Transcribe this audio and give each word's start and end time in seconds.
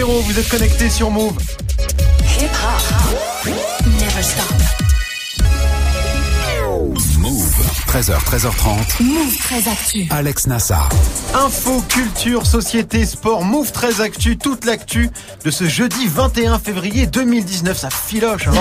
0, 0.00 0.20
vous 0.22 0.38
êtes 0.38 0.48
connectés 0.48 0.88
sur 0.88 1.10
Move. 1.10 1.36
13h, 7.92 8.12
13h30. 8.24 9.02
Move 9.02 9.36
très 9.38 9.68
actu. 9.68 10.06
Alex 10.10 10.46
Nassar. 10.46 10.88
Info, 11.34 11.82
culture, 11.88 12.46
société, 12.46 13.04
sport, 13.04 13.44
Move 13.44 13.72
très 13.72 14.00
actu, 14.00 14.36
toute 14.38 14.64
l'actu 14.64 15.10
de 15.44 15.50
ce 15.50 15.64
jeudi 15.68 16.06
21 16.06 16.60
février 16.60 17.06
2019. 17.08 17.76
Ça 17.76 17.90
filoche. 17.90 18.46
hein. 18.46 18.52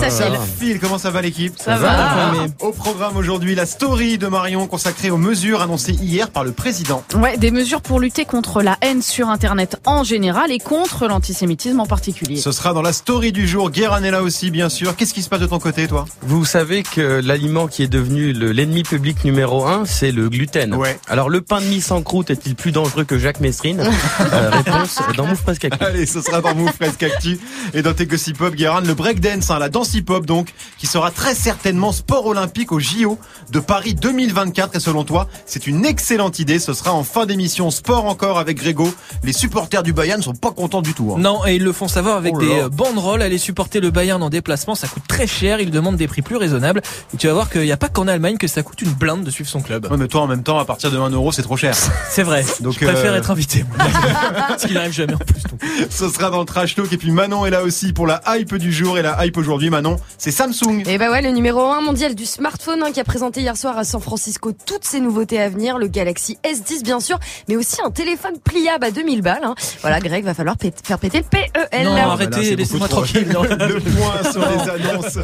Ça 0.00 0.10
Ça 0.10 0.26
file. 0.26 0.38
file. 0.58 0.78
Comment 0.80 0.98
ça 0.98 1.10
va 1.10 1.22
l'équipe? 1.22 1.54
Ça 1.58 1.76
va. 1.76 2.32
Au 2.60 2.72
programme 2.72 3.16
aujourd'hui, 3.16 3.54
la 3.54 3.64
story 3.64 4.18
de 4.18 4.26
Marion 4.26 4.66
consacrée 4.66 5.10
aux 5.10 5.16
mesures 5.16 5.62
annoncées 5.62 5.92
hier 6.02 6.28
par 6.30 6.44
le 6.44 6.52
président. 6.52 7.02
Ouais, 7.14 7.38
des 7.38 7.50
mesures 7.50 7.80
pour 7.80 8.00
lutter 8.00 8.26
contre 8.26 8.60
la 8.62 8.76
haine 8.82 9.00
sur 9.00 9.28
Internet 9.30 9.78
en 9.86 10.04
général 10.04 10.52
et 10.52 10.58
contre 10.58 11.06
l'antisémitisme 11.06 11.80
en 11.80 11.86
particulier. 11.86 12.36
Ce 12.36 12.52
sera 12.52 12.74
dans 12.74 12.82
la 12.82 12.92
story 12.92 13.32
du 13.32 13.48
jour. 13.48 13.70
Guérin 13.70 14.02
est 14.02 14.10
là 14.10 14.22
aussi, 14.22 14.50
bien 14.50 14.68
sûr. 14.68 14.94
Qu'est-ce 14.96 15.14
qui 15.14 15.22
se 15.22 15.30
passe 15.30 15.40
de 15.40 15.46
ton 15.46 15.58
côté, 15.58 15.88
toi? 15.88 16.04
Vous 16.22 16.44
savez 16.44 16.82
que 16.82 17.20
l'aliment 17.24 17.66
qui 17.66 17.82
est 17.82 17.88
devenu 17.88 18.32
le- 18.34 18.52
l'ennemi 18.74 18.82
public 18.82 19.24
numéro 19.24 19.64
un, 19.66 19.84
c'est 19.84 20.10
le 20.10 20.28
gluten. 20.28 20.74
Ouais. 20.74 20.98
Alors 21.06 21.30
le 21.30 21.40
pain 21.40 21.60
de 21.60 21.66
mie 21.66 21.80
sans 21.80 22.02
croûte 22.02 22.30
est-il 22.30 22.56
plus 22.56 22.72
dangereux 22.72 23.04
que 23.04 23.18
Jacques 23.18 23.40
Messrine 23.40 23.80
Euh, 24.32 24.50
Réponse 24.50 25.00
dans 25.16 25.26
Move 25.26 25.42
Presque 25.42 25.66
Actu. 25.66 25.84
Allez, 25.84 26.06
ce 26.06 26.20
sera 26.20 26.40
dans 26.40 26.54
Move 26.54 26.72
Presque 26.72 27.02
Actu. 27.02 27.38
Et 27.72 27.82
dans 27.82 27.92
tes 27.94 28.06
gossip 28.06 28.38
pop, 28.38 28.54
Guérin, 28.54 28.80
le 28.80 28.94
breakdance, 28.94 29.50
hein, 29.50 29.58
la 29.58 29.68
danse 29.68 29.94
hip-hop 29.94 30.24
donc, 30.26 30.48
qui 30.84 30.90
sera 30.90 31.10
très 31.10 31.34
certainement 31.34 31.92
sport 31.92 32.26
olympique 32.26 32.70
au 32.70 32.78
JO 32.78 33.18
de 33.50 33.58
Paris 33.58 33.94
2024. 33.94 34.76
Et 34.76 34.80
selon 34.80 35.02
toi, 35.04 35.28
c'est 35.46 35.66
une 35.66 35.86
excellente 35.86 36.40
idée. 36.40 36.58
Ce 36.58 36.74
sera 36.74 36.92
en 36.92 37.04
fin 37.04 37.24
d'émission 37.24 37.70
sport 37.70 38.04
encore 38.04 38.38
avec 38.38 38.58
Grégo. 38.58 38.92
Les 39.22 39.32
supporters 39.32 39.82
du 39.82 39.94
Bayern 39.94 40.18
ne 40.18 40.22
sont 40.22 40.34
pas 40.34 40.50
contents 40.50 40.82
du 40.82 40.92
tout. 40.92 41.14
hein. 41.16 41.20
Non, 41.20 41.46
et 41.46 41.54
ils 41.54 41.64
le 41.64 41.72
font 41.72 41.88
savoir 41.88 42.18
avec 42.18 42.34
Oh 42.36 42.38
des 42.38 42.60
euh, 42.60 42.68
banderoles. 42.68 43.22
Aller 43.22 43.38
supporter 43.38 43.80
le 43.80 43.90
Bayern 43.90 44.22
en 44.22 44.28
déplacement, 44.28 44.74
ça 44.74 44.86
coûte 44.86 45.04
très 45.08 45.26
cher. 45.26 45.58
Ils 45.58 45.70
demandent 45.70 45.96
des 45.96 46.06
prix 46.06 46.20
plus 46.20 46.36
raisonnables. 46.36 46.82
Et 47.14 47.16
tu 47.16 47.28
vas 47.28 47.32
voir 47.32 47.48
qu'il 47.48 47.62
n'y 47.62 47.72
a 47.72 47.78
pas 47.78 47.88
qu'en 47.88 48.06
Allemagne 48.06 48.36
que 48.36 48.46
ça 48.46 48.62
coûte 48.62 48.82
une 48.82 48.92
blinde 48.92 49.24
de 49.24 49.30
suivre 49.30 49.48
son 49.48 49.62
club. 49.62 49.90
Ouais, 49.90 49.96
mais 49.96 50.06
toi, 50.06 50.20
en 50.20 50.26
même 50.26 50.42
temps, 50.42 50.58
à 50.58 50.66
partir 50.66 50.90
de 50.90 50.98
1 50.98 51.08
euro, 51.08 51.32
c'est 51.32 51.40
trop 51.40 51.56
cher. 51.56 51.74
C'est 52.10 52.24
vrai. 52.24 52.44
Donc, 52.60 52.74
je 52.74 52.84
préfère 52.84 53.14
euh, 53.14 53.16
être 53.16 53.30
invité. 53.30 53.64
moi. 53.74 53.86
Parce 54.48 54.66
qu'il 54.66 54.74
n'arrive 54.74 54.92
jamais 54.92 55.14
en 55.14 55.18
plus. 55.18 55.42
donc. 55.44 55.60
Ce 55.88 56.10
sera 56.10 56.28
dans 56.28 56.40
le 56.40 56.44
trash 56.44 56.74
talk. 56.74 56.92
Et 56.92 56.98
puis 56.98 57.10
Manon 57.10 57.46
est 57.46 57.50
là 57.50 57.62
aussi 57.62 57.94
pour 57.94 58.06
la 58.06 58.20
hype 58.36 58.54
du 58.56 58.70
jour. 58.70 58.98
Et 58.98 59.02
la 59.02 59.24
hype 59.24 59.38
aujourd'hui, 59.38 59.70
Manon, 59.70 59.96
c'est 60.18 60.30
Samsung. 60.30 60.73
Et 60.86 60.98
bah 60.98 61.10
ouais, 61.10 61.22
le 61.22 61.30
numéro 61.30 61.60
1 61.60 61.80
mondial 61.80 62.14
du 62.14 62.24
smartphone 62.26 62.82
hein, 62.82 62.90
qui 62.92 63.00
a 63.00 63.04
présenté 63.04 63.40
hier 63.40 63.56
soir 63.56 63.76
à 63.78 63.84
San 63.84 64.00
Francisco 64.00 64.52
toutes 64.66 64.84
ses 64.84 65.00
nouveautés 65.00 65.40
à 65.40 65.48
venir, 65.48 65.78
le 65.78 65.86
Galaxy 65.86 66.38
S10 66.44 66.82
bien 66.82 67.00
sûr, 67.00 67.18
mais 67.48 67.56
aussi 67.56 67.76
un 67.84 67.90
téléphone 67.90 68.38
pliable 68.42 68.84
à 68.84 68.90
2000 68.90 69.22
balles. 69.22 69.44
hein. 69.44 69.54
Voilà, 69.82 70.00
Greg, 70.00 70.24
va 70.24 70.34
falloir 70.34 70.56
pét- 70.56 70.74
faire 70.84 70.98
péter 70.98 71.18
le 71.18 71.24
PEL. 71.24 71.84
Non, 71.84 71.96
arrêtez, 71.96 72.56
laissez-moi 72.56 72.88
tranquille. 72.88 73.28
non. 73.32 73.42
Le 73.64 73.80
point 73.80 74.30
sur 74.30 74.44
les 74.48 74.70
annonces 74.70 75.18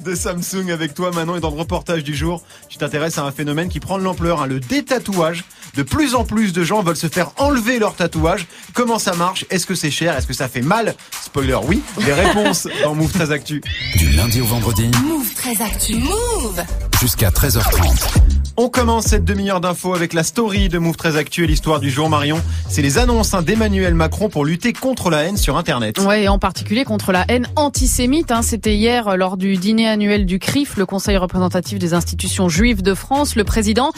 de 0.00 0.14
Samsung 0.14 0.70
avec 0.72 0.94
toi 0.94 1.10
Manon 1.10 1.36
et 1.36 1.40
dans 1.40 1.50
le 1.50 1.58
reportage 1.58 2.04
du 2.04 2.14
jour, 2.14 2.42
tu 2.68 2.78
t'intéresses 2.78 3.18
à 3.18 3.22
un 3.24 3.32
phénomène 3.32 3.68
qui 3.68 3.80
prend 3.80 3.98
de 3.98 4.02
l'ampleur, 4.04 4.42
hein, 4.42 4.46
le 4.46 4.60
détatouage. 4.60 5.44
De 5.74 5.82
plus 5.82 6.14
en 6.14 6.24
plus 6.24 6.52
de 6.52 6.62
gens 6.64 6.82
veulent 6.82 6.96
se 6.96 7.06
faire 7.08 7.30
enlever 7.38 7.78
leur 7.78 7.94
tatouage. 7.94 8.46
Comment 8.74 8.98
ça 8.98 9.14
marche? 9.14 9.46
Est-ce 9.50 9.64
que 9.66 9.74
c'est 9.74 9.90
cher? 9.90 10.14
Est-ce 10.16 10.26
que 10.26 10.34
ça 10.34 10.48
fait 10.48 10.60
mal? 10.60 10.94
Spoiler, 11.24 11.56
oui. 11.66 11.80
Les 12.04 12.12
réponses 12.12 12.68
dans 12.82 12.94
Move 12.94 13.10
13 13.10 13.32
Actu. 13.32 13.62
Du 13.96 14.10
lundi 14.10 14.40
au 14.42 14.44
vendredi 14.46 14.90
Move 15.00 15.32
très 15.34 15.62
actu. 15.62 15.94
Move. 15.96 16.62
jusqu'à 17.00 17.30
13h30. 17.30 18.18
On 18.56 18.68
commence 18.68 19.06
cette 19.06 19.24
demi-heure 19.24 19.60
d'infos 19.60 19.94
avec 19.94 20.12
la 20.12 20.22
story 20.22 20.68
de 20.68 20.78
Move 20.78 20.96
13 20.96 21.16
Actu 21.16 21.44
et 21.44 21.46
l'histoire 21.46 21.80
du 21.80 21.90
jour 21.90 22.10
Marion. 22.10 22.40
C'est 22.68 22.82
les 22.82 22.98
annonces 22.98 23.32
hein, 23.32 23.42
d'Emmanuel 23.42 23.94
Macron 23.94 24.28
pour 24.28 24.44
lutter 24.44 24.72
contre 24.72 25.08
la 25.08 25.22
haine 25.24 25.36
sur 25.36 25.56
Internet. 25.56 25.98
Ouais, 26.00 26.24
et 26.24 26.28
en 26.28 26.38
particulier 26.38 26.84
contre 26.84 27.12
la 27.12 27.24
haine 27.28 27.46
antisémite. 27.56 28.30
hein. 28.30 28.42
C'était 28.42 28.74
hier 28.76 29.08
euh, 29.08 29.16
lors 29.16 29.36
du 29.36 29.56
dîner 29.56 29.88
annuel 29.88 30.26
du 30.26 30.38
CRIF, 30.38 30.76
le 30.76 30.84
Conseil 30.84 31.16
représentatif 31.16 31.78
des 31.78 31.94
institutions 31.94 32.48
juives 32.48 32.82
de 32.82 32.94
France. 32.94 33.36
Le 33.36 33.44
président 33.44 33.92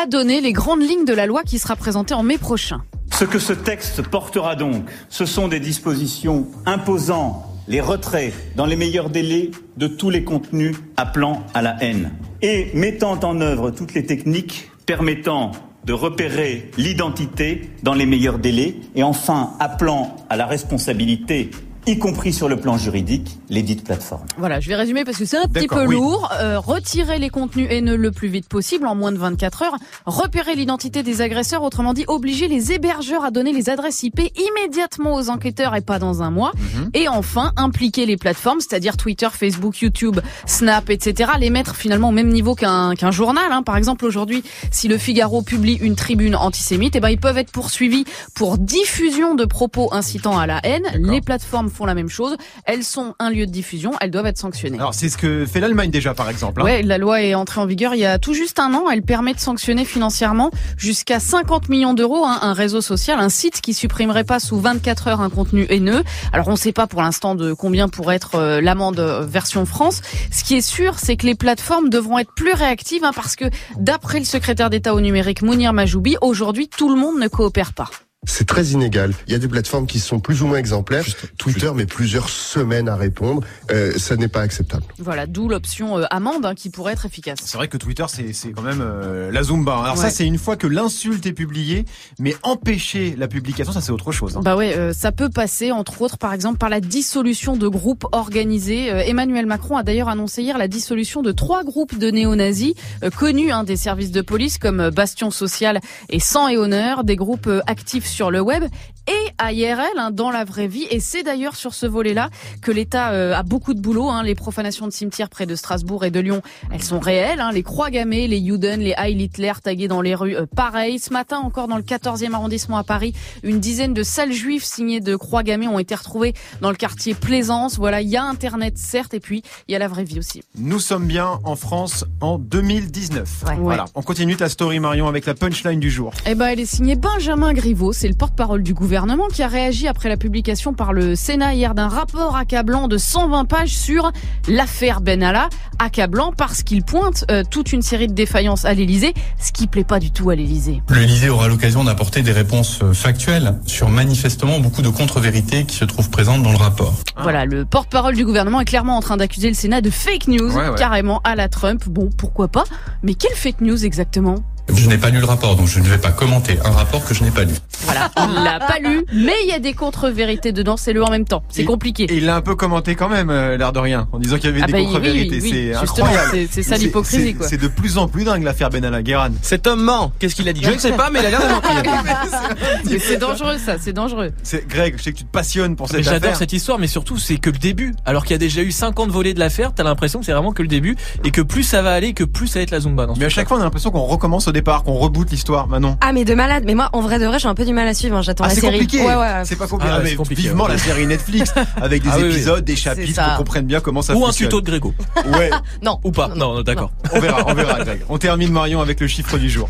a 0.00 0.06
donné 0.06 0.40
les 0.40 0.52
grandes 0.52 0.82
lignes 0.82 1.04
de 1.04 1.14
la 1.14 1.26
loi 1.26 1.42
qui 1.44 1.58
sera 1.58 1.76
présentée 1.76 2.14
en 2.14 2.22
mai 2.22 2.38
prochain. 2.38 2.82
Ce 3.16 3.24
que 3.24 3.38
ce 3.38 3.52
texte 3.52 4.02
portera 4.02 4.56
donc, 4.56 4.86
ce 5.08 5.26
sont 5.26 5.48
des 5.48 5.60
dispositions 5.60 6.46
imposant 6.66 7.46
les 7.68 7.80
retraits 7.80 8.32
dans 8.56 8.66
les 8.66 8.76
meilleurs 8.76 9.10
délais 9.10 9.50
de 9.76 9.86
tous 9.86 10.10
les 10.10 10.24
contenus 10.24 10.76
appelant 10.96 11.42
à 11.54 11.62
la 11.62 11.82
haine 11.82 12.12
et 12.42 12.70
mettant 12.74 13.18
en 13.20 13.40
œuvre 13.40 13.70
toutes 13.70 13.94
les 13.94 14.06
techniques 14.06 14.70
permettant 14.86 15.52
de 15.84 15.92
repérer 15.92 16.70
l'identité 16.76 17.70
dans 17.82 17.94
les 17.94 18.06
meilleurs 18.06 18.38
délais 18.38 18.74
et 18.94 19.02
enfin 19.02 19.54
appelant 19.60 20.16
à 20.28 20.36
la 20.36 20.46
responsabilité 20.46 21.50
y 21.90 21.98
compris 21.98 22.32
sur 22.32 22.48
le 22.48 22.56
plan 22.56 22.78
juridique, 22.78 23.38
les 23.48 23.62
dites 23.62 23.84
plateformes. 23.84 24.26
Voilà, 24.38 24.60
je 24.60 24.68
vais 24.68 24.76
résumer 24.76 25.04
parce 25.04 25.18
que 25.18 25.24
c'est 25.24 25.36
un 25.38 25.48
petit 25.48 25.66
peu 25.66 25.86
oui. 25.86 25.94
lourd. 25.96 26.30
Euh, 26.40 26.58
retirer 26.58 27.18
les 27.18 27.30
contenus 27.30 27.66
haineux 27.70 27.96
le 27.96 28.10
plus 28.12 28.28
vite 28.28 28.48
possible, 28.48 28.86
en 28.86 28.94
moins 28.94 29.12
de 29.12 29.18
24 29.18 29.62
heures. 29.62 29.76
Repérer 30.06 30.54
l'identité 30.54 31.02
des 31.02 31.20
agresseurs, 31.20 31.62
autrement 31.62 31.92
dit, 31.92 32.04
obliger 32.06 32.48
les 32.48 32.72
hébergeurs 32.72 33.24
à 33.24 33.30
donner 33.30 33.52
les 33.52 33.70
adresses 33.70 34.02
IP 34.02 34.20
immédiatement 34.38 35.14
aux 35.14 35.30
enquêteurs 35.30 35.74
et 35.74 35.80
pas 35.80 35.98
dans 35.98 36.22
un 36.22 36.30
mois. 36.30 36.52
Mhm. 36.56 36.90
Et 36.94 37.08
enfin, 37.08 37.52
impliquer 37.56 38.06
les 38.06 38.16
plateformes, 38.16 38.60
c'est-à-dire 38.60 38.96
Twitter, 38.96 39.28
Facebook, 39.32 39.80
YouTube, 39.80 40.20
Snap, 40.46 40.90
etc. 40.90 41.32
Les 41.38 41.50
mettre 41.50 41.74
finalement 41.74 42.10
au 42.10 42.12
même 42.12 42.28
niveau 42.28 42.54
qu'un 42.54 42.94
qu'un 42.94 43.10
journal. 43.10 43.50
hein. 43.50 43.62
Par 43.62 43.76
exemple, 43.76 44.04
aujourd'hui, 44.04 44.42
si 44.70 44.86
le 44.88 44.96
Figaro 44.98 45.42
publie 45.42 45.74
une 45.74 45.96
tribune 45.96 46.36
antisémite, 46.36 46.94
eh 46.96 47.00
ben, 47.00 47.08
ils 47.08 47.18
peuvent 47.18 47.38
être 47.38 47.52
poursuivis 47.52 48.04
pour 48.34 48.58
diffusion 48.58 49.34
de 49.34 49.44
propos 49.44 49.92
incitant 49.92 50.38
à 50.38 50.46
la 50.46 50.60
haine. 50.64 50.84
Les 50.98 51.20
plateformes 51.20 51.70
font 51.80 51.86
la 51.86 51.94
même 51.94 52.10
chose. 52.10 52.36
Elles 52.66 52.84
sont 52.84 53.14
un 53.18 53.30
lieu 53.30 53.46
de 53.46 53.50
diffusion, 53.50 53.92
elles 54.02 54.10
doivent 54.10 54.26
être 54.26 54.36
sanctionnées. 54.36 54.76
Alors 54.76 54.92
c'est 54.92 55.08
ce 55.08 55.16
que 55.16 55.46
fait 55.46 55.60
l'Allemagne 55.60 55.90
déjà 55.90 56.12
par 56.12 56.28
exemple. 56.28 56.60
hein. 56.60 56.64
Ouais, 56.64 56.82
la 56.82 56.98
loi 56.98 57.22
est 57.22 57.34
entrée 57.34 57.58
en 57.58 57.64
vigueur 57.64 57.94
il 57.94 58.00
y 58.00 58.04
a 58.04 58.18
tout 58.18 58.34
juste 58.34 58.58
un 58.58 58.74
an. 58.74 58.90
Elle 58.92 59.00
permet 59.00 59.32
de 59.32 59.40
sanctionner 59.40 59.86
financièrement 59.86 60.50
jusqu'à 60.76 61.20
50 61.20 61.70
millions 61.70 61.94
d'euros 61.94 62.26
hein, 62.26 62.38
un 62.42 62.52
réseau 62.52 62.82
social, 62.82 63.18
un 63.18 63.30
site 63.30 63.62
qui 63.62 63.72
supprimerait 63.72 64.24
pas 64.24 64.40
sous 64.40 64.60
24 64.60 65.08
heures 65.08 65.20
un 65.22 65.30
contenu 65.30 65.64
haineux. 65.70 66.04
Alors 66.34 66.48
on 66.48 66.52
ne 66.52 66.56
sait 66.56 66.72
pas 66.72 66.86
pour 66.86 67.00
l'instant 67.00 67.34
de 67.34 67.54
combien 67.54 67.88
pourrait 67.88 68.16
être 68.16 68.34
euh, 68.34 68.60
l'amende 68.60 69.00
euh, 69.00 69.24
version 69.24 69.64
France. 69.64 70.02
Ce 70.30 70.44
qui 70.44 70.56
est 70.56 70.60
sûr, 70.60 70.98
c'est 70.98 71.16
que 71.16 71.24
les 71.24 71.34
plateformes 71.34 71.88
devront 71.88 72.18
être 72.18 72.34
plus 72.36 72.52
réactives 72.52 73.04
hein, 73.04 73.12
parce 73.16 73.36
que 73.36 73.46
d'après 73.78 74.18
le 74.18 74.26
secrétaire 74.26 74.68
d'État 74.68 74.94
au 74.94 75.00
numérique 75.00 75.40
Mounir 75.40 75.72
Majoubi, 75.72 76.18
aujourd'hui 76.20 76.68
tout 76.68 76.90
le 76.90 77.00
monde 77.00 77.18
ne 77.18 77.28
coopère 77.28 77.72
pas. 77.72 77.88
C'est 78.26 78.46
très 78.46 78.66
inégal. 78.66 79.14
Il 79.26 79.32
y 79.32 79.34
a 79.34 79.38
des 79.38 79.48
plateformes 79.48 79.86
qui 79.86 79.98
sont 79.98 80.20
plus 80.20 80.42
ou 80.42 80.46
moins 80.46 80.58
exemplaires. 80.58 81.06
Twitter 81.38 81.72
met 81.74 81.86
plusieurs 81.86 82.28
semaines 82.28 82.86
à 82.86 82.94
répondre. 82.94 83.42
Euh, 83.70 83.94
ça 83.96 84.14
n'est 84.16 84.28
pas 84.28 84.42
acceptable. 84.42 84.84
Voilà, 84.98 85.26
d'où 85.26 85.48
l'option 85.48 85.98
euh, 85.98 86.04
amende 86.10 86.44
hein, 86.44 86.54
qui 86.54 86.68
pourrait 86.68 86.92
être 86.92 87.06
efficace. 87.06 87.38
C'est 87.42 87.56
vrai 87.56 87.68
que 87.68 87.78
Twitter, 87.78 88.04
c'est 88.08 88.34
c'est 88.34 88.50
quand 88.52 88.60
même 88.60 88.82
euh, 88.82 89.32
la 89.32 89.42
Zumba. 89.42 89.74
Alors 89.82 89.96
ça, 89.96 90.10
c'est 90.10 90.26
une 90.26 90.36
fois 90.36 90.56
que 90.56 90.66
l'insulte 90.66 91.24
est 91.24 91.32
publiée, 91.32 91.86
mais 92.18 92.36
empêcher 92.42 93.14
la 93.16 93.26
publication, 93.26 93.72
ça 93.72 93.80
c'est 93.80 93.90
autre 93.90 94.12
chose. 94.12 94.36
hein. 94.36 94.40
Bah 94.44 94.54
ouais, 94.54 94.76
euh, 94.76 94.92
ça 94.92 95.12
peut 95.12 95.30
passer 95.30 95.72
entre 95.72 96.02
autres 96.02 96.18
par 96.18 96.34
exemple 96.34 96.58
par 96.58 96.68
la 96.68 96.80
dissolution 96.80 97.56
de 97.56 97.68
groupes 97.68 98.04
organisés. 98.12 98.90
Euh, 98.92 99.02
Emmanuel 99.02 99.46
Macron 99.46 99.78
a 99.78 99.82
d'ailleurs 99.82 100.10
annoncé 100.10 100.42
hier 100.42 100.58
la 100.58 100.68
dissolution 100.68 101.22
de 101.22 101.32
trois 101.32 101.64
groupes 101.64 101.96
de 101.96 102.10
néo-nazis 102.10 102.74
euh, 103.02 103.08
connus 103.08 103.50
hein, 103.50 103.64
des 103.64 103.76
services 103.76 104.10
de 104.10 104.20
police 104.20 104.58
comme 104.58 104.90
Bastion 104.90 105.30
Social 105.30 105.80
et 106.10 106.20
Sang 106.20 106.48
et 106.48 106.58
Honneur, 106.58 107.02
des 107.02 107.16
groupes 107.16 107.46
euh, 107.46 107.62
actifs 107.66 108.09
sur 108.10 108.30
le 108.30 108.40
web 108.40 108.64
et 109.10 109.30
à 109.38 109.52
IRL 109.52 109.80
hein, 109.98 110.10
dans 110.12 110.30
la 110.30 110.44
vraie 110.44 110.66
vie. 110.68 110.86
Et 110.90 111.00
c'est 111.00 111.22
d'ailleurs 111.22 111.56
sur 111.56 111.74
ce 111.74 111.86
volet-là 111.86 112.30
que 112.62 112.70
l'État 112.70 113.10
euh, 113.12 113.34
a 113.34 113.42
beaucoup 113.42 113.74
de 113.74 113.80
boulot. 113.80 114.08
hein. 114.08 114.22
Les 114.22 114.34
profanations 114.34 114.86
de 114.86 114.92
cimetières 114.92 115.28
près 115.28 115.46
de 115.46 115.54
Strasbourg 115.56 116.04
et 116.04 116.10
de 116.10 116.20
Lyon, 116.20 116.42
elles 116.72 116.82
sont 116.82 117.00
réelles. 117.00 117.40
hein. 117.40 117.50
Les 117.52 117.62
croix 117.62 117.90
gammées, 117.90 118.28
les 118.28 118.40
Juden, 118.44 118.80
les 118.80 118.94
Heil 118.96 119.20
Hitler 119.20 119.52
tagués 119.62 119.88
dans 119.88 120.00
les 120.02 120.14
rues, 120.14 120.36
euh, 120.36 120.46
pareil. 120.54 120.98
Ce 120.98 121.12
matin 121.12 121.38
encore 121.38 121.66
dans 121.68 121.76
le 121.76 121.82
14e 121.82 122.32
arrondissement 122.34 122.76
à 122.76 122.84
Paris, 122.84 123.12
une 123.42 123.58
dizaine 123.60 123.94
de 123.94 124.02
salles 124.02 124.32
juives 124.32 124.64
signées 124.64 125.00
de 125.00 125.16
croix 125.16 125.42
gammées 125.42 125.66
ont 125.68 125.78
été 125.78 125.94
retrouvées 125.94 126.34
dans 126.60 126.70
le 126.70 126.76
quartier 126.76 127.14
Plaisance. 127.14 127.76
Voilà, 127.78 128.00
il 128.02 128.08
y 128.08 128.16
a 128.16 128.22
Internet 128.24 128.78
certes 128.78 129.14
et 129.14 129.20
puis 129.20 129.42
il 129.68 129.72
y 129.72 129.74
a 129.74 129.78
la 129.78 129.88
vraie 129.88 130.04
vie 130.04 130.18
aussi. 130.18 130.42
Nous 130.58 130.78
sommes 130.78 131.06
bien 131.06 131.40
en 131.44 131.56
France 131.56 132.04
en 132.20 132.38
2019. 132.38 133.44
Ouais. 133.46 133.56
Voilà. 133.58 133.86
On 133.94 134.02
continue 134.02 134.36
ta 134.36 134.48
story 134.48 134.78
Marion 134.80 135.08
avec 135.08 135.26
la 135.26 135.34
punchline 135.34 135.80
du 135.80 135.90
jour. 135.90 136.12
Eh 136.26 136.34
ben, 136.34 136.46
elle 136.48 136.60
est 136.60 136.66
signée 136.66 136.96
Benjamin 136.96 137.52
Griveaux, 137.52 137.92
c'est 137.92 138.08
le 138.08 138.14
porte-parole 138.14 138.62
du 138.62 138.72
gouvernement 138.74 138.99
qui 139.32 139.42
a 139.42 139.48
réagi 139.48 139.88
après 139.88 140.08
la 140.08 140.16
publication 140.16 140.74
par 140.74 140.92
le 140.92 141.14
Sénat 141.14 141.54
hier 141.54 141.74
d'un 141.74 141.88
rapport 141.88 142.36
accablant 142.36 142.86
de 142.88 142.98
120 142.98 143.44
pages 143.46 143.70
sur 143.70 144.10
l'affaire 144.48 145.00
Benalla, 145.00 145.48
accablant 145.78 146.32
parce 146.36 146.62
qu'il 146.62 146.82
pointe 146.84 147.24
euh, 147.30 147.42
toute 147.48 147.72
une 147.72 147.80
série 147.82 148.08
de 148.08 148.12
défaillances 148.12 148.64
à 148.64 148.74
l'Élysée, 148.74 149.14
ce 149.40 149.52
qui 149.52 149.66
plaît 149.66 149.84
pas 149.84 150.00
du 150.00 150.10
tout 150.10 150.28
à 150.30 150.34
l'Élysée. 150.34 150.82
L'Elysée 150.90 151.30
aura 151.30 151.48
l'occasion 151.48 151.82
d'apporter 151.84 152.22
des 152.22 152.32
réponses 152.32 152.80
euh, 152.82 152.92
factuelles 152.92 153.58
sur 153.66 153.88
manifestement 153.88 154.60
beaucoup 154.60 154.82
de 154.82 154.88
contre-vérités 154.90 155.64
qui 155.64 155.76
se 155.76 155.84
trouvent 155.86 156.10
présentes 156.10 156.42
dans 156.42 156.52
le 156.52 156.58
rapport. 156.58 156.94
Voilà, 157.22 157.44
le 157.46 157.64
porte-parole 157.64 158.16
du 158.16 158.24
gouvernement 158.24 158.60
est 158.60 158.64
clairement 158.66 158.96
en 158.96 159.00
train 159.00 159.16
d'accuser 159.16 159.48
le 159.48 159.54
Sénat 159.54 159.80
de 159.80 159.90
fake 159.90 160.28
news, 160.28 160.54
Ouais, 160.56 160.68
ouais. 160.70 160.74
carrément 160.78 161.20
à 161.24 161.34
la 161.36 161.48
Trump. 161.48 161.84
Bon, 161.88 162.10
pourquoi 162.16 162.48
pas? 162.48 162.64
Mais 163.02 163.14
quelle 163.14 163.34
fake 163.36 163.60
news 163.62 163.84
exactement? 163.84 164.36
Je 164.74 164.88
n'ai 164.88 164.98
pas 164.98 165.10
lu 165.10 165.18
le 165.18 165.24
rapport, 165.26 165.56
donc 165.56 165.66
je 165.68 165.78
ne 165.80 165.84
vais 165.84 165.98
pas 165.98 166.10
commenter 166.10 166.58
un 166.64 166.70
rapport 166.70 167.04
que 167.04 167.14
je 167.14 167.24
n'ai 167.24 167.30
pas 167.30 167.44
lu. 167.44 167.54
Voilà, 167.84 168.10
on 168.16 168.26
l'a 168.42 168.58
pas 168.60 168.78
lu, 168.78 169.04
mais 169.12 169.32
il 169.44 169.48
y 169.48 169.52
a 169.52 169.58
des 169.58 169.72
contre-vérités 169.72 170.52
dedans, 170.52 170.76
c'est 170.76 170.92
le 170.92 171.02
en 171.04 171.10
même 171.10 171.24
temps. 171.24 171.42
C'est 171.48 171.64
compliqué. 171.64 172.04
Et 172.04 172.16
il 172.18 172.26
l'a 172.26 172.36
un 172.36 172.40
peu 172.40 172.54
commenté 172.54 172.94
quand 172.94 173.08
même, 173.08 173.30
euh, 173.30 173.56
l'air 173.56 173.72
de 173.72 173.78
rien, 173.78 174.06
en 174.12 174.18
disant 174.18 174.36
qu'il 174.36 174.46
y 174.46 174.48
avait 174.48 174.60
Ah 174.62 174.66
des 174.66 174.72
bah, 174.72 174.78
contre-vérités. 174.80 175.36
oui, 175.36 175.40
oui, 175.42 175.50
c'est 175.72 175.80
justement, 175.80 176.06
incroyable. 176.08 176.48
c'est- 176.50 176.62
ça 176.62 176.76
Mais 176.76 176.84
l'hypocrisie, 176.84 177.22
c'est- 177.28 177.32
quoi. 177.34 177.48
C'est 177.48 177.56
de 177.60 177.68
plus 177.68 177.98
en 177.98 178.06
plus 178.08 178.24
dingue 178.24 178.42
l'affaire 178.42 178.70
Benalla 178.70 179.02
Guerin. 179.02 179.30
Cet 179.42 179.66
homme 179.66 179.82
ment. 179.82 180.12
Qu'est-ce 180.18 180.34
qu'il 180.34 180.48
a 180.48 180.52
dit? 180.52 180.62
Je 180.62 180.70
ne 180.70 180.78
sais 180.78 180.92
pas, 180.92 181.10
mais 181.10 181.20
il 181.20 181.26
a 181.26 181.30
l'air 181.30 181.40
de 181.40 181.52
mentir. 181.52 181.70
Mais 182.90 182.98
c'est 182.98 183.16
dangereux 183.18 183.56
ça, 183.58 183.76
c'est 183.78 183.92
dangereux. 183.92 184.32
C'est 184.42 184.66
Greg, 184.68 184.94
je 184.98 185.02
sais 185.02 185.12
que 185.12 185.18
tu 185.18 185.24
te 185.24 185.30
passionnes 185.30 185.76
pour 185.76 185.86
Mais 185.90 185.96
cette 185.98 186.04
J'adore 186.04 186.16
affaire. 186.30 186.36
cette 186.36 186.52
histoire, 186.52 186.78
mais 186.78 186.86
surtout 186.86 187.18
c'est 187.18 187.36
que 187.38 187.50
le 187.50 187.58
début. 187.58 187.94
Alors 188.04 188.24
qu'il 188.24 188.32
y 188.32 188.34
a 188.34 188.38
déjà 188.38 188.62
eu 188.62 188.70
50 188.72 189.10
volets 189.10 189.34
de 189.34 189.38
l'affaire, 189.38 189.72
t'as 189.74 189.82
l'impression 189.82 190.20
que 190.20 190.26
c'est 190.26 190.32
vraiment 190.32 190.52
que 190.52 190.62
le 190.62 190.68
début 190.68 190.96
et 191.24 191.30
que 191.30 191.40
plus 191.42 191.62
ça 191.62 191.82
va 191.82 191.92
aller, 191.92 192.12
que 192.14 192.24
plus 192.24 192.46
ça 192.46 192.58
va 192.58 192.62
être 192.62 192.70
la 192.70 192.80
zumba. 192.80 193.06
Dans 193.06 193.14
Mais 193.16 193.24
à 193.26 193.28
chaque 193.28 193.48
fois, 193.48 193.56
on 193.56 193.60
a 193.60 193.64
l'impression 193.64 193.90
qu'on 193.90 194.00
recommence 194.04 194.48
au 194.48 194.52
départ, 194.60 194.82
qu'on 194.82 194.94
reboot 194.94 195.30
l'histoire. 195.30 195.66
Manon. 195.68 195.96
Ah 196.00 196.12
mais 196.12 196.24
de 196.24 196.34
malade. 196.34 196.64
Mais 196.66 196.74
moi, 196.74 196.88
en 196.92 197.00
vrai 197.00 197.18
de 197.18 197.26
vrai, 197.26 197.38
j'ai 197.38 197.48
un 197.48 197.54
peu 197.54 197.64
du 197.64 197.72
mal 197.72 197.86
à 197.88 197.94
suivre. 197.94 198.16
hein. 198.16 198.22
J'attends 198.22 198.44
Ah, 198.44 198.48
la 198.48 198.54
c'est 198.54 198.60
série. 198.60 198.78
compliqué. 198.80 199.04
Ouais, 199.04 199.14
ouais. 199.16 199.42
C'est 199.44 199.56
pas 199.56 199.66
compliqué. 199.66 199.92
Ah, 199.94 199.98
Ah, 200.00 200.02
mais 200.04 200.14
compliqué, 200.14 200.42
vivement 200.42 200.64
ouais. 200.64 200.70
la 200.72 200.78
série 200.78 201.06
Netflix 201.06 201.52
avec 201.80 202.02
des 202.02 202.08
Ah, 202.10 202.16
oui, 202.18 202.24
oui. 202.24 202.30
épisodes, 202.30 202.64
des 202.64 202.76
chapitres, 202.76 203.14
ça. 203.14 203.30
qu'on 203.30 203.38
comprenne 203.38 203.66
bien 203.66 203.80
comment 203.80 204.02
ça 204.02 204.14
Ou 204.14 204.22
un 204.22 204.26
fonctionne. 204.26 204.48
tuto 204.48 204.60
de 204.60 204.66
Grégo. 204.66 204.94
Ouais, 205.32 205.50
Non. 205.82 205.98
Ou 206.04 206.10
pas. 206.12 206.28
Non, 206.28 206.54
non, 206.54 206.62
d'accord. 206.62 206.90
on 207.12 207.20
verra, 207.20 207.44
on 207.46 207.54
verra, 207.54 207.82
Greg. 207.84 208.02
On 208.08 208.18
termine 208.18 208.52
Marion 208.52 208.80
avec 208.80 209.00
le 209.00 209.06
chiffre 209.06 209.38
du 209.38 209.48
jour. 209.50 209.68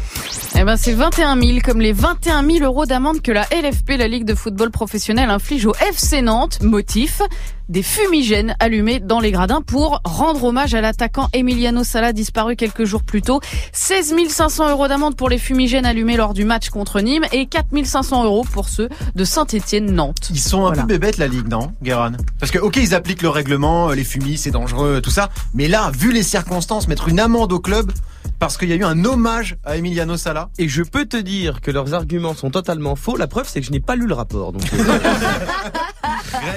Eh 0.56 0.64
ben 0.64 0.76
c'est 0.76 0.92
21 0.92 1.40
000, 1.40 1.58
comme 1.64 1.80
les 1.80 1.92
21 1.92 2.44
000 2.44 2.64
euros 2.64 2.84
d'amende 2.86 3.22
que 3.22 3.30
la 3.32 3.46
LFP, 3.52 3.96
la 3.96 4.08
Ligue 4.08 4.24
de 4.24 4.34
football 4.34 4.70
professionnel, 4.70 5.30
inflige 5.30 5.66
au 5.66 5.74
FC 5.74 6.22
Nantes. 6.22 6.58
Motif 6.62 7.22
des 7.70 7.82
fumigènes 7.84 8.56
allumés 8.58 8.98
dans 9.00 9.20
les 9.20 9.30
gradins 9.30 9.62
pour 9.62 10.00
rendre 10.04 10.42
hommage 10.44 10.74
à 10.74 10.80
l'attaquant 10.80 11.28
Emiliano 11.32 11.84
Sala 11.84 12.12
disparu 12.12 12.56
quelques 12.56 12.84
jours 12.84 13.04
plus 13.04 13.22
tôt. 13.22 13.40
16 13.72 14.14
500 14.28 14.70
euros 14.70 14.88
d'amende 14.88 15.14
pour 15.16 15.28
les 15.28 15.38
fumigènes 15.38 15.86
allumés 15.86 16.16
lors 16.16 16.34
du 16.34 16.44
match 16.44 16.68
contre 16.68 17.00
Nîmes 17.00 17.24
et 17.32 17.46
4 17.46 17.68
500 17.84 18.24
euros 18.24 18.44
pour 18.52 18.68
ceux 18.68 18.88
de 19.14 19.24
Saint-Étienne-Nantes. 19.24 20.30
Ils 20.30 20.38
sont 20.40 20.58
un 20.66 20.72
Voilà. 20.72 20.82
peu 20.82 20.88
bébêtes 20.88 21.18
la 21.18 21.28
ligue, 21.28 21.46
non, 21.48 21.72
Guérin? 21.80 22.12
Parce 22.40 22.50
que 22.50 22.58
ok, 22.58 22.76
ils 22.76 22.94
appliquent 22.94 23.22
le 23.22 23.28
règlement, 23.28 23.90
euh, 23.90 23.94
les 23.94 24.04
fumis, 24.04 24.36
c'est 24.36 24.50
dangereux, 24.50 25.00
tout 25.00 25.10
ça. 25.10 25.30
Mais 25.54 25.68
là, 25.68 25.92
vu 25.96 26.12
les 26.12 26.24
circonstances, 26.24 26.88
mettre 26.88 27.08
une 27.08 27.20
amende 27.20 27.52
au 27.52 27.60
club 27.60 27.92
parce 28.40 28.56
qu'il 28.56 28.68
y 28.68 28.72
a 28.72 28.76
eu 28.76 28.84
un 28.84 29.04
hommage 29.04 29.56
à 29.64 29.76
Emiliano 29.76 30.16
Sala. 30.16 30.48
Et 30.58 30.68
je 30.68 30.82
peux 30.82 31.04
te 31.06 31.16
dire 31.16 31.60
que 31.60 31.70
leurs 31.70 31.94
arguments 31.94 32.34
sont 32.34 32.50
totalement 32.50 32.96
faux. 32.96 33.16
La 33.16 33.26
preuve, 33.28 33.46
c'est 33.48 33.60
que 33.60 33.66
je 33.66 33.70
n'ai 33.70 33.80
pas 33.80 33.94
lu 33.96 34.06
le 34.06 34.14
rapport. 34.14 34.52
Donc, 34.52 34.62
euh, 34.72 34.98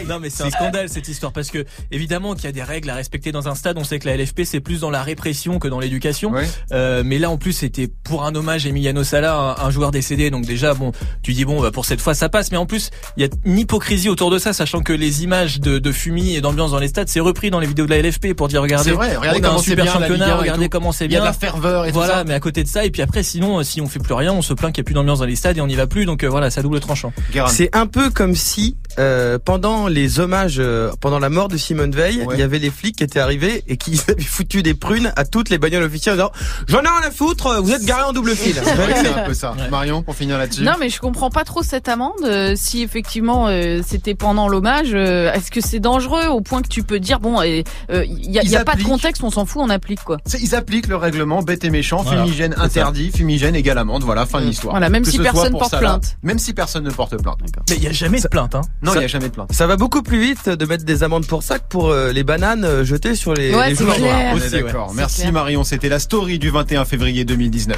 Non 0.08 0.20
mais 0.20 0.30
c'est 0.30 0.44
un 0.44 0.50
scandale 0.50 0.90
cette 0.90 1.08
histoire 1.08 1.31
parce 1.31 1.50
que 1.50 1.66
évidemment 1.92 2.34
qu'il 2.36 2.46
y 2.46 2.48
a 2.48 2.52
des 2.52 2.64
règles 2.64 2.90
à 2.90 2.96
respecter 2.96 3.31
dans 3.31 3.48
un 3.48 3.56
stade. 3.56 3.78
On 3.78 3.84
sait 3.84 4.00
que 4.00 4.08
la 4.08 4.18
LFP 4.18 4.42
c'est 4.46 4.60
plus 4.60 4.80
dans 4.81 4.90
la 4.90 5.04
répression 5.04 5.60
que 5.60 5.68
dans 5.68 5.80
l'éducation. 5.80 6.31
Ouais. 6.31 6.48
Euh, 6.72 7.04
mais 7.06 7.20
là 7.20 7.30
en 7.30 7.38
plus 7.38 7.54
c'était 7.54 7.88
pour 8.04 8.24
un 8.25 8.36
hommage 8.36 8.66
à 8.66 8.70
Emiliano 8.70 9.04
Sala, 9.04 9.36
un, 9.36 9.66
un 9.66 9.70
joueur 9.72 9.92
décédé. 9.92 10.30
Donc 10.30 10.46
déjà 10.46 10.74
bon, 10.74 10.92
tu 11.22 11.34
dis 11.34 11.46
bon 11.46 11.62
bah, 11.62 11.72
pour 11.72 11.86
cette 11.86 12.02
fois 12.02 12.14
ça 12.14 12.30
passe. 12.30 12.52
Mais 12.52 12.58
en 12.58 12.66
plus 12.66 12.90
il 13.18 13.24
y 13.24 13.25
a 13.25 13.30
une 13.46 13.60
hypocrisie 13.60 14.10
autour 14.10 14.30
de 14.31 14.38
ça, 14.38 14.54
sachant 14.54 14.81
que 14.81 14.94
les 14.94 15.24
images 15.24 15.60
de, 15.60 15.80
de 15.80 15.92
fumée 15.92 16.34
et 16.34 16.42
d'ambiance 16.42 16.72
dans 16.72 16.80
les 16.80 16.88
stades 16.88 17.10
c'est 17.10 17.20
repris 17.20 17.50
dans 17.50 17.60
les 17.60 17.68
vidéos 17.68 17.86
de 17.86 17.92
la 17.92 18.02
LFP 18.02 18.34
pour 18.34 18.48
dire 18.48 18.62
regardez, 18.62 18.90
C'est 18.90 18.96
vrai, 18.96 19.16
regardez 19.16 19.42
on 19.44 19.52
a 19.52 19.54
un 19.56 19.58
super 19.60 19.86
bien, 19.86 19.94
championnat, 19.94 20.25
1 20.25 20.30
et 20.30 20.34
regardez 20.40 20.70
comment 20.70 20.92
c'est 20.92 21.06
Il 21.06 21.12
y 21.12 21.16
a 21.16 21.20
bien. 21.20 21.22
de 21.22 21.25
la 21.28 21.34
ferveur 21.34 21.86
et 21.86 21.90
tout 21.90 21.94
Voilà, 21.96 22.14
ça. 22.16 22.24
mais 22.24 22.34
à 22.34 22.40
côté 22.40 22.64
de 22.64 22.68
ça, 22.68 22.86
et 22.86 22.92
puis 22.92 23.02
après, 23.02 23.24
sinon, 23.24 23.60
euh, 23.60 23.64
si 23.64 23.81
on 23.81 23.88
fait 23.88 24.00
plus 24.00 24.14
rien, 24.14 24.34
on 24.34 24.42
se 24.42 24.54
plaint 24.54 24.74
qu'il 24.74 24.81
n'y 24.81 24.86
a 24.86 24.88
plus 24.88 24.94
d'ambiance 24.94 25.20
dans 25.20 25.25
les 25.25 25.36
stades 25.36 25.58
et 25.58 25.62
on 25.62 25.68
n'y 25.68 25.75
va 25.75 25.88
plus. 25.88 26.06
Donc 26.06 26.24
euh, 26.24 26.30
voilà, 26.30 26.50
ça 26.52 26.62
double 26.62 26.80
tranchant. 26.80 27.14
C'est 27.48 27.75
un 27.75 27.88
peu 27.88 28.10
comme 28.10 28.36
si 28.36 28.75
euh, 29.00 29.40
pendant 29.44 29.62
les 29.89 30.19
hommages, 30.19 30.57
euh, 30.60 30.92
pendant 31.00 31.19
la 31.19 31.30
mort 31.30 31.48
de 31.48 31.56
Simone 31.57 31.92
Veil, 31.92 32.21
Ouais. 32.24 32.36
il 32.36 32.39
y 32.39 32.44
avait 32.44 32.60
les 32.60 32.69
flics 32.69 32.98
qui 32.98 33.04
étaient 33.04 33.19
arrivés 33.19 33.63
et 33.68 33.77
qui 33.77 34.00
avaient 34.10 34.21
foutu 34.21 34.62
des 34.62 34.74
prunes 34.74 35.13
à 35.15 35.24
toutes 35.25 35.50
les 35.50 35.57
bagnoles 35.57 35.83
officielles 35.83 36.13
en 36.21 36.30
disant 36.30 36.31
J'en 36.68 36.80
ai 36.80 36.88
rien 36.88 37.07
à 37.07 37.12
foutre, 37.12 37.62
vous 37.62 37.71
êtes 37.71 37.86
garés 37.86 38.04
en 38.04 38.13
double 38.13 38.36
fil. 38.36 38.56
C'est 38.63 38.75
vrai 38.75 38.94
que 38.94 39.00
c'est 39.00 39.13
un 39.13 39.24
peu 39.25 39.33
ça. 39.33 39.51
Ouais. 39.54 39.69
Marion, 39.69 40.04
pour 40.04 40.15
finir 40.15 40.38
là-dessus. 40.38 40.63
Non 40.63 40.74
mais 40.80 40.89
je 40.89 41.00
comprends 41.00 41.30
pas 41.30 41.44
trop 41.45 41.63
cette 41.63 41.88
amende. 41.89 42.12
Euh, 42.25 42.54
si 42.57 42.81
effectivement 42.81 43.48
euh, 43.48 43.81
c'était 43.88 44.15
pendant 44.15 44.48
l'hommage, 44.48 44.92
euh, 44.94 45.31
est-ce 45.33 45.50
que 45.51 45.62
c'est 45.62 45.80
dangereux 45.80 46.25
au 46.27 46.42
point 46.42 46.62
que 46.62 46.68
tu 46.68 46.83
peux 46.83 47.00
dire 47.00 47.19
bon, 47.19 47.42
il 47.42 47.63
euh, 47.92 48.06
y 48.07 48.39
a, 48.39 48.44
y 48.44 48.56
a 48.56 48.63
pas 48.65 48.75
de 48.75 48.83
contexte, 48.83 49.24
on 49.24 49.31
s'en 49.31 49.45
fout, 49.45 49.62
on 49.63 49.69
applique 49.69 50.04
quoi. 50.04 50.18
C'est- 50.25 50.42
Ils 50.42 50.56
appliquent 50.56 50.88
le 50.88 50.98
règlement 50.98 51.42
bête 51.42 51.63
et 51.63 51.69
méchant, 51.69 52.01
Voilà, 52.04 52.24
fumigène 52.24 52.54
ça. 52.54 52.63
interdit, 52.63 53.12
fumigène 53.15 53.56
égale 53.56 53.77
amende, 53.77 54.04
voilà, 54.04 54.25
fin 54.25 54.42
de 54.42 54.45
l'histoire. 54.45 54.74
Voilà, 54.74 54.89
même 54.89 55.04
Que 55.04 55.12
si 55.12 55.19
personne 55.19 55.51
pour 55.51 55.60
porte 55.62 55.77
plainte. 55.80 56.18
Même 56.24 56.39
si 56.39 56.54
personne 56.54 56.83
ne 56.83 56.92
porte 56.92 57.15
plainte. 57.21 57.38
Mais 57.69 57.75
il 57.75 57.81
n'y 57.81 57.88
a 57.88 57.92
jamais 57.92 58.19
de 58.19 58.27
plainte, 58.27 58.56
hein. 58.56 58.62
Non, 58.81 58.94
il 58.94 59.00
n'y 59.00 59.06
a 59.06 59.07
jamais 59.07 59.27
de 59.30 59.33
plainte. 59.33 59.53
Ça 59.54 59.68
va 59.68 59.78
beaucoup 59.78 60.02
plus 60.02 60.20
vite 60.20 60.50
de 60.50 60.66
mettre 60.66 60.84
des 60.84 61.04
amendes 61.04 61.28
pour 61.28 61.44
ça 61.44 61.60
que 61.60 61.64
pour 61.70 61.90
euh, 61.92 62.12
les 62.12 62.24
bananes 62.24 62.66
euh, 62.66 62.84
jetées 62.84 63.14
sur 63.16 63.34
les, 63.36 63.54
Ouais, 63.54 63.70
les 63.70 63.76
joueurs 63.76 63.96
clair. 63.96 64.16
noirs. 64.18 64.34
On 64.34 64.38
Aussi, 64.38 64.48
est 64.48 64.58
ouais. 64.58 64.64
d'accord. 64.64 64.88
C'est 64.90 64.96
Merci 64.96 65.22
clair. 65.22 65.34
Marion, 65.34 65.64
c'était 65.64 65.90
la 65.90 66.00
story 66.00 66.40
du 66.40 66.50
21 66.50 66.86
février 66.86 67.24
2019. 67.24 67.78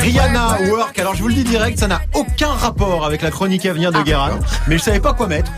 Rihanna 0.00 0.58
Work, 0.70 0.98
alors 0.98 1.14
je 1.14 1.22
vous 1.22 1.28
le 1.28 1.34
dis 1.34 1.44
direct, 1.44 1.78
ça 1.78 1.86
n'a 1.86 2.00
aucun 2.14 2.48
rapport 2.50 3.04
avec 3.04 3.22
la 3.22 3.30
chronique 3.30 3.66
à 3.66 3.72
venir 3.72 3.90
Ah. 3.94 3.98
de 3.98 4.02
Guérin, 4.04 4.38
mais 4.66 4.78
je 4.78 4.82
savais 4.82 5.00
pas 5.00 5.12
quoi 5.14 5.26
mettre. 5.26 5.50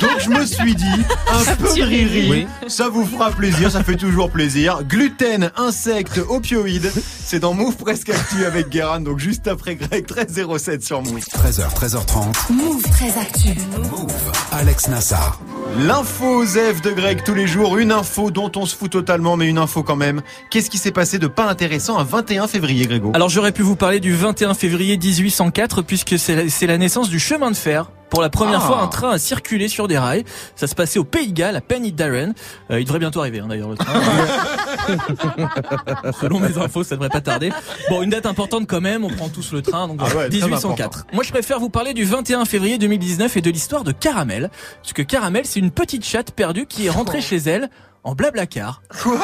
Donc 0.00 0.18
je 0.20 0.30
me 0.30 0.44
suis 0.46 0.74
dit, 0.74 0.84
un 1.30 1.54
peu 1.56 1.64
petit 1.64 1.82
riri, 1.82 2.04
riri. 2.30 2.46
ça 2.68 2.88
vous 2.88 3.04
fera 3.04 3.30
plaisir, 3.30 3.70
ça 3.70 3.82
fait 3.84 3.96
toujours 3.96 4.30
plaisir. 4.30 4.82
Gluten, 4.84 5.50
insectes, 5.56 6.18
opioïdes, 6.28 6.90
c'est 7.24 7.38
dans 7.40 7.54
Move 7.54 7.76
Presque 7.76 8.10
Actu 8.10 8.44
avec 8.44 8.68
Guérin, 8.70 9.00
donc 9.00 9.18
juste 9.18 9.46
après 9.48 9.76
Greg 9.76 10.06
1307 10.10 10.84
sur 10.84 11.02
Move. 11.02 11.20
13h, 11.20 11.74
13h30. 11.74 12.52
Move 12.52 12.82
très 12.82 13.18
actu. 13.18 13.58
Move. 13.90 14.12
Alex 14.52 14.88
Nassar. 14.88 15.38
L'info 15.78 16.42
Zef 16.46 16.80
de 16.80 16.90
Greg 16.90 17.22
tous 17.22 17.34
les 17.34 17.46
jours, 17.46 17.76
une 17.76 17.92
info 17.92 18.30
dont 18.30 18.50
on 18.56 18.64
se 18.64 18.74
fout 18.74 18.90
totalement, 18.90 19.36
mais 19.36 19.46
une 19.46 19.58
info 19.58 19.82
quand 19.82 19.96
même. 19.96 20.22
Qu'est-ce 20.50 20.70
qui 20.70 20.78
s'est 20.78 20.90
passé 20.90 21.18
de 21.18 21.26
pas 21.26 21.44
intéressant 21.50 21.98
un 21.98 22.04
21 22.04 22.46
février, 22.46 22.86
Grégo? 22.86 23.12
Alors 23.14 23.28
j'aurais 23.28 23.52
pu 23.52 23.60
vous 23.60 23.76
parler 23.76 24.00
du 24.00 24.14
21 24.14 24.54
février 24.54 24.96
1804 24.96 25.82
puisque 25.82 26.18
c'est 26.18 26.66
la 26.66 26.78
naissance 26.78 27.10
du 27.10 27.18
chemin 27.18 27.50
de 27.50 27.56
fer. 27.56 27.90
Pour 28.10 28.22
la 28.22 28.30
première 28.30 28.60
Ah. 28.62 28.66
fois, 28.66 28.80
un 28.80 28.86
train 28.88 29.10
a 29.10 29.18
circulé 29.18 29.68
sur 29.68 29.88
des 29.88 29.98
rails. 29.98 30.24
Ça 30.54 30.66
se 30.66 30.74
passait 30.74 30.98
au 30.98 31.04
Pays 31.04 31.28
de 31.28 31.32
Galles, 31.32 31.56
à 31.56 31.60
Penny 31.60 31.92
Darren. 31.92 32.32
Euh, 32.70 32.80
il 32.80 32.84
devrait 32.84 32.98
bientôt 33.00 33.20
arriver, 33.20 33.40
hein, 33.40 33.46
d'ailleurs, 33.48 33.68
le 33.70 33.76
train. 33.76 33.92
Selon 36.20 36.40
mes 36.40 36.56
infos, 36.58 36.84
ça 36.84 36.94
devrait 36.94 37.08
pas 37.08 37.20
tarder. 37.20 37.52
Bon, 37.88 38.02
une 38.02 38.10
date 38.10 38.26
importante 38.26 38.66
quand 38.66 38.80
même. 38.80 39.04
On 39.04 39.10
prend 39.10 39.28
tous 39.28 39.52
le 39.52 39.62
train, 39.62 39.88
donc 39.88 39.98
Ah 40.00 40.04
ouais, 40.16 40.28
très 40.28 40.38
1804. 40.40 41.06
Moi, 41.12 41.24
je 41.24 41.30
préfère 41.30 41.58
vous 41.60 41.70
parler 41.70 41.94
du 41.94 42.04
21 42.04 42.44
février 42.44 42.78
2019 42.78 43.36
et 43.36 43.40
de 43.40 43.50
l'histoire 43.50 43.84
de 43.84 43.92
Caramel. 43.92 44.50
Parce 44.82 44.92
que 44.92 45.02
Caramel, 45.02 45.44
c'est 45.46 45.60
une 45.60 45.70
petite 45.70 46.04
chatte 46.04 46.32
perdue 46.32 46.66
qui 46.66 46.86
est 46.86 46.90
rentrée 46.90 47.20
chez 47.20 47.36
elle 47.38 47.70
en 48.04 48.14
blablacar. 48.14 48.82
Quoi? 49.02 49.18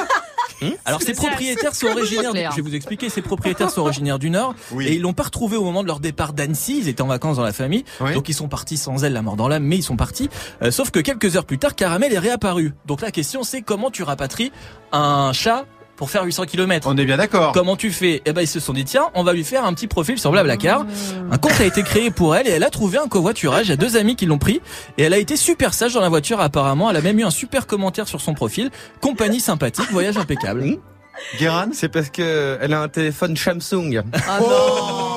Alors 0.84 1.02
ses 1.02 1.14
propriétaires 1.14 1.74
sont 1.74 1.86
originaires, 1.88 2.50
je 2.52 2.56
vais 2.56 2.62
vous 2.62 2.74
expliquer, 2.74 3.08
ses 3.08 3.22
propriétaires 3.22 3.70
sont 3.70 3.80
originaires 3.82 4.18
du 4.18 4.30
Nord 4.30 4.54
Oui. 4.72 4.86
et 4.86 4.94
ils 4.94 5.00
l'ont 5.02 5.12
pas 5.12 5.24
retrouvé 5.24 5.56
au 5.56 5.64
moment 5.64 5.82
de 5.82 5.88
leur 5.88 6.00
départ 6.00 6.32
d'Annecy, 6.32 6.78
ils 6.78 6.88
étaient 6.88 7.02
en 7.02 7.06
vacances 7.06 7.36
dans 7.36 7.42
la 7.44 7.52
famille, 7.52 7.84
Oui. 8.00 8.14
donc 8.14 8.28
ils 8.28 8.34
sont 8.34 8.48
partis 8.48 8.76
sans 8.76 9.04
elle, 9.04 9.12
la 9.12 9.22
mort 9.22 9.36
dans 9.36 9.48
l'âme, 9.48 9.64
mais 9.64 9.76
ils 9.76 9.82
sont 9.82 9.96
partis. 9.96 10.28
Euh, 10.62 10.70
sauf 10.70 10.90
que 10.90 11.00
quelques 11.00 11.36
heures 11.36 11.44
plus 11.44 11.58
tard, 11.58 11.74
Caramel 11.74 12.12
est 12.12 12.18
réapparu. 12.18 12.72
Donc 12.86 13.00
la 13.00 13.10
question 13.10 13.42
c'est 13.42 13.62
comment 13.62 13.90
tu 13.90 14.02
rapatries 14.02 14.52
un 14.92 15.32
chat 15.32 15.64
pour 16.02 16.10
faire 16.10 16.24
800 16.24 16.46
km 16.46 16.88
On 16.88 16.96
est 16.96 17.04
bien 17.04 17.16
d'accord. 17.16 17.52
Comment 17.52 17.76
tu 17.76 17.92
fais? 17.92 18.22
Eh 18.26 18.32
ben 18.32 18.40
ils 18.40 18.48
se 18.48 18.58
sont 18.58 18.72
dit 18.72 18.84
tiens, 18.84 19.10
on 19.14 19.22
va 19.22 19.32
lui 19.32 19.44
faire 19.44 19.64
un 19.64 19.72
petit 19.72 19.86
profil 19.86 20.18
sur 20.18 20.32
Blablacar. 20.32 20.84
Un 21.30 21.38
compte 21.38 21.60
a 21.60 21.64
été 21.64 21.84
créé 21.84 22.10
pour 22.10 22.34
elle 22.34 22.48
et 22.48 22.50
elle 22.50 22.64
a 22.64 22.70
trouvé 22.70 22.98
un 22.98 23.06
covoiturage. 23.06 23.66
Il 23.66 23.70
y 23.70 23.72
a 23.72 23.76
deux 23.76 23.96
amis 23.96 24.16
qui 24.16 24.26
l'ont 24.26 24.38
pris 24.38 24.60
et 24.98 25.04
elle 25.04 25.14
a 25.14 25.18
été 25.18 25.36
super 25.36 25.72
sage 25.72 25.94
dans 25.94 26.00
la 26.00 26.08
voiture 26.08 26.40
apparemment. 26.40 26.90
Elle 26.90 26.96
a 26.96 27.02
même 27.02 27.20
eu 27.20 27.22
un 27.22 27.30
super 27.30 27.68
commentaire 27.68 28.08
sur 28.08 28.20
son 28.20 28.34
profil. 28.34 28.72
Compagnie 29.00 29.38
sympathique, 29.38 29.92
voyage 29.92 30.16
impeccable. 30.16 30.76
Guérin? 31.38 31.68
C'est 31.72 31.88
parce 31.88 32.10
que 32.10 32.58
elle 32.60 32.72
a 32.72 32.80
un 32.80 32.88
téléphone 32.88 33.36
Samsung. 33.36 34.02
Oh 34.40 35.11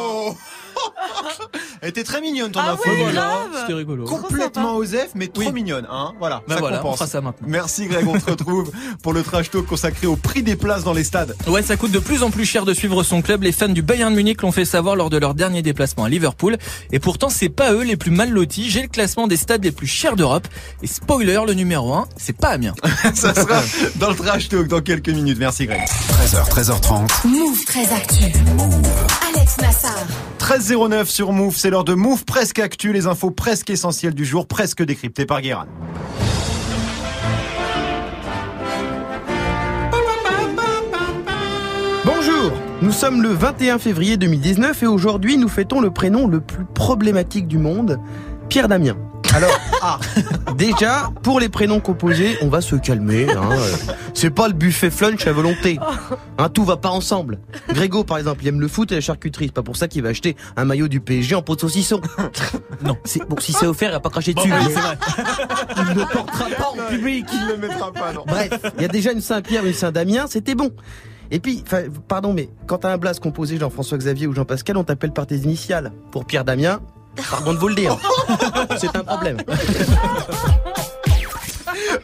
Elle 1.86 1.89
était 1.92 2.04
très 2.04 2.20
mignonne 2.20 2.50
ton 2.51 2.62
Ah 2.63 2.72
info. 2.72 2.82
oui, 2.88 2.96
voilà. 3.04 3.42
C'était 3.62 3.74
rigolo. 3.74 4.06
Complètement 4.06 4.75
osef, 4.77 5.10
mais 5.13 5.27
trop 5.27 5.44
Oui. 5.44 5.51
mignonne. 5.54 5.86
Hein 5.88 6.13
voilà, 6.18 6.42
Ben 6.48 6.56
ça 6.56 6.60
voilà, 6.60 6.84
on 6.84 6.94
fera 6.94 7.06
ça 7.06 7.22
maintenant. 7.22 7.48
Merci 7.48 7.86
Greg, 7.86 8.08
on 8.08 8.20
se 8.20 8.25
retrouve 8.25 8.72
pour 9.04 9.13
le 9.13 9.22
trash 9.22 9.51
talk 9.51 9.68
consacré 9.68 10.08
au 10.08 10.15
prix 10.15 10.42
des 10.42 10.56
places 10.56 10.84
dans 10.84 10.94
les 10.94 11.04
stades. 11.04 11.36
Ouais, 11.46 11.62
ça 11.62 11.77
coûte 11.77 11.92
de 11.92 12.00
plus 12.00 12.24
en 12.24 12.32
plus 12.32 12.44
cher 12.46 12.65
de 12.65 12.74
suivre 12.74 13.04
son 13.04 13.22
club. 13.22 13.44
Les 13.44 13.51
fans 13.51 13.70
du 13.70 13.84
Bayern 13.84 14.12
Munich 14.15 14.42
l'ont 14.42 14.51
fait 14.51 14.65
savoir 14.65 14.96
lors 14.96 15.12
de 15.12 15.18
leur 15.18 15.36
dernier 15.36 15.62
déplacement 15.62 16.06
à 16.06 16.10
Liverpool. 16.10 16.58
Et 16.92 16.98
pourtant, 16.98 17.30
c'est 17.30 17.50
pas 17.50 17.72
eux 17.72 17.84
les 17.84 17.98
plus 17.98 18.10
mal 18.10 18.32
lotis. 18.32 18.72
J'ai 18.72 18.82
le 18.82 18.88
classement 18.88 19.27
des 19.27 19.38
stades 19.38 19.63
les 19.63 19.72
plus 19.72 19.86
chers 19.86 20.15
d'Europe. 20.15 20.48
Et 20.82 20.88
spoiler, 20.88 21.39
le 21.46 21.54
numéro 21.54 21.94
1, 21.94 22.08
c'est 22.18 22.36
pas 22.36 22.48
Amiens. 22.50 22.74
ça 23.13 23.36
sera 23.36 23.62
dans 23.98 24.10
le 24.10 24.15
trash 24.15 24.50
talk 24.50 24.68
dans 24.68 24.82
quelques 24.82 25.10
minutes. 25.10 25.38
Merci 25.38 25.68
Greg. 25.68 25.82
13h, 25.84 26.50
13h30. 26.50 27.27
Move 27.27 27.63
très 27.65 27.84
actu. 27.94 28.24
Alex 29.36 29.58
Nassar. 29.62 29.94
13.09 30.46 31.06
sur 31.06 31.32
Move, 31.32 31.58
c'est 31.58 31.72
l'heure 31.72 31.84
de 31.84 31.96
Move 31.96 32.24
presque 32.24 32.60
actu, 32.60 32.94
les 32.94 33.08
infos 33.08 33.32
presque 33.32 33.72
essentielles 33.72 34.14
du 34.14 34.25
jour, 34.25 34.46
presque 34.46 34.84
décryptées 34.84 35.25
par 35.25 35.42
Guérin. 35.42 35.66
Bonjour, 42.06 42.52
nous 42.84 42.92
sommes 42.92 43.24
le 43.24 43.30
21 43.30 43.80
février 43.80 44.18
2019 44.18 44.84
et 44.84 44.86
aujourd'hui 44.86 45.38
nous 45.38 45.50
fêtons 45.50 45.82
le 45.82 45.90
prénom 45.90 46.28
le 46.28 46.42
plus 46.42 46.66
problématique 46.66 47.48
du 47.48 47.58
monde, 47.58 48.00
Pierre 48.48 48.68
Damien. 48.68 48.98
Alors, 49.36 49.60
ah, 49.82 50.00
déjà, 50.56 51.10
pour 51.22 51.42
les 51.42 51.50
prénoms 51.50 51.82
composés, 51.82 52.38
on 52.42 52.48
va 52.48 52.62
se 52.62 52.77
calmer. 52.77 53.27
Hein. 53.30 53.50
C'est 54.13 54.30
pas 54.30 54.48
le 54.48 54.54
buffet 54.54 54.89
flunch 54.89 55.27
à 55.27 55.34
volonté. 55.34 55.77
Hein, 56.38 56.48
tout 56.48 56.63
va 56.63 56.77
pas 56.77 56.88
ensemble. 56.88 57.39
Grégo, 57.68 58.06
par 58.06 58.18
exemple, 58.18 58.44
il 58.44 58.48
aime 58.48 58.62
le 58.62 58.70
foot 58.70 58.94
et 58.94 58.96
la 58.96 59.01
charcuterie. 59.01 59.48
C'est 59.48 59.54
pas 59.54 59.62
pour 59.62 59.75
ça 59.75 59.89
qu'il 59.89 60.04
va 60.04 60.10
acheter 60.10 60.38
un 60.56 60.63
maillot 60.63 60.88
du 60.88 61.01
PSG 61.01 61.36
en 61.36 61.42
pot 61.42 61.56
de 61.56 61.60
saucisson. 61.60 62.00
Non. 62.82 62.96
C'est, 63.04 63.27
bon, 63.27 63.36
si 63.39 63.51
c'est 63.51 63.65
offert, 63.65 63.89
il 63.89 63.94
va 63.94 64.00
pas 64.00 64.10
cracher 64.10 64.34
dessus. 64.34 64.50
Bon, 64.50 64.56
mais 64.56 64.74
c'est 64.74 64.80
vrai. 64.80 64.98
il 65.92 65.98
ne 65.98 66.06
portera 66.06 66.46
pas 66.58 66.70
en 66.70 66.89
public. 66.89 67.25
Il 67.34 67.48
le 67.48 67.58
mettra 67.58 67.92
pas, 67.92 68.13
non. 68.13 68.24
Bref, 68.25 68.51
il 68.77 68.84
y 68.84 68.86
a 68.86 68.89
déjà 68.89 69.12
une 69.12 69.22
Saint-Pierre, 69.22 69.65
une 69.65 69.74
Saint-Damien, 69.74 70.27
c'était 70.30 70.56
bon. 70.56 70.72
Et 71.32 71.39
puis, 71.39 71.63
pardon, 72.08 72.32
mais 72.32 72.50
quand 72.68 72.80
t'as 72.80 72.94
un 72.94 72.98
blase 72.98 73.20
composé 73.20 73.58
Jean-François 73.58 73.98
Xavier 73.98 74.27
ou 74.27 74.34
Jean-Pascal, 74.34 74.77
on 74.77 74.84
t'appelle 74.84 75.12
par 75.12 75.27
tes 75.27 75.38
initiales. 75.38 75.92
Pour 76.12 76.25
Pierre 76.25 76.46
Damien, 76.46 76.80
pardon 77.29 77.53
de 77.53 77.60
vous 77.60 77.67
le 77.67 77.75
dire. 77.75 77.98
C'est 78.77 78.95
un 78.95 79.03
problème. 79.03 79.38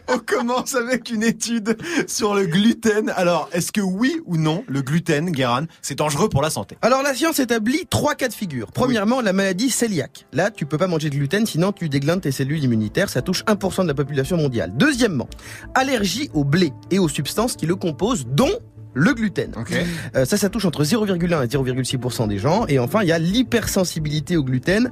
On 0.07 0.19
commence 0.19 0.75
avec 0.75 1.09
une 1.09 1.23
étude 1.23 1.77
sur 2.07 2.35
le 2.35 2.45
gluten. 2.45 3.09
Alors, 3.15 3.49
est-ce 3.53 3.71
que 3.71 3.81
oui 3.81 4.19
ou 4.25 4.37
non, 4.37 4.63
le 4.67 4.81
gluten, 4.81 5.31
Guéran, 5.31 5.65
c'est 5.81 5.97
dangereux 5.97 6.27
pour 6.27 6.41
la 6.41 6.49
santé? 6.49 6.77
Alors 6.81 7.01
la 7.01 7.13
science 7.13 7.39
établit 7.39 7.85
trois 7.89 8.15
cas 8.15 8.27
de 8.27 8.33
figure. 8.33 8.71
Premièrement, 8.71 9.21
la 9.21 9.31
maladie 9.31 9.69
cœliaque. 9.69 10.25
Là, 10.33 10.51
tu 10.51 10.65
peux 10.65 10.77
pas 10.77 10.87
manger 10.87 11.09
de 11.09 11.15
gluten, 11.15 11.45
sinon 11.45 11.71
tu 11.71 11.87
déglindes 11.89 12.21
tes 12.21 12.31
cellules 12.31 12.63
immunitaires. 12.63 13.09
Ça 13.09 13.21
touche 13.21 13.43
1% 13.45 13.83
de 13.83 13.87
la 13.87 13.93
population 13.93 14.37
mondiale. 14.37 14.73
Deuxièmement, 14.75 15.27
allergie 15.75 16.29
au 16.33 16.43
blé 16.43 16.73
et 16.91 16.99
aux 16.99 17.09
substances 17.09 17.55
qui 17.55 17.65
le 17.65 17.75
composent, 17.75 18.25
dont 18.25 18.51
le 18.93 19.13
gluten. 19.13 19.51
Ok. 19.57 19.73
Euh, 20.15 20.25
ça, 20.25 20.37
ça 20.37 20.49
touche 20.49 20.65
entre 20.65 20.83
0,1 20.83 21.43
et 21.43 21.47
0,6% 21.47 22.27
des 22.27 22.37
gens. 22.37 22.65
Et 22.67 22.79
enfin, 22.79 23.01
il 23.03 23.07
y 23.07 23.11
a 23.11 23.19
l'hypersensibilité 23.19 24.37
au 24.37 24.43
gluten. 24.43 24.91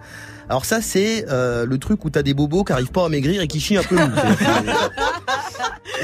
Alors 0.49 0.65
ça, 0.65 0.81
c'est 0.81 1.25
euh, 1.29 1.65
le 1.65 1.77
truc 1.77 2.05
où 2.05 2.09
t'as 2.09 2.23
des 2.23 2.33
bobos 2.33 2.63
qui 2.63 2.73
arrivent 2.73 2.91
pas 2.91 3.05
à 3.05 3.09
maigrir 3.09 3.41
et 3.41 3.47
qui 3.47 3.59
chient 3.59 3.77
un 3.77 3.83
peu. 3.83 3.97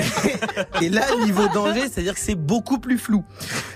et 0.82 0.90
là, 0.90 1.04
niveau 1.24 1.48
danger, 1.54 1.82
c'est-à-dire 1.92 2.14
que 2.14 2.20
c'est 2.20 2.36
beaucoup 2.36 2.80
plus 2.80 2.98
flou. 2.98 3.24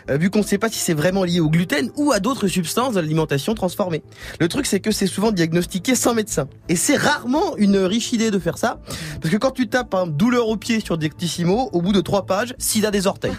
Euh, 0.09 0.17
vu 0.17 0.29
qu'on 0.29 0.39
ne 0.39 0.43
sait 0.43 0.57
pas 0.57 0.69
si 0.69 0.79
c'est 0.79 0.93
vraiment 0.93 1.23
lié 1.23 1.39
au 1.39 1.49
gluten 1.49 1.91
ou 1.95 2.11
à 2.11 2.19
d'autres 2.19 2.47
substances 2.47 2.93
de 2.93 2.99
l'alimentation 2.99 3.53
transformée. 3.53 4.03
Le 4.39 4.47
truc, 4.47 4.65
c'est 4.65 4.79
que 4.79 4.91
c'est 4.91 5.07
souvent 5.07 5.31
diagnostiqué 5.31 5.95
sans 5.95 6.13
médecin. 6.13 6.47
Et 6.67 6.75
c'est 6.75 6.97
rarement 6.97 7.55
une 7.57 7.77
riche 7.77 8.13
idée 8.13 8.31
de 8.31 8.39
faire 8.39 8.57
ça. 8.57 8.79
Parce 9.21 9.33
que 9.33 9.37
quand 9.37 9.51
tu 9.51 9.67
tapes 9.67 9.93
un 9.93 10.07
douleur 10.07 10.47
au 10.47 10.57
pied 10.57 10.79
sur 10.79 10.97
Dectissimo, 10.97 11.69
au 11.73 11.81
bout 11.81 11.93
de 11.93 12.01
trois 12.01 12.25
pages, 12.25 12.53
sida 12.57 12.91
des 12.91 13.07
orteils. 13.07 13.33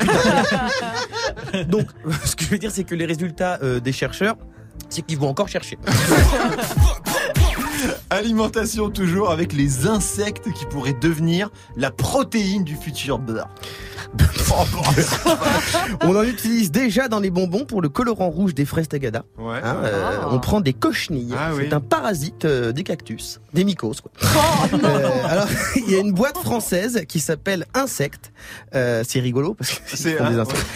Donc, 1.69 1.87
ce 2.25 2.37
que 2.37 2.45
je 2.45 2.51
veux 2.51 2.59
dire, 2.59 2.71
c'est 2.71 2.85
que 2.85 2.95
les 2.95 3.07
résultats 3.07 3.59
euh, 3.63 3.81
des 3.81 3.93
chercheurs, 3.93 4.37
c'est 4.89 5.03
qu'ils 5.03 5.19
vont 5.19 5.29
encore 5.29 5.49
chercher. 5.49 5.79
Alimentation 8.11 8.91
toujours 8.91 9.31
avec 9.31 9.53
les 9.53 9.87
insectes 9.87 10.53
qui 10.53 10.65
pourraient 10.67 10.97
devenir 11.01 11.51
la 11.77 11.91
protéine 11.91 12.65
du 12.65 12.77
futur 12.77 13.19
beurre. 13.19 13.49
On 16.03 16.17
en 16.17 16.23
utilise 16.25 16.71
déjà 16.73 17.07
dans 17.09 17.21
les 17.21 17.31
bonbons 17.31 17.65
pour 17.65 17.81
le 17.83 17.89
colorant 17.89 18.29
rouge 18.29 18.55
des 18.55 18.65
fraises 18.65 18.89
tagada. 18.89 19.25
Ouais. 19.39 19.59
Hein, 19.63 19.77
euh, 19.85 20.17
Ah. 20.23 20.29
On 20.33 20.39
prend 20.41 20.61
des 20.61 20.73
cochenilles. 20.73 21.33
Ah 21.39 21.51
oui. 21.55 21.65
C'est 21.69 21.75
un 21.75 21.81
parasite 21.81 22.45
euh, 22.45 22.73
des 22.73 22.83
cactus, 22.83 23.41
des 23.55 23.63
mycoses. 23.65 24.01
Quoi. 24.01 24.11
Euh, 24.83 25.09
alors, 25.29 25.47
il 25.77 25.91
y 25.91 25.95
a 25.95 25.99
une 25.99 26.13
boîte 26.13 26.39
française 26.39 27.03
qui 27.09 27.21
s'appelle 27.21 27.67
Insect. 27.75 28.33
Euh, 28.75 29.05
c'est 29.07 29.21
rigolo 29.21 29.55
parce 29.55 29.71
que 29.79 29.97
C'est- 29.97 30.13
des 30.19 30.39
insectes. 30.39 30.67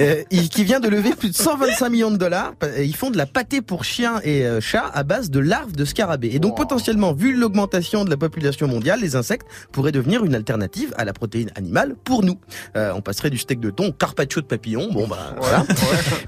Euh, 0.00 0.22
il- 0.30 0.48
qui 0.48 0.64
vient 0.64 0.80
de 0.80 0.88
lever 0.88 1.10
plus 1.14 1.28
de 1.30 1.34
125 1.36 1.88
millions 1.90 2.10
de 2.10 2.16
dollars. 2.16 2.52
Ils 2.78 2.96
font 2.96 3.10
de 3.10 3.18
la 3.18 3.26
pâtée 3.26 3.60
pour 3.60 3.84
chiens 3.84 4.20
et 4.24 4.46
euh, 4.46 4.60
chats 4.60 4.90
à 4.94 5.02
base 5.02 5.28
de 5.30 5.40
larves 5.40 5.72
de 5.72 5.84
scarabées. 5.84 6.30
Et 6.32 6.38
donc 6.38 6.47
potentiellement, 6.54 7.12
vu 7.12 7.34
l'augmentation 7.34 8.04
de 8.04 8.10
la 8.10 8.16
population 8.16 8.68
mondiale, 8.68 9.00
les 9.00 9.16
insectes 9.16 9.46
pourraient 9.72 9.92
devenir 9.92 10.24
une 10.24 10.34
alternative 10.34 10.94
à 10.96 11.04
la 11.04 11.12
protéine 11.12 11.50
animale 11.54 11.94
pour 12.04 12.22
nous. 12.22 12.38
Euh, 12.76 12.92
on 12.94 13.00
passerait 13.00 13.30
du 13.30 13.38
steak 13.38 13.60
de 13.60 13.70
thon 13.70 13.88
au 13.88 13.92
carpaccio 13.92 14.40
de 14.40 14.46
papillon. 14.46 14.90
Bon 14.92 15.06
bah 15.06 15.34
voilà. 15.40 15.64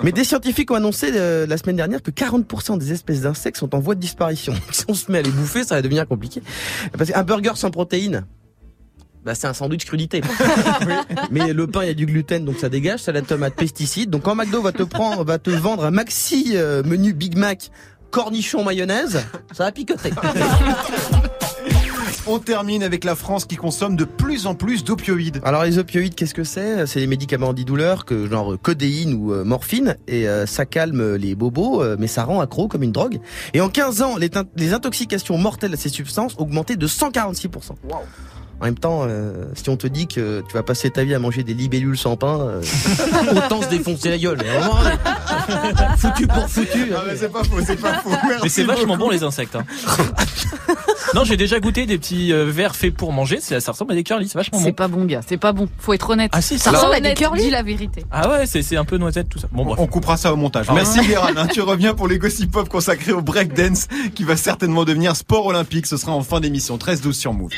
Mais 0.03 0.13
des 0.13 0.25
scientifiques 0.25 0.71
ont 0.71 0.77
annoncé 0.77 1.11
euh, 1.15 1.47
la 1.47 1.57
semaine 1.57 1.77
dernière 1.77 2.03
que 2.03 2.11
40% 2.11 2.79
des 2.79 2.93
espèces 2.93 3.23
d'insectes 3.23 3.59
sont 3.59 3.75
en 3.75 3.81
voie 3.81 3.95
de 3.95 4.01
disparition. 4.01 4.55
si 4.71 4.85
on 4.89 4.95
se 4.95 5.11
met 5.11 5.19
à 5.19 5.23
les 5.23 5.31
bouffer, 5.31 5.65
ça 5.65 5.75
va 5.77 5.83
devenir 5.83 6.07
compliqué. 6.07 6.43
Parce 6.97 7.11
qu'un 7.11 7.23
burger 7.23 7.53
sans 7.55 7.71
protéines, 7.71 8.25
bah 9.25 9.35
c'est 9.35 9.47
un 9.47 9.53
sandwich 9.53 9.85
crudité. 9.85 10.23
Mais 11.31 11.53
le 11.53 11.67
pain, 11.67 11.83
il 11.83 11.89
y 11.89 11.91
a 11.91 11.95
du 11.95 12.07
gluten, 12.07 12.45
donc 12.45 12.59
ça 12.59 12.69
dégage. 12.69 13.01
Salade 13.01 13.27
tomate, 13.27 13.55
pesticides. 13.55 14.09
Donc 14.09 14.23
quand 14.23 14.35
McDo 14.35 14.63
va 14.63 14.73
te 14.73 14.83
prendre, 14.83 15.25
va 15.25 15.39
te 15.39 15.51
vendre 15.51 15.85
un 15.85 15.91
maxi 15.91 16.53
euh, 16.55 16.83
menu 16.83 17.13
Big 17.13 17.37
Mac 17.37 17.71
cornichon 18.11 18.65
mayonnaise, 18.65 19.23
ça 19.53 19.65
va 19.65 19.73
picoter. 19.73 20.11
On 22.27 22.39
termine 22.39 22.83
avec 22.83 23.05
la 23.05 23.15
France 23.15 23.45
qui 23.45 23.57
consomme 23.57 23.97
de 23.97 24.05
plus 24.05 24.47
en 24.47 24.55
plus 24.55 24.85
d'opioïdes. 24.85 25.41
Alors 25.43 25.65
les 25.65 25.79
opioïdes, 25.79 26.15
qu'est-ce 26.15 26.35
que 26.35 26.45
c'est? 26.45 26.87
C'est 26.87 27.01
les 27.01 27.07
médicaments 27.07 27.49
antidouleurs, 27.49 28.05
que 28.05 28.29
genre 28.29 28.57
codéine 28.61 29.15
ou 29.15 29.33
euh, 29.33 29.43
morphine, 29.43 29.97
et 30.07 30.29
euh, 30.29 30.45
ça 30.47 30.67
calme 30.67 31.15
les 31.15 31.35
bobos, 31.35 31.83
euh, 31.83 31.97
mais 31.99 32.07
ça 32.07 32.25
rend 32.25 32.41
accro 32.41 32.69
comme 32.69 32.83
une 32.83 32.93
drogue. 32.93 33.21
Et 33.55 33.61
en 33.61 33.69
15 33.69 34.03
ans, 34.03 34.17
les, 34.17 34.73
intoxications 34.73 35.39
mortelles 35.39 35.75
à 35.75 35.77
ces 35.77 35.89
substances 35.89 36.35
ont 36.37 36.43
augmenté 36.43 36.77
de 36.77 36.87
146%. 36.87 37.73
En 38.61 38.67
même 38.67 38.79
temps, 38.79 39.05
euh, 39.09 39.45
si 39.55 39.69
on 39.71 39.77
te 39.77 39.87
dit 39.87 40.07
que 40.07 40.43
tu 40.47 40.55
vas 40.55 40.63
passer 40.63 40.91
ta 40.91 41.03
vie 41.05 41.15
à 41.15 41.19
manger 41.19 41.43
des 41.45 41.55
libellules 41.55 41.97
sans 41.97 42.17
pain, 42.17 42.41
euh, 42.41 42.63
autant 43.37 43.63
se 43.63 43.69
défoncer 43.69 44.11
la 44.11 44.19
gueule. 44.19 44.37
Vraiment, 44.37 44.77
euh, 44.81 45.87
foutu 45.97 46.27
pour 46.27 46.47
foutu. 46.49 46.93
Ah 46.95 47.03
mais 47.07 47.17
c'est 47.17 47.31
pas 47.33 47.43
faux, 47.45 47.57
c'est 47.67 47.81
pas 47.81 47.95
faux. 47.95 48.11
Merci 48.11 48.41
Mais 48.43 48.49
c'est 48.51 48.65
vachement 48.65 48.97
beaucoup. 48.97 49.09
bon 49.09 49.11
les 49.11 49.23
insectes. 49.23 49.57
Hein. 49.57 49.65
non, 51.15 51.25
j'ai 51.25 51.37
déjà 51.39 51.59
goûté 51.59 51.87
des 51.87 51.97
petits 51.99 52.33
euh, 52.33 52.45
verres 52.51 52.77
faits 52.77 52.95
pour 52.95 53.13
manger. 53.13 53.39
c'est- 53.41 53.59
Ça 53.61 53.73
ressemble 53.73 53.93
à 53.93 53.95
des 53.95 54.03
curly, 54.05 54.29
c'est 54.29 54.37
vachement 54.39 54.59
C'est 54.59 54.67
bon. 54.67 54.73
pas 54.75 54.89
bon, 54.89 55.05
gars. 55.07 55.21
C'est 55.27 55.37
pas 55.39 55.53
bon. 55.53 55.67
Faut 55.79 55.93
être 55.95 56.11
honnête. 56.11 56.31
Ah 56.35 56.43
si, 56.43 56.59
Ça 56.59 56.71
ça. 56.71 56.77
ressemble 56.77 56.95
à 56.95 57.01
des 57.01 57.15
curly 57.15 57.43
Dis 57.45 57.51
la 57.51 57.63
vérité. 57.63 58.05
Ah 58.11 58.29
ouais, 58.31 58.47
c'est 58.47 58.63
c'est 58.63 58.77
un 58.77 58.85
peu 58.85 58.99
noisette 58.99 59.29
tout 59.31 59.39
ça. 59.39 59.49
Bon 59.53 59.65
bref. 59.65 59.79
On 59.81 59.87
coupera 59.87 60.17
ça 60.19 60.33
au 60.33 60.37
montage. 60.37 60.67
Merci 60.75 61.01
Guéran. 61.07 61.29
hein. 61.37 61.47
Tu 61.51 61.63
reviens 61.63 61.95
pour 61.95 62.09
les 62.09 62.19
gossip 62.19 62.51
pop 62.51 62.69
consacrés 62.69 63.13
au 63.13 63.23
breakdance 63.23 63.89
qui 64.15 64.25
va 64.25 64.37
certainement 64.37 64.85
devenir 64.85 65.17
sport 65.17 65.47
olympique. 65.47 65.87
Ce 65.87 65.97
sera 65.97 66.13
en 66.13 66.23
fin 66.23 66.41
d'émission 66.41 66.77
13-12 66.77 67.13
sur 67.13 67.33
Move. 67.33 67.51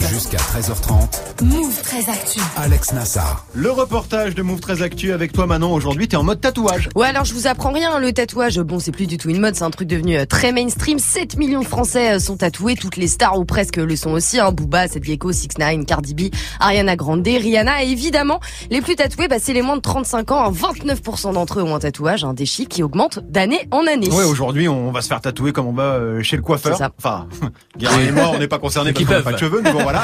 Jusqu'à 0.00 0.38
13h30, 0.38 1.44
Move 1.44 1.82
très 1.82 2.08
actu. 2.08 2.40
Alex 2.56 2.92
Nassar. 2.92 3.44
Le 3.52 3.70
reportage 3.70 4.34
de 4.34 4.42
Move 4.42 4.60
très 4.60 4.80
actu 4.80 5.12
avec 5.12 5.32
toi 5.32 5.46
Manon. 5.46 5.74
Aujourd'hui, 5.74 6.08
t'es 6.08 6.16
en 6.16 6.22
mode 6.22 6.40
tatouage. 6.40 6.88
Ouais, 6.94 7.08
alors 7.08 7.24
je 7.24 7.34
vous 7.34 7.46
apprends 7.46 7.72
rien, 7.72 7.98
le 7.98 8.12
tatouage, 8.12 8.58
bon, 8.60 8.78
c'est 8.78 8.92
plus 8.92 9.06
du 9.06 9.18
tout 9.18 9.28
une 9.28 9.40
mode, 9.40 9.54
c'est 9.54 9.64
un 9.64 9.70
truc 9.70 9.88
devenu 9.88 10.16
euh, 10.16 10.24
très 10.24 10.52
mainstream. 10.52 10.98
7 10.98 11.36
millions 11.36 11.60
de 11.60 11.66
Français 11.66 12.14
euh, 12.14 12.18
sont 12.18 12.36
tatoués, 12.36 12.74
toutes 12.74 12.96
les 12.96 13.06
stars 13.06 13.38
ou 13.38 13.44
presque 13.44 13.76
le 13.76 13.94
sont 13.96 14.12
aussi, 14.12 14.40
hein. 14.40 14.52
Booba, 14.52 14.88
Seth 14.88 15.04
Gecko, 15.04 15.30
6 15.30 15.58
9 15.58 15.84
Cardi 15.84 16.14
B, 16.14 16.34
Ariana 16.60 16.96
Grande, 16.96 17.26
Rihanna, 17.26 17.84
et 17.84 17.88
évidemment, 17.88 18.40
les 18.70 18.80
plus 18.80 18.96
tatoués, 18.96 19.28
bah, 19.28 19.36
c'est 19.40 19.52
les 19.52 19.62
moins 19.62 19.76
de 19.76 19.82
35 19.82 20.30
ans, 20.30 20.44
hein. 20.46 20.52
29% 20.52 21.34
d'entre 21.34 21.60
eux 21.60 21.62
ont 21.62 21.74
un 21.74 21.80
tatouage, 21.80 22.24
hein, 22.24 22.32
des 22.32 22.46
chiffres 22.46 22.70
qui 22.70 22.82
augmentent 22.82 23.18
d'année 23.18 23.68
en 23.70 23.86
année. 23.86 24.10
Ouais, 24.10 24.24
aujourd'hui, 24.24 24.68
on 24.68 24.90
va 24.90 25.02
se 25.02 25.08
faire 25.08 25.20
tatouer 25.20 25.52
comme 25.52 25.66
on 25.66 25.72
va 25.72 25.94
euh, 25.94 26.22
chez 26.22 26.36
le 26.36 26.42
coiffeur. 26.42 26.72
C'est 26.72 26.84
ça. 26.84 26.90
Enfin, 26.98 27.26
Guérin 27.76 28.00
et 28.00 28.10
moi, 28.12 28.30
on 28.34 28.38
n'est 28.38 28.48
pas 28.48 28.58
concernés 28.58 28.92
Qui 28.92 29.04
parce 29.04 29.22
qu'on 29.22 29.24
n'a 29.24 29.30
pas 29.30 29.32
de 29.32 29.38
cheveux, 29.38 29.60
mais 29.62 29.72
bon 29.72 29.81
voilà. 29.82 30.02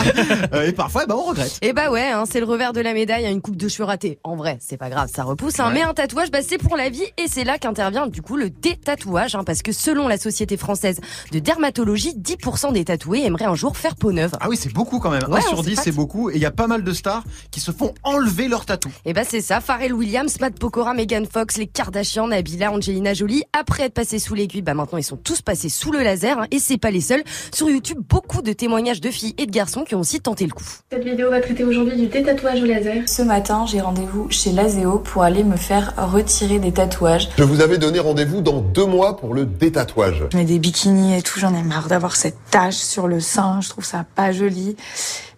Euh, 0.54 0.66
et 0.66 0.72
parfois, 0.72 1.06
bah, 1.06 1.14
on 1.16 1.22
regrette. 1.24 1.58
Et 1.62 1.72
bah 1.72 1.90
ouais, 1.90 2.08
hein, 2.08 2.24
c'est 2.30 2.40
le 2.40 2.46
revers 2.46 2.72
de 2.72 2.80
la 2.80 2.92
médaille, 2.94 3.26
hein, 3.26 3.30
une 3.30 3.40
coupe 3.42 3.56
de 3.56 3.68
cheveux 3.68 3.84
ratée. 3.84 4.18
En 4.24 4.36
vrai, 4.36 4.58
c'est 4.60 4.76
pas 4.76 4.88
grave, 4.90 5.10
ça 5.14 5.22
repousse. 5.24 5.60
Hein, 5.60 5.68
Ouais. 5.68 5.74
Mais 5.74 5.82
un 5.82 5.92
tatouage, 5.94 6.30
bah, 6.30 6.38
c'est 6.46 6.56
pour 6.58 6.76
la 6.76 6.88
vie 6.88 7.04
et 7.18 7.28
c'est 7.28 7.44
là 7.44 7.58
qu'intervient 7.58 8.06
du 8.06 8.22
coup 8.22 8.36
le 8.36 8.48
détatouage. 8.50 9.34
Hein, 9.34 9.44
parce 9.44 9.62
que 9.62 9.72
selon 9.72 10.08
la 10.08 10.16
Société 10.18 10.56
française 10.56 11.00
de 11.32 11.38
dermatologie, 11.38 12.14
10% 12.16 12.72
des 12.72 12.84
tatoués 12.84 13.24
aimeraient 13.24 13.44
un 13.44 13.54
jour 13.54 13.76
faire 13.76 13.96
peau 13.96 14.12
neuve. 14.12 14.32
Ah 14.40 14.48
oui, 14.48 14.56
c'est 14.56 14.72
beaucoup 14.72 14.98
quand 14.98 15.10
même. 15.10 15.22
Ouais, 15.28 15.40
1 15.40 15.42
on 15.46 15.48
sur 15.48 15.64
sait 15.64 15.70
10, 15.70 15.76
pas 15.76 15.82
c'est 15.82 15.92
beaucoup. 15.92 16.30
Et 16.30 16.36
il 16.36 16.40
y 16.40 16.46
a 16.46 16.50
pas 16.50 16.66
mal 16.66 16.82
de 16.84 16.92
stars 16.92 17.24
qui 17.50 17.60
se 17.60 17.70
font 17.72 17.92
enlever 18.02 18.48
leur 18.48 18.64
tatou. 18.64 18.90
Et 19.04 19.12
bah 19.12 19.22
c'est 19.28 19.40
ça, 19.42 19.60
Pharrell 19.60 19.92
Williams, 19.92 20.40
Matt 20.40 20.58
Pokora, 20.58 20.94
Megan 20.94 21.26
Fox, 21.30 21.56
les 21.58 21.66
Kardashian, 21.66 22.28
Nabila, 22.28 22.72
Angelina 22.72 23.12
Jolie. 23.14 23.44
Après 23.52 23.84
être 23.84 23.94
passés 23.94 24.18
sous 24.18 24.34
l'aiguille, 24.34 24.62
bah 24.62 24.74
maintenant 24.74 24.98
ils 24.98 25.04
sont 25.04 25.16
tous 25.16 25.42
passés 25.42 25.68
sous 25.68 25.92
le 25.92 26.02
laser. 26.02 26.38
hein, 26.38 26.46
et 26.50 26.58
c'est 26.58 26.78
pas 26.78 26.90
les 26.90 27.00
seuls. 27.00 27.22
Sur 27.52 27.68
YouTube, 27.68 27.98
beaucoup 28.08 28.40
de 28.42 28.52
témoignages 28.52 29.00
de 29.00 29.10
filles 29.10 29.34
et 29.38 29.46
de 29.46 29.50
garçons 29.50 29.67
qui 29.84 29.94
ont 29.94 30.00
aussi 30.00 30.20
tenté 30.20 30.46
le 30.46 30.52
coup. 30.52 30.64
Cette 30.90 31.04
vidéo 31.04 31.30
va 31.30 31.40
traiter 31.40 31.64
aujourd'hui 31.64 31.96
du 31.96 32.06
détatouage 32.06 32.62
au 32.62 32.64
laser. 32.64 33.08
Ce 33.08 33.22
matin, 33.22 33.66
j'ai 33.66 33.80
rendez-vous 33.80 34.26
chez 34.30 34.52
Lazeo 34.52 34.98
pour 34.98 35.22
aller 35.22 35.44
me 35.44 35.56
faire 35.56 35.94
retirer 35.96 36.58
des 36.58 36.72
tatouages. 36.72 37.28
Je 37.36 37.44
vous 37.44 37.60
avais 37.60 37.78
donné 37.78 37.98
rendez-vous 37.98 38.40
dans 38.40 38.60
deux 38.60 38.86
mois 38.86 39.16
pour 39.16 39.34
le 39.34 39.44
détatouage. 39.44 40.24
Je 40.32 40.36
mets 40.36 40.44
des 40.44 40.58
bikinis 40.58 41.16
et 41.16 41.22
tout, 41.22 41.38
j'en 41.38 41.54
ai 41.54 41.62
marre 41.62 41.88
d'avoir 41.88 42.16
cette 42.16 42.38
tache 42.50 42.76
sur 42.76 43.08
le 43.08 43.20
sein, 43.20 43.60
je 43.60 43.68
trouve 43.68 43.84
ça 43.84 44.04
pas 44.14 44.32
joli. 44.32 44.76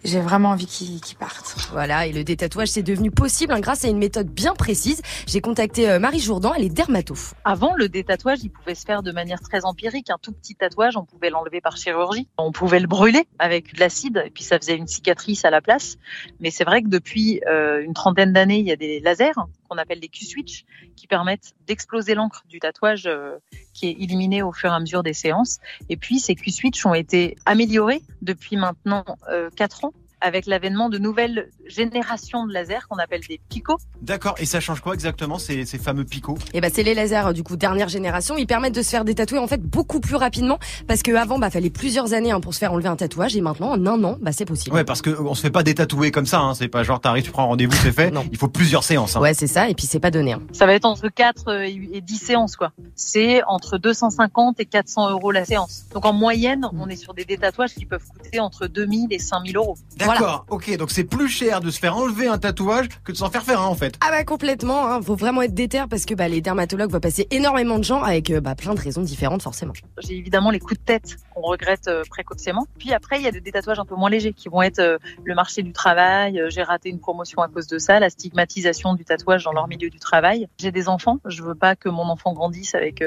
J'ai 0.03 0.19
vraiment 0.19 0.49
envie 0.49 0.65
qu'ils 0.65 0.99
qu'ils 0.99 1.17
partent. 1.17 1.55
Voilà, 1.71 2.07
et 2.07 2.11
le 2.11 2.23
détatouage 2.23 2.69
c'est 2.69 2.83
devenu 2.83 3.11
possible 3.11 3.53
hein, 3.53 3.59
grâce 3.59 3.85
à 3.85 3.87
une 3.87 3.97
méthode 3.97 4.27
bien 4.27 4.53
précise. 4.53 5.01
J'ai 5.27 5.41
contacté 5.41 5.89
euh, 5.89 5.99
Marie 5.99 6.19
Jourdan, 6.19 6.53
elle 6.53 6.63
est 6.63 6.69
dermato. 6.69 7.15
Avant, 7.45 7.75
le 7.75 7.87
détatouage, 7.87 8.39
il 8.43 8.49
pouvait 8.49 8.75
se 8.75 8.85
faire 8.85 9.03
de 9.03 9.11
manière 9.11 9.39
très 9.41 9.65
empirique. 9.65 10.09
Un 10.09 10.17
tout 10.21 10.31
petit 10.31 10.55
tatouage, 10.55 10.97
on 10.97 11.05
pouvait 11.05 11.29
l'enlever 11.29 11.61
par 11.61 11.77
chirurgie. 11.77 12.27
On 12.37 12.51
pouvait 12.51 12.79
le 12.79 12.87
brûler 12.87 13.27
avec 13.39 13.75
de 13.75 13.79
l'acide, 13.79 14.23
et 14.25 14.29
puis 14.29 14.43
ça 14.43 14.57
faisait 14.57 14.75
une 14.75 14.87
cicatrice 14.87 15.45
à 15.45 15.49
la 15.49 15.61
place. 15.61 15.97
Mais 16.39 16.51
c'est 16.51 16.63
vrai 16.63 16.81
que 16.81 16.87
depuis 16.87 17.41
euh, 17.47 17.83
une 17.83 17.93
trentaine 17.93 18.33
d'années, 18.33 18.59
il 18.59 18.65
y 18.65 18.71
a 18.71 18.75
des 18.75 18.99
lasers 18.99 19.31
qu'on 19.71 19.77
appelle 19.77 20.01
des 20.01 20.09
Q-switch 20.09 20.65
qui 20.97 21.07
permettent 21.07 21.53
d'exploser 21.65 22.13
l'encre 22.13 22.43
du 22.49 22.59
tatouage 22.59 23.07
euh, 23.07 23.37
qui 23.73 23.87
est 23.87 23.93
éliminée 23.93 24.43
au 24.43 24.51
fur 24.51 24.69
et 24.69 24.75
à 24.75 24.79
mesure 24.81 25.01
des 25.01 25.13
séances. 25.13 25.59
Et 25.87 25.95
puis 25.95 26.19
ces 26.19 26.35
Q-switch 26.35 26.85
ont 26.85 26.93
été 26.93 27.37
améliorés 27.45 28.01
depuis 28.21 28.57
maintenant 28.57 29.05
euh, 29.29 29.49
4 29.55 29.85
ans 29.85 29.93
avec 30.21 30.45
l'avènement 30.45 30.89
de 30.89 30.97
nouvelles 30.97 31.49
générations 31.67 32.45
de 32.45 32.53
lasers 32.53 32.87
qu'on 32.89 32.97
appelle 32.97 33.21
des 33.27 33.39
picots. 33.49 33.77
D'accord. 34.01 34.35
Et 34.37 34.45
ça 34.45 34.59
change 34.59 34.81
quoi 34.81 34.93
exactement 34.93 35.39
ces, 35.39 35.65
ces 35.65 35.77
fameux 35.77 36.05
picots? 36.05 36.37
Et 36.53 36.61
bah 36.61 36.69
c'est 36.71 36.83
les 36.83 36.93
lasers 36.93 37.27
euh, 37.27 37.33
du 37.33 37.43
coup 37.43 37.57
dernière 37.57 37.89
génération. 37.89 38.37
Ils 38.37 38.47
permettent 38.47 38.75
de 38.75 38.81
se 38.81 38.89
faire 38.89 39.05
détatouer 39.05 39.39
en 39.39 39.47
fait 39.47 39.61
beaucoup 39.61 39.99
plus 39.99 40.15
rapidement 40.15 40.59
parce 40.87 41.01
que 41.01 41.13
avant 41.15 41.39
bah 41.39 41.49
fallait 41.49 41.69
plusieurs 41.69 42.13
années 42.13 42.31
hein, 42.31 42.39
pour 42.39 42.53
se 42.53 42.59
faire 42.59 42.73
enlever 42.73 42.89
un 42.89 42.95
tatouage 42.95 43.35
et 43.35 43.41
maintenant 43.41 43.71
en 43.71 43.85
un 43.85 44.03
an 44.03 44.17
bah 44.21 44.31
c'est 44.31 44.45
possible. 44.45 44.75
Ouais, 44.75 44.83
parce 44.83 45.01
que 45.01 45.09
on 45.09 45.35
se 45.35 45.41
fait 45.41 45.51
pas 45.51 45.63
détatouer 45.63 46.11
comme 46.11 46.25
ça. 46.25 46.39
Hein. 46.39 46.53
C'est 46.53 46.67
pas 46.67 46.83
genre 46.83 46.99
t'arrives, 46.99 47.23
tu 47.23 47.31
prends 47.31 47.43
un 47.43 47.47
rendez-vous, 47.47 47.75
c'est 47.75 47.91
fait. 47.91 48.13
Il 48.31 48.37
faut 48.37 48.47
plusieurs 48.47 48.83
séances. 48.83 49.15
Hein. 49.15 49.21
Ouais 49.21 49.33
c'est 49.33 49.47
ça 49.47 49.69
et 49.69 49.73
puis 49.73 49.87
c'est 49.87 49.99
pas 49.99 50.11
donné. 50.11 50.33
Hein. 50.33 50.41
Ça 50.51 50.65
va 50.65 50.73
être 50.73 50.85
entre 50.85 51.09
4 51.09 51.49
et 51.63 52.01
10 52.01 52.17
séances 52.17 52.55
quoi. 52.55 52.71
C'est 52.95 53.43
entre 53.43 53.77
250 53.77 54.59
et 54.59 54.65
400 54.65 55.11
euros 55.11 55.31
la 55.31 55.45
séance. 55.45 55.85
Donc 55.93 56.05
en 56.05 56.13
moyenne, 56.13 56.67
on 56.73 56.87
est 56.87 56.95
sur 56.95 57.13
des 57.13 57.25
détatouages 57.25 57.73
qui 57.73 57.85
peuvent 57.85 58.05
coûter 58.07 58.39
entre 58.39 58.67
2000 58.67 59.07
et 59.11 59.19
5000 59.19 59.57
euros. 59.57 59.77
D'accord. 59.97 60.10
Voilà. 60.17 60.43
Ok. 60.49 60.75
Donc 60.77 60.91
c'est 60.91 61.03
plus 61.03 61.27
cher 61.27 61.61
de 61.61 61.69
se 61.69 61.79
faire 61.79 61.95
enlever 61.97 62.27
un 62.27 62.37
tatouage 62.37 62.87
que 63.03 63.11
de 63.11 63.17
s'en 63.17 63.29
faire 63.29 63.43
faire 63.43 63.61
un 63.61 63.67
en 63.67 63.75
fait. 63.75 63.95
Ah 64.01 64.11
bah 64.11 64.23
complètement, 64.23 64.87
hein. 64.87 65.01
faut 65.01 65.15
vraiment 65.15 65.41
être 65.41 65.53
déter 65.53 65.83
parce 65.89 66.05
que 66.05 66.13
bah, 66.13 66.27
les 66.27 66.41
dermatologues 66.41 66.89
voient 66.89 66.99
passer 66.99 67.27
énormément 67.31 67.77
de 67.77 67.83
gens 67.83 68.01
avec 68.03 68.29
euh, 68.29 68.41
bah, 68.41 68.55
plein 68.55 68.73
de 68.73 68.79
raisons 68.79 69.01
différentes 69.01 69.41
forcément. 69.41 69.73
J'ai 69.99 70.15
évidemment 70.15 70.51
les 70.51 70.59
coups 70.59 70.79
de 70.79 70.85
tête 70.85 71.17
qu'on 71.33 71.41
regrette 71.41 71.87
euh, 71.87 72.03
précocement. 72.09 72.67
Puis 72.77 72.93
après, 72.93 73.19
il 73.19 73.23
y 73.23 73.27
a 73.27 73.31
des, 73.31 73.51
tatouages 73.51 73.79
un 73.79 73.85
peu 73.85 73.95
moins 73.95 74.09
légers 74.09 74.33
qui 74.33 74.49
vont 74.49 74.61
être 74.61 74.79
euh, 74.79 74.97
le 75.23 75.35
marché 75.35 75.63
du 75.63 75.73
travail, 75.73 76.39
euh, 76.39 76.49
j'ai 76.49 76.63
raté 76.63 76.89
une 76.89 76.99
promotion 76.99 77.41
à 77.41 77.47
cause 77.47 77.67
de 77.67 77.77
ça, 77.77 77.99
la 77.99 78.09
stigmatisation 78.09 78.93
du 78.93 79.05
tatouage 79.05 79.43
dans 79.43 79.53
leur 79.53 79.67
milieu 79.67 79.89
du 79.89 79.99
travail. 79.99 80.47
J'ai 80.59 80.71
des 80.71 80.89
enfants, 80.89 81.19
je 81.25 81.43
veux 81.43 81.55
pas 81.55 81.75
que 81.75 81.89
mon 81.89 82.03
enfant 82.03 82.33
grandisse 82.33 82.75
avec 82.75 83.03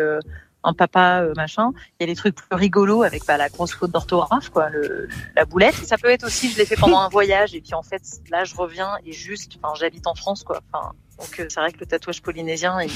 un 0.64 0.72
papa 0.74 1.20
euh, 1.22 1.32
machin. 1.36 1.70
Il 2.00 2.02
y 2.02 2.10
a 2.10 2.12
des 2.12 2.16
trucs 2.16 2.34
plus 2.34 2.46
rigolos 2.56 3.02
avec 3.02 3.24
bah, 3.26 3.36
la 3.36 3.48
grosse 3.48 3.72
faute 3.74 3.90
d'orthographe, 3.92 4.48
quoi, 4.48 4.68
le, 4.70 5.08
la 5.36 5.44
boulette. 5.44 5.74
Ça 5.76 5.96
peut 5.98 6.08
être 6.08 6.24
aussi, 6.26 6.50
je 6.50 6.58
l'ai 6.58 6.66
fait 6.66 6.76
pendant 6.76 6.98
un 7.00 7.08
voyage 7.08 7.54
et 7.54 7.60
puis 7.60 7.74
en 7.74 7.82
fait 7.82 8.02
là 8.30 8.44
je 8.44 8.54
reviens 8.56 8.90
et 9.06 9.12
juste, 9.12 9.52
enfin 9.62 9.74
j'habite 9.78 10.06
en 10.06 10.14
France, 10.14 10.42
quoi. 10.42 10.60
Enfin, 10.72 10.92
donc 11.20 11.38
euh, 11.38 11.46
c'est 11.48 11.60
vrai 11.60 11.70
que 11.72 11.78
le 11.80 11.86
tatouage 11.86 12.22
polynésien, 12.22 12.80
il- 12.82 12.90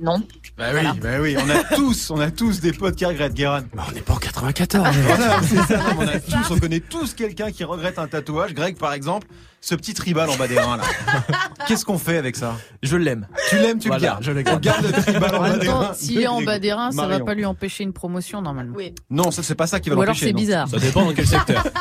non. 0.00 0.22
Bah 0.56 0.68
oui, 0.74 0.86
bah 1.02 1.20
oui, 1.20 1.36
on 1.38 1.50
a 1.50 1.62
tous, 1.76 2.10
on 2.10 2.18
a 2.18 2.30
tous 2.30 2.60
des 2.62 2.72
potes 2.72 2.96
qui 2.96 3.04
regrettent, 3.04 3.34
Guérin. 3.34 3.62
on 3.76 3.92
n'est 3.92 4.00
pas 4.00 4.14
en 4.14 4.16
94. 4.16 4.96
Voilà, 4.96 5.42
c'est 5.42 5.56
ça, 5.56 5.76
non, 5.76 5.84
mais 5.98 6.06
on 6.06 6.08
a 6.08 6.18
tous, 6.18 6.50
on 6.50 6.58
connaît 6.58 6.80
tous 6.80 7.12
quelqu'un 7.12 7.52
qui 7.52 7.62
regrette 7.62 7.98
un 7.98 8.08
tatouage. 8.08 8.54
Greg, 8.54 8.78
par 8.78 8.94
exemple, 8.94 9.26
ce 9.64 9.74
petit 9.76 9.94
tribal 9.94 10.28
en 10.28 10.36
bas 10.36 10.48
des 10.48 10.58
reins 10.58 10.76
là. 10.76 10.82
Qu'est-ce 11.68 11.84
qu'on 11.84 11.96
fait 11.96 12.16
avec 12.18 12.34
ça 12.36 12.56
Je 12.82 12.96
l'aime. 12.96 13.28
Tu 13.48 13.56
l'aimes, 13.58 13.78
tu 13.78 13.86
Voilà, 13.88 14.00
le 14.00 14.06
gardes. 14.06 14.22
je 14.24 14.30
le 14.32 14.40
On 14.40 14.42
garde. 14.42 14.60
garde 14.62 14.84
le 14.84 14.92
tribal 14.92 15.34
en 15.36 15.40
bas 15.40 15.56
des 15.58 15.68
reins. 15.68 15.94
s'il 15.94 16.20
est 16.20 16.26
en 16.26 16.42
bas 16.42 16.58
des 16.58 16.72
reins, 16.72 16.90
ça 16.90 17.02
va 17.02 17.08
Marion. 17.08 17.24
pas 17.24 17.34
lui 17.34 17.44
empêcher 17.46 17.84
une 17.84 17.92
promotion 17.92 18.42
normalement. 18.42 18.74
Oui. 18.76 18.92
Non, 19.08 19.30
ça 19.30 19.42
c'est 19.44 19.54
pas 19.54 19.68
ça 19.68 19.78
qui 19.80 19.88
va 19.88 19.96
Ou 19.96 20.02
alors 20.02 20.16
c'est 20.16 20.32
bizarre. 20.32 20.68
Ça 20.68 20.78
dépend 20.78 21.04
dans 21.04 21.14
quel 21.14 21.26
secteur. 21.26 21.64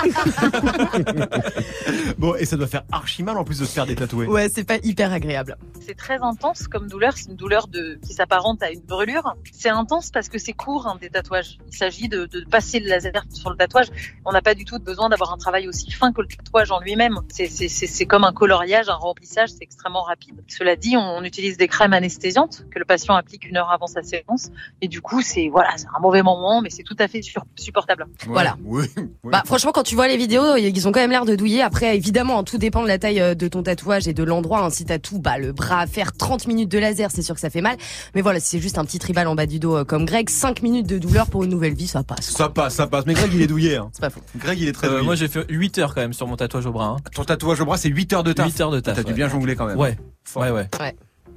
Bon, 2.17 2.35
et 2.35 2.45
ça 2.45 2.55
doit 2.57 2.67
faire 2.67 2.83
archi 2.91 3.23
mal 3.23 3.37
en 3.37 3.43
plus 3.43 3.59
de 3.59 3.65
se 3.65 3.71
faire 3.71 3.85
des 3.87 3.95
tatoués. 3.95 4.27
Ouais 4.27 4.47
c'est 4.53 4.63
pas 4.63 4.77
hyper 4.83 5.11
agréable. 5.11 5.57
C'est 5.85 5.95
très 5.97 6.19
intense 6.21 6.67
comme 6.67 6.87
douleur. 6.87 7.13
C'est 7.17 7.29
une 7.29 7.35
douleur 7.35 7.67
de, 7.67 7.97
qui 8.05 8.13
s'apparente 8.13 8.61
à 8.61 8.69
une 8.71 8.81
brûlure. 8.81 9.35
C'est 9.51 9.69
intense 9.69 10.11
parce 10.11 10.29
que 10.29 10.37
c'est 10.37 10.53
court 10.53 10.87
hein, 10.87 10.97
des 11.01 11.09
tatouages. 11.09 11.57
Il 11.71 11.75
s'agit 11.75 12.07
de, 12.09 12.25
de 12.27 12.45
passer 12.45 12.79
le 12.79 12.87
laser 12.87 13.11
sur 13.33 13.49
le 13.49 13.55
tatouage. 13.57 13.87
On 14.25 14.31
n'a 14.31 14.41
pas 14.41 14.53
du 14.53 14.65
tout 14.65 14.77
besoin 14.79 15.09
d'avoir 15.09 15.33
un 15.33 15.37
travail 15.37 15.67
aussi 15.67 15.89
fin 15.91 16.11
que 16.13 16.21
le 16.21 16.27
tatouage 16.27 16.69
en 16.71 16.79
lui-même. 16.79 17.15
C'est- 17.29 17.47
C'est 17.71 18.05
comme 18.05 18.23
un 18.23 18.33
coloriage, 18.33 18.89
un 18.89 18.93
remplissage. 18.95 19.49
C'est 19.49 19.61
extrêmement 19.63 20.03
rapide. 20.03 20.35
Cela 20.47 20.75
dit, 20.75 20.95
on, 20.97 21.01
on 21.17 21.23
utilise 21.23 21.57
des 21.57 21.67
crèmes 21.67 21.93
anesthésiantes 21.93 22.65
que 22.71 22.79
le 22.79 22.85
patient 22.85 23.15
applique 23.15 23.47
une 23.47 23.57
heure 23.57 23.71
avant 23.71 23.87
sa 23.87 24.03
séance. 24.03 24.49
Et 24.81 24.87
du 24.87 25.01
coup, 25.01 25.21
c'est 25.21 25.49
voilà, 25.49 25.69
c'est 25.77 25.87
un 25.95 25.99
mauvais 26.01 26.21
moment, 26.23 26.61
mais 26.61 26.69
c'est 26.69 26.83
tout 26.83 26.95
à 26.99 27.07
fait 27.07 27.21
sur- 27.21 27.45
supportable. 27.55 28.05
Voilà. 28.27 28.57
Oui. 28.65 28.85
oui. 28.97 29.03
Bah 29.31 29.43
franchement 29.45 29.71
quand 29.71 29.83
tu 29.83 29.95
vois 29.95 30.07
les 30.07 30.17
vidéos 30.17 30.55
ils 30.55 30.87
ont 30.87 30.91
quand 30.91 30.99
même 30.99 31.11
l'air 31.11 31.25
de 31.25 31.35
douiller. 31.35 31.61
Après 31.61 31.95
évidemment 31.95 32.39
hein, 32.39 32.43
tout 32.43 32.57
dépend 32.57 32.83
de 32.83 32.87
la 32.87 32.97
taille 32.99 33.19
euh, 33.21 33.33
de 33.35 33.47
ton 33.47 33.63
tatouage 33.63 34.07
et 34.07 34.13
de 34.13 34.23
l'endroit. 34.23 34.63
Hein. 34.63 34.69
Si 34.69 34.85
t'as 34.85 34.99
tout 34.99 35.19
bah 35.19 35.37
le 35.37 35.51
bras 35.51 35.79
à 35.81 35.87
faire 35.87 36.13
30 36.13 36.47
minutes 36.47 36.69
de 36.69 36.77
laser 36.79 37.11
c'est 37.11 37.21
sûr 37.21 37.35
que 37.35 37.41
ça 37.41 37.49
fait 37.49 37.61
mal. 37.61 37.77
Mais 38.15 38.21
voilà 38.21 38.39
si 38.39 38.47
c'est 38.47 38.59
juste 38.59 38.77
un 38.77 38.85
petit 38.85 38.99
tribal 38.99 39.27
en 39.27 39.35
bas 39.35 39.45
du 39.45 39.59
dos 39.59 39.77
euh, 39.77 39.83
comme 39.83 40.05
Greg 40.05 40.29
5 40.29 40.61
minutes 40.61 40.87
de 40.87 40.97
douleur 40.99 41.27
pour 41.27 41.43
une 41.43 41.49
nouvelle 41.49 41.73
vie 41.73 41.87
ça 41.87 42.03
passe. 42.03 42.29
Ça 42.31 42.49
passe, 42.49 42.75
ça 42.75 42.87
passe. 42.87 43.05
Mais 43.05 43.13
Greg, 43.13 43.31
il 43.33 43.41
est 43.41 43.47
douillé. 43.47 43.77
Hein. 43.77 43.89
C'est 43.93 44.01
pas 44.01 44.09
faux. 44.09 44.21
Greg, 44.37 44.59
il 44.59 44.67
est 44.67 44.71
très 44.73 44.87
Euh, 44.87 44.91
douillé. 44.91 45.05
moi 45.05 45.15
j'ai 45.15 45.27
fait 45.27 45.45
8 45.49 45.77
heures 45.79 45.95
quand 45.95 46.01
même 46.01 46.13
sur 46.13 46.27
mon 46.27 46.35
tatouage 46.35 46.65
au 46.65 46.71
bras. 46.71 46.85
hein. 46.85 46.97
Ton 47.13 47.23
tatouage 47.23 47.60
au 47.61 47.65
bras, 47.65 47.77
c'est 47.77 47.89
8 47.89 48.13
heures 48.13 48.23
de 48.23 48.33
taf. 48.33 48.47
8 48.47 48.61
heures 48.61 48.71
de 48.71 48.79
taf. 48.79 48.95
T'as 48.95 49.03
dû 49.03 49.09
ouais. 49.09 49.15
bien 49.15 49.29
jongler 49.29 49.55
quand 49.55 49.65
même. 49.65 49.77
Ouais. 49.77 49.97
Ouais, 50.35 50.51
ouais. 50.51 50.67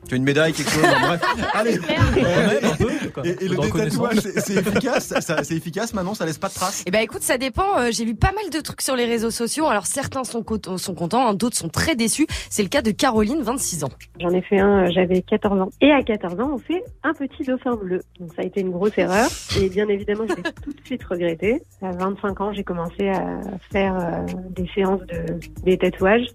Tu 0.09 0.15
as 0.15 0.17
une 0.17 0.25
médaille, 0.25 0.53
quelque 0.53 0.71
chose. 0.71 0.83
bref. 0.83 1.21
Allez. 1.55 1.79
Même 1.79 2.65
un 2.65 2.77
peu. 2.77 2.91
Quoi. 3.15 3.27
Et, 3.27 3.37
et 3.45 3.49
le 3.49 3.57
détatouage, 3.57 4.19
c'est 4.19 4.55
efficace. 4.57 5.07
ça- 5.07 5.21
ça- 5.21 5.43
C'est 5.45 5.55
efficace, 5.57 5.95
Manon. 5.95 6.15
Ça 6.15 6.27
laisse 6.27 6.39
pas 6.39 6.49
de 6.49 6.55
traces. 6.55 6.83
Eh 6.87 6.91
ben 6.91 7.01
écoute, 7.01 7.23
ça 7.23 7.39
dépend. 7.39 7.79
Euh, 7.79 7.89
J'ai 7.93 8.05
vu 8.05 8.15
pas 8.15 8.33
mal 8.33 8.51
de 8.51 8.61
trucs 8.61 8.83
sur 8.83 8.97
les 8.97 9.05
réseaux 9.07 9.31
sociaux. 9.31 9.67
Alors 9.67 9.87
certains 9.87 10.25
sont, 10.25 10.43
co- 10.43 10.59
sont 10.79 10.95
contents, 10.95 11.27
hein, 11.29 11.35
d'autres 11.35 11.57
sont 11.57 11.69
très 11.69 11.95
déçus. 11.95 12.27
C'est 12.51 12.63
le 12.63 12.69
cas 12.69 12.83
de 12.83 12.91
Caroline, 12.91 13.41
26 13.43 13.85
ans. 13.85 13.89
J'en 14.21 14.31
ai 14.31 14.43
fait 14.43 14.59
un, 14.59 14.87
euh, 14.87 14.91
j'avais 14.93 15.23
14 15.23 15.61
ans. 15.61 15.71
Et 15.81 15.91
à 15.93 16.03
14 16.03 16.41
ans, 16.41 16.51
on 16.55 16.59
fait 16.59 16.83
un 17.03 17.13
petit 17.15 17.45
dauphin 17.45 17.77
bleu. 17.77 18.01
Donc 18.21 18.31
ça 18.35 18.43
a 18.43 18.45
été 18.45 18.61
une 18.61 18.71
grosse 18.71 18.97
erreur. 18.99 19.29
Et 19.61 19.69
bien 19.69 19.89
évidemment, 19.89 20.25
je 20.29 20.35
l'ai 20.35 20.43
tout 20.43 20.73
de 20.73 20.81
suite 20.85 21.05
regretté. 21.05 21.63
À 21.83 21.91
25 21.93 22.41
ans, 22.41 22.53
j'ai 22.53 22.65
commencé 22.65 23.09
à 23.09 23.41
faire 23.73 23.95
euh, 23.97 24.27
des 24.51 24.69
séances 24.75 25.01
de 25.03 25.39
des 25.63 25.79
tatouages. 25.79 26.27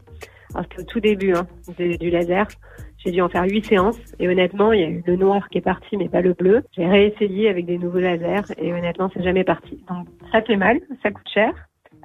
Alors 0.55 0.65
c'était 0.69 0.81
au 0.81 0.85
tout 0.85 0.99
début 0.99 1.33
hein, 1.33 1.45
de- 1.77 1.97
du 1.97 2.09
laser. 2.09 2.47
J'ai 3.03 3.11
dû 3.11 3.21
en 3.21 3.29
faire 3.29 3.45
huit 3.45 3.65
séances 3.65 3.99
et 4.19 4.27
honnêtement, 4.27 4.73
il 4.73 4.79
y 4.81 4.83
a 4.83 4.89
eu 4.89 5.03
le 5.05 5.15
noir 5.15 5.47
qui 5.49 5.57
est 5.57 5.61
parti, 5.61 5.95
mais 5.95 6.09
pas 6.09 6.21
le 6.21 6.33
bleu. 6.33 6.63
J'ai 6.75 6.85
réessayé 6.85 7.49
avec 7.49 7.65
des 7.65 7.77
nouveaux 7.77 7.99
lasers 7.99 8.53
et 8.57 8.73
honnêtement, 8.73 9.09
c'est 9.13 9.23
jamais 9.23 9.45
parti. 9.45 9.83
Donc 9.87 10.07
ça 10.31 10.41
fait 10.41 10.57
mal, 10.57 10.79
ça 11.01 11.11
coûte 11.11 11.29
cher. 11.33 11.53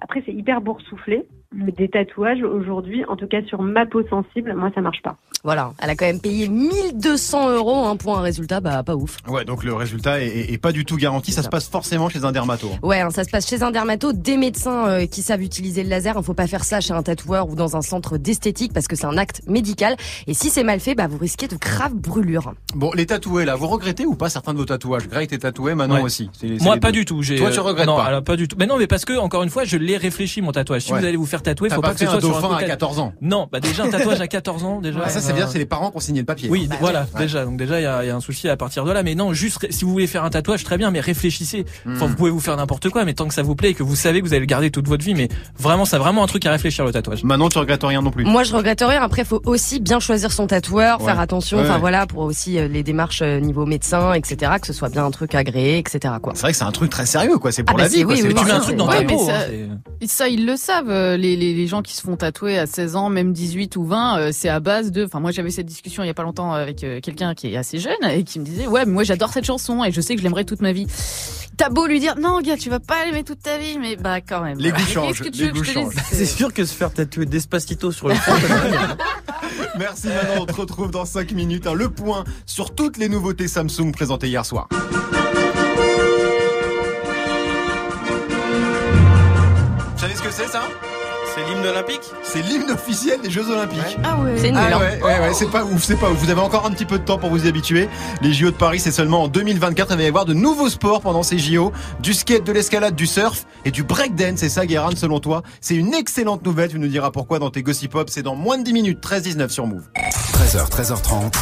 Après, 0.01 0.23
c'est 0.25 0.33
hyper 0.33 0.61
boursouflé. 0.61 1.27
Le 1.57 1.71
détatouage 1.73 2.43
aujourd'hui, 2.43 3.05
en 3.09 3.17
tout 3.17 3.27
cas 3.27 3.43
sur 3.47 3.63
ma 3.63 3.87
peau 3.87 4.03
sensible, 4.09 4.55
moi 4.57 4.71
ça 4.75 4.81
marche 4.81 5.03
pas. 5.03 5.17
Voilà, 5.45 5.73
elle 5.83 5.91
a 5.91 5.95
quand 5.95 6.07
même 6.07 6.21
payé 6.21 6.49
1200 6.49 7.51
euros 7.51 7.85
hein, 7.85 7.97
pour 7.97 8.19
un 8.19 8.23
résultat, 8.23 8.61
bah 8.61 8.83
pas 8.83 8.97
ouf. 8.97 9.19
Ouais, 9.29 9.45
donc 9.45 9.63
le 9.63 9.75
résultat 9.75 10.21
est, 10.23 10.27
est- 10.29 10.53
est 10.55 10.59
pas 10.59 10.73
du 10.73 10.87
tout 10.87 10.97
garanti. 10.97 11.33
Ça 11.33 11.43
se 11.43 11.51
passe 11.51 11.69
forcément 11.69 12.09
chez 12.09 12.25
un 12.25 12.33
dermato. 12.33 12.69
hein. 12.75 12.79
Ouais, 12.83 13.01
hein, 13.01 13.11
ça 13.11 13.25
se 13.25 13.31
passe 13.31 13.47
chez 13.47 13.63
un 13.63 13.71
dermato, 13.71 14.13
des 14.15 14.39
médecins 14.39 14.89
euh, 14.89 15.07
qui 15.07 15.21
savent 15.21 15.43
utiliser 15.43 15.83
le 15.83 15.91
laser. 15.91 16.15
Il 16.17 16.25
faut 16.25 16.33
pas 16.35 16.47
faire 16.47 16.65
ça 16.65 16.81
chez 16.81 16.95
un 16.95 17.03
tatoueur 17.03 17.49
ou 17.51 17.57
dans 17.57 17.77
un 17.77 17.83
centre 17.83 18.17
d'esthétique 18.17 18.73
parce 18.73 18.89
que 18.89 18.97
c'est 18.97 19.05
un 19.07 19.19
acte 19.19 19.43
médical. 19.47 19.97
Et 20.27 20.33
si 20.33 20.49
c'est 20.49 20.65
mal 20.65 20.81
fait, 20.81 20.95
bah 20.95 21.09
vous 21.09 21.19
risquez 21.19 21.47
de 21.47 21.57
graves 21.57 21.95
brûlures. 21.95 22.55
Bon, 22.75 22.91
les 22.95 23.05
tatoués 23.05 23.45
là, 23.45 23.55
vous 23.55 23.67
regrettez 23.69 24.07
ou 24.07 24.15
pas 24.15 24.31
certains 24.31 24.55
de 24.55 24.59
vos 24.59 24.65
tatouages? 24.65 25.09
Greg, 25.09 25.29
t'es 25.29 25.39
tatoué, 25.39 25.75
Manon 25.75 25.97
Ouais. 25.97 26.03
aussi. 26.03 26.31
Moi 26.63 26.79
pas 26.79 26.89
deux. 26.91 27.01
du 27.01 27.05
tout. 27.05 27.23
J'ai, 27.23 27.37
Toi, 27.37 27.51
tu 27.51 27.59
euh, 27.59 27.63
regrettes 27.63 27.87
non, 27.87 27.97
pas. 27.97 28.05
alors, 28.05 28.25
pas 28.25 28.37
du 28.37 28.49
tout. 28.49 28.57
Mais 28.59 28.67
non, 28.67 28.79
mais 28.79 28.87
parce 28.87 29.05
que 29.05 29.17
encore 29.19 29.43
une 29.43 29.51
fois, 29.51 29.65
je 29.65 29.77
l'ai 29.77 29.99
réfléchi 29.99 30.41
mon 30.41 30.53
tatouage. 30.53 30.83
Si 30.83 30.93
Ouais. 30.95 31.01
vous 31.01 31.05
allez 31.05 31.17
vous 31.19 31.27
faire 31.27 31.43
tatouer, 31.45 31.69
T'as 31.69 31.77
faut 31.77 31.81
pas 31.83 31.89
pas, 31.89 31.95
que 31.95 32.01
ce 32.01 32.05
un 32.07 32.11
soit 32.11 32.21
sur 32.21 32.31
un 32.37 32.41
dauphin 32.41 32.55
à 32.57 32.59
coca- 32.61 32.67
14 32.69 32.99
ans. 32.99 33.13
Non, 33.23 33.49
bah 33.53 33.61
déjà 33.61 33.85
un 33.85 33.89
tatouage 33.91 34.21
à 34.21 34.27
14 34.27 34.65
ans 34.65 34.81
déjà. 34.81 35.01
Ah, 35.05 35.09
ça, 35.09 35.21
c'est 35.21 35.33
euh, 35.33 35.37
bien, 35.37 35.47
c'est 35.47 35.59
les 35.59 35.67
parents 35.67 35.91
qui 35.91 35.97
ont 35.97 36.01
signé 36.01 36.21
le 36.21 36.27
papier. 36.27 36.49
Oui, 36.51 36.67
Bah, 36.69 36.77
voilà, 36.81 37.07
ouais. 37.15 37.21
déjà. 37.21 37.45
Donc 37.45 37.57
déjà, 37.57 37.81
il 37.81 37.85
y 37.85 37.87
a, 37.87 38.03
il 38.05 38.09
y 38.09 38.11
a 38.11 38.17
un 38.17 38.21
souci 38.21 38.49
à 38.49 38.57
partir 38.57 38.85
de 38.85 38.91
là. 38.93 39.03
Mais 39.03 39.15
non, 39.15 39.33
juste 39.33 39.67
si 39.71 39.85
vous 39.85 39.93
voulez 39.93 40.07
faire 40.07 40.25
un 40.25 40.31
tatouage, 40.31 40.65
très 40.65 40.77
bien, 40.77 40.91
mais 40.91 41.01
réfléchissez. 41.01 41.65
Enfin, 41.89 42.07
Hmm. 42.07 42.09
vous 42.09 42.15
pouvez 42.17 42.31
vous 42.31 42.41
faire 42.41 42.57
n'importe 42.57 42.89
quoi, 42.91 43.05
mais 43.05 43.15
tant 43.15 43.29
que 43.29 43.35
ça 43.35 43.43
vous 43.43 43.55
plaît 43.55 43.71
et 43.71 43.75
que 43.75 43.83
vous 43.83 43.97
savez 43.97 44.21
que 44.21 44.27
vous 44.27 44.33
allez 44.33 44.41
le 44.41 44.47
garder 44.47 44.71
toute 44.71 44.89
votre 44.89 45.05
vie, 45.05 45.15
mais 45.15 45.29
vraiment, 45.59 45.85
c'est 45.85 45.99
vraiment 45.99 46.25
un 46.25 46.27
truc 46.27 46.45
à 46.47 46.51
réfléchir 46.51 46.85
le 46.85 46.93
tatouage. 46.93 47.23
Manon, 47.25 47.49
tu 47.49 47.59
regrettes 47.59 47.85
rien 47.85 48.03
non 48.03 48.11
plus. 48.11 48.25
Moi, 48.25 48.43
je 48.43 48.55
regrette 48.55 48.83
rien. 48.87 49.03
Après, 49.03 49.25
faut 49.25 49.43
aussi 49.47 49.81
bien 49.81 50.01
choisir 50.01 50.33
son 50.33 50.47
tatoueur, 50.47 51.01
Ouais. 51.01 51.07
faire 51.07 51.21
attention. 51.21 51.61
Enfin 51.61 51.75
ouais. 51.75 51.81
voilà, 51.81 52.07
pour 52.07 52.21
aussi 52.23 52.59
euh, 52.59 52.69
les 52.69 52.83
démarches 52.83 53.23
euh, 53.23 53.41
niveau 53.41 53.67
médecin, 53.67 54.13
etc. 54.15 54.53
Que 54.61 54.67
ce 54.67 54.73
soit 54.73 54.89
bien 54.89 55.05
un 55.05 55.11
truc 55.11 55.35
agréé, 55.35 55.79
etc. 55.79 56.15
Quoi. 56.23 56.33
C'est 56.35 56.43
vrai 56.43 56.53
que 56.53 56.59
c'est 56.59 56.65
un 56.65 56.73
truc 56.73 56.91
très 56.91 57.07
sérieux, 57.07 57.39
quoi. 57.39 57.53
C'est 57.53 57.63
pour 57.63 57.75
Ah, 57.77 57.79
bah, 57.79 57.83
la 57.85 57.89
vie, 57.89 57.97
c'est- 57.99 58.03
quoi. 58.05 58.13
oui, 58.15 58.21
C'est 58.21 58.29
oui, 58.29 58.35
pas 58.35 58.41
tu 58.41 58.47
mets 58.47 58.53
un 58.53 58.61
truc 58.61 58.77
dans 58.77 58.89
ta 58.89 59.03
peau, 59.03 59.27
ça, 59.27 59.33
hein, 59.41 59.79
ça, 60.07 60.29
ils 60.29 60.47
le 60.47 60.57
savent, 60.57 60.91
les, 61.25 61.37
les, 61.37 61.55
les 61.55 61.67
gens 61.67 61.81
qui 61.81 61.95
se 61.97 62.03
font 62.03 62.17
tatouer 62.17 62.59
à 62.59 62.67
16 62.67 62.97
ans, 62.97 63.09
même 63.09 63.33
18 63.33 63.77
ou 63.77 63.85
20, 63.85 64.19
euh, 64.19 64.31
c'est 64.33 64.51
à 64.51 64.61
base 64.61 64.93
de... 64.93 65.05
Enfin, 65.07 65.21
moi, 65.21 65.31
j'avais 65.31 65.51
cette 65.51 65.65
discussion 65.67 66.03
il 66.03 66.07
y 66.07 66.11
a 66.11 66.15
pas 66.15 66.23
longtemps 66.23 66.53
avec 66.53 66.85
euh, 66.85 67.01
quelqu'un 67.01 67.35
qui 67.35 67.53
est 67.53 67.57
assez 67.57 67.79
jeune 67.79 67.93
et 68.11 68.25
qui 68.25 68.39
me 68.41 68.45
disait, 68.45 68.67
ouais, 68.67 68.85
mais 68.85 68.93
moi, 68.93 69.05
j'adore 69.05 69.33
cette 69.33 69.47
chanson 69.47 69.83
et 69.85 69.91
je 69.91 70.01
sais 70.03 70.15
que 70.15 70.21
je 70.21 70.25
l'aimerais 70.25 70.45
toute 70.45 70.61
ma 70.61 70.73
vie. 70.73 70.87
T'as 71.57 71.71
beau 71.71 71.87
lui 71.87 71.99
dire, 72.01 72.17
non, 72.19 72.41
gars, 72.43 72.57
tu 72.59 72.69
vas 72.69 72.81
pas 72.81 73.07
l'aimer 73.07 73.25
toute 73.25 73.41
ta 73.41 73.57
vie, 73.57 73.79
mais 73.79 73.97
bah, 73.97 74.21
quand 74.21 74.43
même. 74.43 74.59
Les 74.59 74.71
goûts 74.71 74.79
changent. 74.81 75.23
C'est 76.13 76.27
sûr 76.27 76.53
que 76.53 76.65
se 76.65 76.75
faire 76.75 76.93
tatouer 76.93 77.25
Despacito 77.27 77.91
sur 77.91 78.09
le 78.09 78.15
front, 78.17 78.35
Merci 79.79 80.09
Manon, 80.09 80.43
on 80.43 80.47
te 80.47 80.53
retrouve 80.53 80.91
dans 80.91 81.05
5 81.05 81.33
minutes. 81.33 81.67
hein, 81.67 81.75
le 81.75 81.89
point 81.89 82.25
sur 82.45 82.75
toutes 82.75 82.99
les 82.99 83.09
nouveautés 83.09 83.49
Samsung 83.49 83.93
présentées 83.93 84.29
hier 84.29 84.45
soir. 84.45 84.69
Vous 89.95 90.01
savez 90.01 90.15
ce 90.15 90.23
que 90.23 90.31
c'est 90.31 90.49
ça? 90.49 90.63
C'est 91.35 91.45
l'hymne 91.45 91.67
olympique 91.67 92.01
C'est 92.23 92.43
l'hymne 92.43 92.71
officiel 92.71 93.21
des 93.21 93.31
Jeux 93.31 93.49
Olympiques. 93.51 93.99
Ah 94.05 94.19
ouais. 94.19 94.35
C'est 94.37 94.51
nul. 94.51 94.61
Ah 94.61 94.77
hein. 94.77 94.81
ouais, 94.81 95.03
ouais, 95.03 95.21
ouais, 95.21 95.35
c'est 95.35 95.51
pas 95.51 95.65
ouf, 95.65 95.83
c'est 95.83 95.97
pas 95.97 96.11
ouf. 96.11 96.19
Vous 96.19 96.31
avez 96.31 96.41
encore 96.41 96.67
un 96.67 96.71
petit 96.71 96.85
peu 96.85 96.99
de 96.99 97.05
temps 97.05 97.19
pour 97.19 97.31
vous 97.31 97.45
y 97.47 97.49
habituer. 97.49 97.89
Les 98.23 98.33
JO 98.33 98.51
de 98.51 98.57
Paris, 98.57 98.79
c'est 98.81 98.91
seulement 98.93 99.23
en 99.25 99.29
2024. 99.29 99.93
Il 99.93 99.97
va 99.97 100.03
y 100.03 100.07
avoir 100.07 100.25
de 100.25 100.35
nouveaux 100.35 100.69
sports 100.69 101.01
pendant 101.01 101.23
ces 101.23 101.39
JO. 101.39 101.73
Du 102.01 102.15
skate, 102.15 102.45
de 102.45 102.53
l'escalade, 102.53 102.95
du 102.95 103.07
surf 103.07 103.47
et 103.65 103.71
du 103.71 103.83
breakdance. 103.83 104.39
C'est 104.39 104.49
ça, 104.49 104.67
Guérin, 104.67 104.91
selon 104.97 105.21
toi. 105.21 105.43
C'est 105.61 105.75
une 105.75 105.95
excellente 105.95 106.45
nouvelle. 106.45 106.71
Tu 106.71 106.79
nous 106.79 106.89
diras 106.89 107.11
pourquoi 107.11 107.39
dans 107.39 107.51
tes 107.51 107.63
Gossip 107.63 107.93
Pop. 107.93 108.09
C'est 108.11 108.23
dans 108.23 108.37
moins 108.37 108.59
de 108.59 108.63
10 108.65 108.73
minutes. 108.73 109.05
13-19 109.05 109.49
sur 109.49 109.67
Move. 109.67 109.85
13h, 109.97 110.71
13h30. 110.71 111.33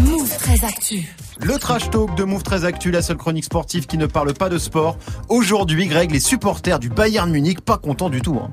Move 0.00 0.36
très 0.38 0.64
actu. 0.64 1.14
Le 1.40 1.58
trash 1.58 1.90
talk 1.90 2.14
de 2.16 2.24
Move 2.24 2.42
très 2.42 2.64
Actu, 2.64 2.90
la 2.90 3.02
seule 3.02 3.16
chronique 3.16 3.44
sportive 3.44 3.86
qui 3.86 3.98
ne 3.98 4.06
parle 4.06 4.32
pas 4.34 4.48
de 4.48 4.58
sport. 4.58 4.96
Aujourd'hui, 5.28 5.86
Greg, 5.86 6.10
les 6.10 6.20
supporters 6.20 6.78
du 6.78 6.88
Bayern 6.88 7.30
Munich, 7.30 7.60
pas 7.60 7.76
contents 7.78 8.10
du 8.10 8.20
tout. 8.20 8.40
hein. 8.42 8.50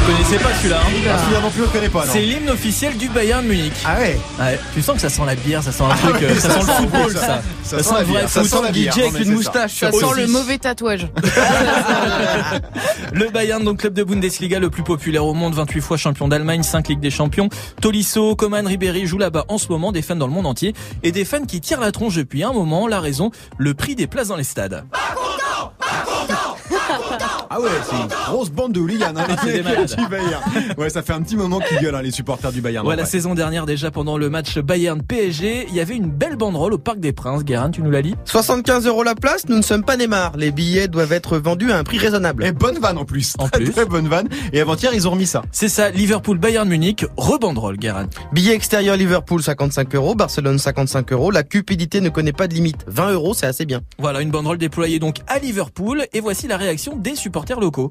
Vous 0.00 0.12
connaissez 0.12 0.38
pas 0.38 0.54
celui-là 0.54 0.78
hein 0.80 0.90
Ah, 1.10 1.18
celui-là 1.18 1.40
non 1.40 1.50
plus, 1.50 1.62
on 1.62 1.66
le 1.66 1.70
connaît 1.70 1.88
pas. 1.88 2.04
C'est 2.06 2.22
l'hymne 2.22 2.48
officiel 2.48 2.96
du 2.96 3.08
Bayern 3.10 3.44
Munich. 3.44 3.72
Ah 3.84 3.98
ouais 3.98 4.18
Tu 4.74 4.80
sens 4.82 4.94
que 4.94 5.00
ça 5.00 5.10
sent 5.10 5.22
la 5.26 5.34
bière, 5.34 5.62
ça 5.62 5.72
sent 5.72 5.84
un 5.84 5.94
truc, 5.94 6.14
ouais, 6.14 6.24
euh, 6.24 6.34
ça, 6.36 6.48
ça 6.48 6.60
sent 6.60 6.66
le 6.66 6.72
football, 6.72 7.12
ça. 7.12 7.20
ça. 7.20 7.42
Ça 7.62 7.78
sent 7.78 7.82
sent 7.84 7.94
la 7.94 8.00
le 8.00 8.06
vrai 8.06 8.18
bière, 8.20 8.28
ça 8.28 8.44
sent 8.44 8.56
la 8.62 8.70
bière, 8.72 8.94
DJ 8.94 8.98
avec 8.98 9.24
une 9.24 9.32
moustache. 9.34 9.74
Ça 9.74 9.92
sent 9.92 10.06
le 10.16 10.26
mauvais 10.28 10.58
tatouage. 10.58 11.06
Le 13.12 13.28
Bayern, 13.28 13.62
donc 13.64 13.78
club 13.78 13.92
de 13.92 14.04
Bundesliga 14.04 14.58
le 14.58 14.70
plus 14.70 14.82
populaire 14.82 15.24
au 15.26 15.34
monde, 15.34 15.54
28 15.54 15.80
fois 15.80 15.96
champion 15.96 16.28
d'Allemagne, 16.28 16.62
5 16.62 16.88
Ligues 16.88 17.00
des 17.00 17.10
Champions. 17.10 17.48
Tolisso, 17.80 18.36
Coman, 18.36 18.66
Ribéry 18.66 19.06
jouent 19.06 19.18
là-bas 19.18 19.44
en 19.48 19.58
ce 19.58 19.68
moment, 19.68 19.92
des 19.92 20.02
fans 20.02 20.16
dans 20.16 20.26
le 20.26 20.32
monde 20.32 20.46
entier 20.46 20.74
et 21.02 21.12
des 21.12 21.24
fans 21.24 21.44
qui 21.44 21.60
tirent 21.60 21.80
la 21.80 21.92
tronche 21.92 22.14
depuis 22.16 22.42
un 22.44 22.52
moment. 22.52 22.86
La 22.86 23.00
raison, 23.00 23.30
le 23.58 23.74
prix 23.74 23.96
des 23.96 24.06
places 24.06 24.28
dans 24.28 24.36
les 24.36 24.44
stades. 24.44 24.84
Ah 27.50 27.60
ouais, 27.60 27.68
c'est 27.88 27.96
une 27.96 28.06
grosse 28.08 28.50
bande 28.50 28.72
de 28.72 28.80
hooligans. 28.80 29.14
Hein, 29.16 29.36
C'est 29.44 29.52
des 29.52 29.62
malades. 29.62 29.88
du 29.96 30.06
Bayern. 30.08 30.42
Ouais, 30.78 30.90
ça 30.90 31.02
fait 31.02 31.12
un 31.12 31.22
petit 31.22 31.36
moment 31.36 31.58
qu'ils 31.60 31.78
gueulent, 31.78 31.94
hein, 31.94 32.02
les 32.02 32.10
supporters 32.10 32.52
du 32.52 32.60
Bayern. 32.60 32.86
Ouais, 32.86 32.96
la 32.96 33.02
vrai. 33.02 33.10
saison 33.10 33.34
dernière 33.34 33.66
déjà 33.66 33.90
pendant 33.90 34.16
le 34.18 34.30
match 34.30 34.58
Bayern-PSG, 34.58 35.66
il 35.68 35.74
y 35.74 35.80
avait 35.80 35.96
une 35.96 36.10
belle 36.10 36.36
banderole 36.36 36.72
au 36.74 36.78
Parc 36.78 37.00
des 37.00 37.12
Princes. 37.12 37.44
Guérin, 37.44 37.70
tu 37.70 37.82
nous 37.82 37.90
la 37.90 38.00
lis? 38.00 38.14
75 38.24 38.86
euros 38.86 39.02
la 39.02 39.14
place, 39.14 39.48
nous 39.48 39.56
ne 39.56 39.62
sommes 39.62 39.84
pas 39.84 39.96
Neymar. 39.96 40.32
Les 40.36 40.50
billets 40.52 40.88
doivent 40.88 41.12
être 41.12 41.38
vendus 41.38 41.70
à 41.72 41.78
un 41.78 41.84
prix 41.84 41.98
raisonnable. 41.98 42.44
Et 42.44 42.52
bonne 42.52 42.78
vanne 42.78 42.98
en 42.98 43.04
plus. 43.04 43.34
En 43.38 43.48
très, 43.48 43.62
plus. 43.62 43.72
très 43.72 43.84
bonne 43.86 44.08
vanne. 44.08 44.28
Et 44.52 44.60
avant-hier, 44.60 44.92
ils 44.94 45.06
ont 45.08 45.12
remis 45.12 45.26
ça. 45.26 45.42
C'est 45.52 45.68
ça, 45.68 45.90
Liverpool-Bayern-Munich, 45.90 47.04
rebanderole, 47.16 47.76
Guérin. 47.76 48.06
Billet 48.32 48.54
extérieur 48.54 48.96
Liverpool 48.96 49.42
55 49.42 49.94
euros, 49.94 50.14
Barcelone 50.14 50.58
55 50.58 51.12
euros. 51.12 51.30
La 51.30 51.42
cupidité 51.42 52.00
ne 52.00 52.08
connaît 52.08 52.32
pas 52.32 52.48
de 52.48 52.54
limite. 52.54 52.84
20 52.86 53.12
euros, 53.12 53.34
c'est 53.34 53.46
assez 53.46 53.66
bien. 53.66 53.80
Voilà, 53.98 54.20
une 54.20 54.30
banderole 54.30 54.58
déployée 54.58 54.98
donc 54.98 55.16
à 55.26 55.38
Liverpool 55.38 56.06
et 56.12 56.20
voici 56.20 56.46
la 56.48 56.56
réaction 56.56 56.79
des 56.96 57.14
supporters 57.14 57.60
locaux. 57.60 57.90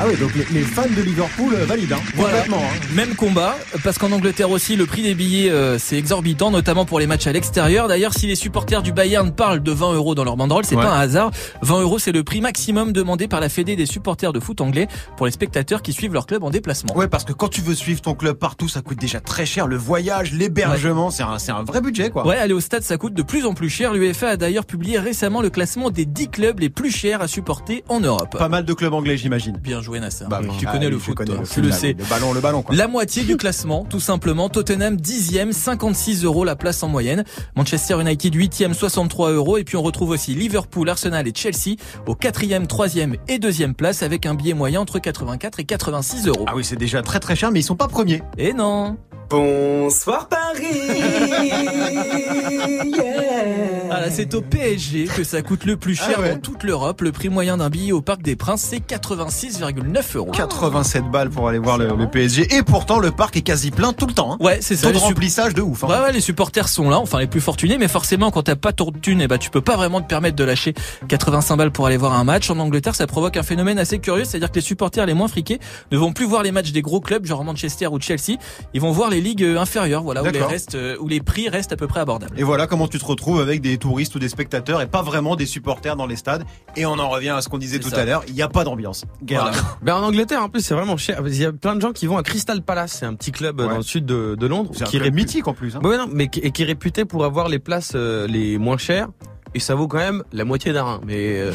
Ah 0.00 0.06
ouais, 0.06 0.16
donc 0.16 0.32
les, 0.36 0.44
les 0.52 0.62
fans 0.62 0.82
de 0.88 1.02
Liverpool 1.02 1.54
euh, 1.54 1.64
valident. 1.64 1.92
Hein, 1.94 2.00
Voilà. 2.14 2.36
complètement. 2.42 2.62
hein. 2.64 2.94
Même 2.94 3.14
combat, 3.16 3.56
parce 3.82 3.98
qu'en 3.98 4.12
Angleterre 4.12 4.50
aussi, 4.50 4.76
le 4.76 4.86
prix 4.86 5.02
des 5.02 5.14
billets, 5.14 5.50
euh, 5.50 5.76
c'est 5.78 5.96
exorbitant, 5.96 6.52
notamment 6.52 6.84
pour 6.84 7.00
les 7.00 7.08
matchs 7.08 7.26
à 7.26 7.32
l'extérieur. 7.32 7.88
D'ailleurs, 7.88 8.14
si 8.14 8.28
les 8.28 8.36
supporters 8.36 8.82
du 8.82 8.92
Bayern 8.92 9.32
parlent 9.32 9.60
de 9.62 9.72
20 9.72 9.94
euros 9.94 10.14
dans 10.14 10.22
leur 10.22 10.36
banderole, 10.36 10.64
c'est 10.64 10.76
Ouais. 10.76 10.82
pas 10.84 10.92
un 10.92 11.00
hasard. 11.00 11.32
20 11.62 11.80
euros, 11.80 11.98
c'est 11.98 12.12
le 12.12 12.22
prix 12.22 12.40
maximum 12.40 12.92
demandé 12.92 13.26
par 13.26 13.40
la 13.40 13.48
Fédé 13.48 13.74
des 13.74 13.86
supporters 13.86 14.32
de 14.32 14.38
foot 14.38 14.60
anglais 14.60 14.86
pour 15.16 15.26
les 15.26 15.32
spectateurs 15.32 15.82
qui 15.82 15.92
suivent 15.92 16.12
leur 16.14 16.26
club 16.26 16.44
en 16.44 16.50
déplacement. 16.50 16.96
Ouais, 16.96 17.08
parce 17.08 17.24
que 17.24 17.32
quand 17.32 17.48
tu 17.48 17.60
veux 17.60 17.74
suivre 17.74 18.00
ton 18.00 18.14
club 18.14 18.36
partout, 18.36 18.68
ça 18.68 18.82
coûte 18.82 19.00
déjà 19.00 19.18
très 19.20 19.46
cher. 19.46 19.66
Le 19.66 19.76
voyage, 19.76 20.32
l'hébergement, 20.32 21.10
c'est 21.10 21.24
un, 21.24 21.38
c'est 21.40 21.50
un 21.52 21.64
vrai 21.64 21.80
budget, 21.80 22.10
quoi. 22.10 22.24
Ouais, 22.24 22.36
aller 22.36 22.54
au 22.54 22.60
stade, 22.60 22.84
ça 22.84 22.98
coûte 22.98 23.14
de 23.14 23.22
plus 23.22 23.44
en 23.46 23.54
plus 23.54 23.68
cher. 23.68 23.92
L'UEFA 23.94 24.28
a 24.28 24.36
d'ailleurs 24.36 24.64
publié 24.66 24.98
récemment 25.00 25.42
le 25.42 25.50
classement 25.50 25.90
des 25.90 26.04
10 26.06 26.28
clubs 26.28 26.60
les 26.60 26.68
plus 26.70 26.92
chers 26.92 27.20
à 27.20 27.26
supporter 27.26 27.82
en 27.88 27.98
Europe. 27.98 28.36
Pas 28.38 28.48
mal 28.48 28.64
de 28.64 28.72
clubs 28.74 28.94
anglais, 28.94 29.16
j'imagine. 29.16 29.56
Bien 29.56 29.80
joué, 29.82 29.87
Nasser. 29.96 30.26
Bah, 30.28 30.40
tu 30.58 30.66
ah 30.66 30.72
connais 30.72 30.86
oui, 30.86 30.92
le 30.92 30.98
foot, 30.98 31.14
connais 31.14 31.30
toi. 31.30 31.40
le 31.40 31.46
tu 31.46 31.54
foot, 31.54 31.64
le 31.64 31.72
sais. 31.72 31.96
Le 31.98 32.04
ballon, 32.04 32.32
le 32.32 32.40
ballon, 32.40 32.62
quoi. 32.62 32.74
La 32.74 32.88
moitié 32.88 33.24
du 33.24 33.36
classement, 33.36 33.84
tout 33.88 34.00
simplement. 34.00 34.48
Tottenham 34.48 34.96
10e, 34.96 35.52
56 35.52 36.24
euros 36.24 36.44
la 36.44 36.56
place 36.56 36.82
en 36.82 36.88
moyenne. 36.88 37.24
Manchester 37.56 38.00
United 38.00 38.34
8e, 38.34 38.74
63 38.74 39.32
euros. 39.32 39.56
Et 39.58 39.64
puis 39.64 39.76
on 39.76 39.82
retrouve 39.82 40.10
aussi 40.10 40.34
Liverpool, 40.34 40.88
Arsenal 40.88 41.26
et 41.26 41.32
Chelsea 41.34 41.76
au 42.06 42.14
4e, 42.14 42.66
3e 42.66 43.16
et 43.28 43.38
2e 43.38 43.72
place 43.72 44.02
avec 44.02 44.26
un 44.26 44.34
billet 44.34 44.54
moyen 44.54 44.80
entre 44.80 44.98
84 44.98 45.60
et 45.60 45.64
86 45.64 46.28
euros. 46.28 46.44
Ah 46.46 46.52
oui, 46.54 46.64
c'est 46.64 46.76
déjà 46.76 47.02
très 47.02 47.20
très 47.20 47.36
cher, 47.36 47.50
mais 47.50 47.60
ils 47.60 47.64
sont 47.64 47.76
pas 47.76 47.88
premiers. 47.88 48.22
Et 48.36 48.52
non 48.52 48.96
Bonsoir 49.30 50.26
Paris 50.28 50.38
Ah 53.90 54.00
là, 54.00 54.10
c'est 54.10 54.34
au 54.34 54.40
PSG 54.42 55.04
que 55.06 55.24
ça 55.24 55.42
coûte 55.42 55.64
le 55.64 55.76
plus 55.76 55.94
cher 55.94 56.14
Ah 56.18 56.20
ouais. 56.20 56.34
dans 56.34 56.40
toute 56.40 56.62
l'Europe. 56.62 57.00
Le 57.00 57.10
prix 57.12 57.28
moyen 57.28 57.56
d'un 57.56 57.68
billet 57.70 57.92
au 57.92 58.00
Parc 58.00 58.22
des 58.22 58.36
Princes, 58.36 58.62
c'est 58.70 58.78
86,9 58.78 60.16
euros. 60.16 60.30
87 60.30 61.04
balles 61.10 61.30
pour 61.30 61.48
aller 61.48 61.58
voir 61.58 61.78
le, 61.78 61.88
le 61.96 62.06
PSG. 62.08 62.54
Et 62.54 62.62
pourtant, 62.62 62.98
le 62.98 63.10
parc 63.10 63.36
est 63.36 63.42
quasi 63.42 63.70
plein 63.70 63.92
tout 63.92 64.06
le 64.06 64.12
temps. 64.12 64.34
Hein. 64.34 64.36
Ouais, 64.40 64.58
c'est 64.60 64.76
ça. 64.76 64.88
Taux 64.88 64.92
de 64.94 64.98
remplissage 64.98 65.54
de 65.54 65.62
ouf. 65.62 65.84
Hein. 65.84 65.88
Ouais, 65.88 66.00
ouais, 66.00 66.12
les 66.12 66.20
supporters 66.20 66.68
sont 66.68 66.88
là, 66.90 66.98
enfin 66.98 67.18
les 67.18 67.26
plus 67.26 67.40
fortunés, 67.40 67.78
mais 67.78 67.88
forcément 67.88 68.30
quand 68.30 68.42
t'as 68.44 68.56
pas 68.56 68.72
ton 68.72 68.92
thune, 68.92 69.20
eh 69.22 69.28
ben 69.28 69.38
tu 69.38 69.50
peux 69.50 69.60
pas 69.62 69.76
vraiment 69.76 70.00
te 70.00 70.06
permettre 70.06 70.36
de 70.36 70.44
lâcher 70.44 70.74
85 71.08 71.56
balles 71.56 71.70
pour 71.72 71.86
aller 71.86 71.96
voir 71.96 72.12
un 72.14 72.24
match. 72.24 72.50
En 72.50 72.58
Angleterre, 72.58 72.94
ça 72.94 73.06
provoque 73.06 73.36
un 73.36 73.42
phénomène 73.42 73.78
assez 73.78 73.98
curieux, 73.98 74.24
c'est-à-dire 74.24 74.50
que 74.50 74.56
les 74.56 74.60
supporters 74.60 75.06
les 75.06 75.14
moins 75.14 75.28
friqués 75.28 75.58
ne 75.92 75.98
vont 75.98 76.12
plus 76.12 76.26
voir 76.26 76.42
les 76.42 76.52
matchs 76.52 76.72
des 76.72 76.82
gros 76.82 77.00
clubs, 77.00 77.24
genre 77.26 77.42
Manchester 77.44 77.86
ou 77.88 78.00
Chelsea. 78.00 78.36
Ils 78.74 78.80
vont 78.80 78.92
voir 78.92 79.10
les 79.10 79.17
ligues 79.20 79.42
euh, 79.44 79.58
inférieures, 79.58 80.02
voilà, 80.02 80.22
où 80.22 80.26
les, 80.26 80.32
D'accord. 80.32 80.50
restes, 80.50 80.74
euh, 80.74 80.96
où 81.00 81.08
les 81.08 81.20
prix 81.20 81.48
restent 81.48 81.72
à 81.72 81.76
peu 81.76 81.86
près 81.86 82.00
abordables. 82.00 82.38
Et 82.38 82.42
voilà 82.42 82.66
comment 82.66 82.88
tu 82.88 82.98
te 82.98 83.04
retrouves 83.04 83.40
avec 83.40 83.60
des 83.60 83.78
touristes 83.78 84.14
ou 84.14 84.18
des 84.18 84.28
spectateurs 84.28 84.80
et 84.80 84.86
pas 84.86 85.02
vraiment 85.02 85.36
des 85.36 85.46
supporters 85.46 85.96
dans 85.96 86.06
les 86.06 86.16
stades. 86.16 86.44
Et 86.76 86.86
on 86.86 86.98
en 86.98 87.08
revient 87.08 87.30
à 87.30 87.40
ce 87.40 87.48
qu'on 87.48 87.58
disait 87.58 87.78
tout 87.78 87.88
ça. 87.90 88.00
à 88.00 88.04
l'heure, 88.04 88.22
il 88.28 88.34
n'y 88.34 88.42
a 88.42 88.48
pas 88.48 88.64
d'ambiance. 88.64 89.04
Voilà. 89.28 89.50
Ben 89.82 89.94
en 89.96 90.02
Angleterre 90.02 90.42
en 90.42 90.48
plus 90.48 90.60
c'est 90.62 90.74
vraiment 90.74 90.96
cher. 90.96 91.20
Il 91.26 91.36
y 91.36 91.44
a 91.44 91.52
plein 91.52 91.76
de 91.76 91.80
gens 91.80 91.92
qui 91.92 92.06
vont 92.06 92.16
à 92.18 92.22
Crystal 92.22 92.60
Palace, 92.62 92.96
c'est 93.00 93.06
un 93.06 93.14
petit 93.14 93.32
club 93.32 93.60
euh, 93.60 93.64
Ouais. 93.64 93.70
dans 93.70 93.76
le 93.76 93.82
sud 93.82 94.04
de, 94.06 94.34
de 94.38 94.46
Londres 94.46 94.70
C'est 94.74 94.84
qui 94.84 94.96
est 94.96 95.00
club 95.00 95.12
répu- 95.12 95.16
mythique 95.16 95.48
en 95.48 95.54
plus. 95.54 95.76
Hein. 95.76 95.80
Ouais, 95.84 95.96
non, 95.96 96.06
mais 96.12 96.28
qui, 96.28 96.40
et 96.40 96.50
qui 96.50 96.62
est 96.62 96.66
réputé 96.66 97.04
pour 97.04 97.24
avoir 97.24 97.48
les 97.48 97.58
places 97.58 97.92
euh, 97.94 98.26
les 98.26 98.58
moins 98.58 98.78
chères. 98.78 99.08
Et 99.54 99.60
ça 99.60 99.74
vaut 99.74 99.88
quand 99.88 99.98
même 99.98 100.22
la 100.32 100.44
moitié 100.44 100.72
d'un 100.72 100.82
rein. 100.82 101.00
Mais 101.06 101.38
euh, 101.40 101.52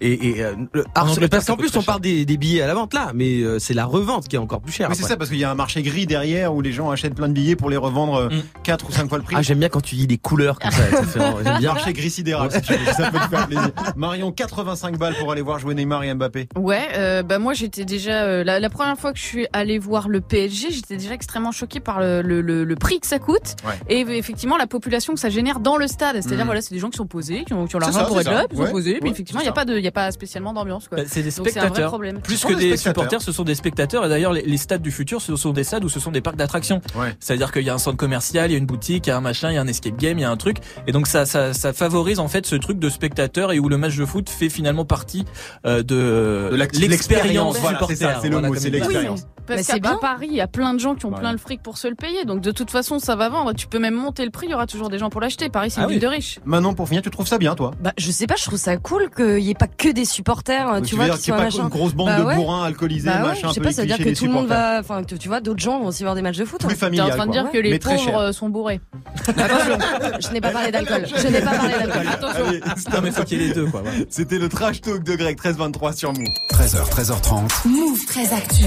et, 0.00 0.28
et 0.30 0.44
euh, 0.44 0.54
le- 0.72 0.84
alors, 0.94 1.16
parce 1.30 1.46
qu'en 1.46 1.56
plus 1.56 1.74
on 1.76 1.82
parle 1.82 2.00
des, 2.00 2.24
des 2.24 2.36
billets 2.36 2.62
à 2.62 2.66
la 2.66 2.74
vente 2.74 2.94
là, 2.94 3.12
mais 3.14 3.40
euh, 3.42 3.58
c'est 3.58 3.74
la 3.74 3.84
revente 3.84 4.28
qui 4.28 4.36
est 4.36 4.38
encore 4.38 4.60
plus 4.60 4.72
chère. 4.72 4.88
Oui, 4.90 4.96
c'est 4.96 5.04
ça, 5.04 5.16
parce 5.16 5.30
qu'il 5.30 5.38
y 5.38 5.44
a 5.44 5.50
un 5.50 5.54
marché 5.54 5.82
gris 5.82 6.06
derrière 6.06 6.54
où 6.54 6.60
les 6.60 6.72
gens 6.72 6.90
achètent 6.90 7.14
plein 7.14 7.28
de 7.28 7.32
billets 7.34 7.56
pour 7.56 7.70
les 7.70 7.76
revendre 7.76 8.14
euh, 8.16 8.28
Mm. 8.32 8.42
4 8.62 8.88
ou 8.88 8.92
5 8.92 9.08
fois 9.08 9.18
le 9.18 9.24
prix. 9.24 9.34
Ah 9.38 9.42
j'aime 9.42 9.58
bien 9.58 9.68
quand 9.68 9.80
tu 9.80 9.94
dis 9.94 10.06
les 10.06 10.16
couleurs 10.18 10.58
comme 10.58 10.70
ça. 10.70 10.82
ça 10.90 11.02
fait- 11.04 11.20
j'aime 11.44 11.58
bien. 11.58 11.72
marché 11.74 11.92
gris 11.92 12.10
sidéral, 12.10 12.50
si 12.50 12.60
tu 12.62 12.72
veux, 12.74 12.92
ça 12.92 13.10
peut 13.10 13.18
te 13.18 13.28
faire 13.28 13.46
plaisir. 13.46 13.70
Marion, 13.96 14.32
85 14.32 14.96
balles 14.98 15.14
pour 15.18 15.30
aller 15.32 15.42
voir 15.42 15.58
jouer 15.58 15.74
Neymar 15.74 16.02
et 16.04 16.14
Mbappé. 16.14 16.48
Ouais, 16.56 16.88
euh, 16.96 17.22
bah 17.22 17.38
moi 17.38 17.52
j'étais 17.54 17.84
déjà 17.84 18.22
euh, 18.24 18.44
la, 18.44 18.58
la 18.60 18.70
première 18.70 18.96
fois 18.98 19.12
que 19.12 19.18
je 19.18 19.24
suis 19.24 19.46
allée 19.52 19.78
voir 19.78 20.08
le 20.08 20.20
PSG, 20.20 20.68
j'étais 20.70 20.96
déjà 20.96 21.14
extrêmement 21.14 21.52
choquée 21.52 21.80
par 21.80 22.00
le, 22.00 22.22
le, 22.22 22.40
le, 22.40 22.64
le 22.64 22.76
prix 22.76 23.00
que 23.00 23.06
ça 23.06 23.18
coûte 23.18 23.56
Ouais. 23.66 23.74
et 23.88 24.00
effectivement 24.00 24.56
la 24.56 24.66
population 24.66 25.14
que 25.14 25.20
ça 25.20 25.28
génère 25.30 25.60
dans 25.60 25.76
le 25.76 25.86
stade. 25.86 26.16
C'est-à-dire 26.20 26.38
Mhm. 26.40 26.44
voilà, 26.46 26.60
c'est 26.62 26.74
des 26.74 26.80
gens 26.80 26.90
qui 26.90 26.96
sont 26.96 27.06
posés, 27.12 27.44
qui 27.44 27.52
ont, 27.52 27.66
qui 27.66 27.76
ont 27.76 27.78
l'argent 27.78 28.06
pour 28.06 28.18
être 28.18 28.26
ça. 28.26 28.32
là, 28.32 28.44
qui 28.50 28.56
sont 28.56 28.62
Ouais, 28.62 28.70
posés, 28.70 28.98
mais 29.02 29.10
effectivement 29.10 29.40
il 29.40 29.44
c'est 29.44 29.48
y 29.48 29.50
a 29.50 29.52
pas 29.52 29.64
de, 29.64 29.76
il 29.76 29.84
y 29.84 29.88
a 29.88 29.92
pas 29.92 30.10
spécialement 30.10 30.52
d'ambiance 30.54 30.88
quoi. 30.88 30.98
Bah, 30.98 31.04
c'est 31.06 31.22
des 31.22 31.30
Donc 31.30 31.48
c'est 31.48 31.58
un 31.58 31.62
vrai 31.62 31.68
spectateurs. 31.68 31.88
problème. 31.90 32.20
Plus 32.20 32.44
que 32.44 32.54
des 32.54 32.76
supporters, 32.76 33.20
ce 33.22 33.30
sont 33.32 33.44
des 33.44 33.54
spectateurs. 33.54 34.06
Et 34.06 34.08
d'ailleurs, 34.08 34.32
les, 34.32 34.42
les 34.42 34.56
stades 34.56 34.82
du 34.82 34.90
futur, 34.90 35.20
ce 35.20 35.36
sont 35.36 35.52
des 35.52 35.64
stades 35.64 35.84
où 35.84 35.88
ce 35.88 36.00
sont 36.00 36.10
des 36.10 36.20
parcs 36.22 36.36
d'attractions. 36.36 36.80
Ouais. 36.96 37.14
C'est-à-dire 37.20 37.52
qu'il 37.52 37.62
y 37.62 37.70
a 37.70 37.74
un 37.74 37.78
centre 37.78 37.96
commercial, 37.98 38.50
il 38.50 38.54
y 38.54 38.56
a 38.56 38.58
une 38.58 38.66
boutique, 38.66 39.06
il 39.06 39.10
y 39.10 39.12
a 39.12 39.16
un 39.16 39.20
machin, 39.20 39.50
il 39.50 39.54
y 39.54 39.58
a 39.58 39.60
un 39.60 39.66
escape 39.68 39.96
game, 39.96 40.18
il 40.18 40.22
y 40.22 40.24
a 40.24 40.30
un 40.30 40.36
truc. 40.36 40.56
Et 40.86 40.92
donc 40.92 41.06
ça, 41.06 41.26
ça, 41.26 41.52
ça 41.52 41.72
favorise 41.72 42.18
en 42.18 42.28
fait 42.28 42.46
ce 42.46 42.56
truc 42.56 42.78
de 42.78 42.88
spectateur 42.88 43.52
et 43.52 43.58
où 43.58 43.68
le 43.68 43.76
match 43.78 43.96
de 43.96 44.04
foot 44.06 44.28
fait 44.30 44.48
finalement 44.48 44.84
partie 44.84 45.24
euh, 45.66 45.82
de, 45.82 46.50
l'expérience 46.88 47.58
voilà, 47.58 47.76
supporter. 47.76 47.96
c'est 47.96 48.04
ça, 48.04 48.18
c'est 48.20 48.28
le 48.28 48.32
Voilà, 48.34 48.48
mot, 48.48 48.54
c'est 48.54 48.70
l'expérience. 48.70 49.20
Oui, 49.20 49.26
Parce 49.46 49.66
Bah, 49.68 49.78
qu'à. 49.80 49.96
Paris, 50.00 50.28
il 50.30 50.36
y 50.36 50.40
a 50.40 50.46
plein 50.48 50.72
de 50.74 50.80
gens 50.80 50.94
qui 50.94 51.06
ont 51.06 51.10
Ouais. 51.12 51.18
plein 51.18 51.32
de 51.32 51.38
fric 51.38 51.62
pour 51.62 51.76
se 51.78 51.88
le 51.88 51.94
payer. 51.94 52.24
Donc 52.24 52.40
de 52.40 52.50
toute 52.52 52.70
façon, 52.70 52.98
ça 52.98 53.16
va 53.16 53.28
vendre. 53.28 53.52
Tu 53.52 53.66
peux 53.66 53.78
même 53.78 53.94
monter 53.94 54.24
le 54.24 54.30
prix, 54.30 54.46
il 54.46 54.50
y 54.50 54.54
aura 54.54 54.66
toujours 54.66 54.88
des 54.88 54.98
gens 54.98 55.10
pour 55.10 55.20
l'acheter. 55.20 55.48
Paris, 55.48 55.70
c'est 55.70 55.80
Ah 55.80 55.84
une 55.84 55.90
ville 55.90 56.00
de 56.00 56.06
riches. 56.06 56.38
Manon, 56.44 56.74
pour 56.74 56.88
finir, 56.88 57.01
tu 57.02 57.10
trouves 57.10 57.26
ça 57.28 57.38
bien, 57.38 57.54
toi? 57.54 57.72
Bah, 57.80 57.92
je 57.98 58.10
sais 58.10 58.26
pas, 58.26 58.36
je 58.38 58.44
trouve 58.44 58.58
ça 58.58 58.76
cool 58.78 59.10
qu'il 59.14 59.40
y 59.40 59.50
ait 59.50 59.54
pas 59.54 59.66
que 59.66 59.88
des 59.90 60.04
supporters, 60.04 60.72
Donc, 60.74 60.84
tu 60.86 60.94
vois, 60.96 61.08
qui 61.10 61.22
soient 61.22 61.34
ait 61.34 61.38
pas 61.38 61.44
machin. 61.44 61.62
une 61.64 61.68
grosse 61.68 61.94
bande 61.94 62.08
Bah 62.08 62.20
de 62.20 62.24
ouais. 62.24 62.34
bourrins 62.36 62.64
alcoolisés, 62.64 63.08
Bah 63.10 63.22
ouais, 63.22 63.28
machin, 63.28 63.48
je 63.48 63.54
sais 63.54 63.60
pas, 63.60 63.72
ça 63.72 63.82
veut 63.82 63.88
dire 63.88 63.98
que 63.98 64.04
des 64.04 64.14
tout 64.14 64.24
le 64.26 64.32
monde 64.32 64.44
supporters? 64.44 64.72
va, 64.72 64.80
enfin, 64.80 65.02
tu 65.04 65.18
tu 65.18 65.28
vois, 65.28 65.40
d'autres 65.40 65.60
gens 65.60 65.78
vont 65.80 65.86
aussi 65.88 66.02
voir 66.02 66.14
des 66.14 66.22
matchs 66.22 66.38
de 66.38 66.44
foot. 66.44 66.60
Plus 66.60 66.66
hein. 66.66 66.70
T'es 66.70 66.76
en 66.76 66.78
familial, 66.86 67.10
train 67.10 67.26
de 67.26 67.32
quoi. 67.32 67.42
dire 67.42 67.50
que 67.52 67.58
les 67.58 67.78
pauvres 67.78 68.16
euh, 68.18 68.32
sont 68.32 68.48
bourrés. 68.48 68.80
Attention, 69.28 69.78
je 70.20 70.28
n'ai 70.32 70.40
pas 70.40 70.50
parlé 70.50 70.70
d'alcool. 70.70 71.06
Je 71.06 71.28
n'ai 71.28 71.40
pas 71.40 71.50
parlé 71.52 71.74
d'alcool. 71.74 72.08
Attention. 72.08 72.44
Non 72.92 73.00
mais 73.02 73.10
faut 73.10 73.24
qu'il 73.24 73.40
y 73.40 73.44
ait 73.44 73.48
les 73.48 73.54
deux 73.54 73.66
quoi. 73.66 73.82
C'était 74.10 74.38
le 74.38 74.48
trash 74.48 74.80
talk 74.80 75.02
de 75.02 75.14
Greg 75.14 75.36
1323 75.36 75.92
sur 75.92 76.12
Mou. 76.12 76.24
13h, 76.52 76.88
13h30. 76.90 77.68
Move 77.68 78.04
très 78.06 78.32
actu. 78.32 78.64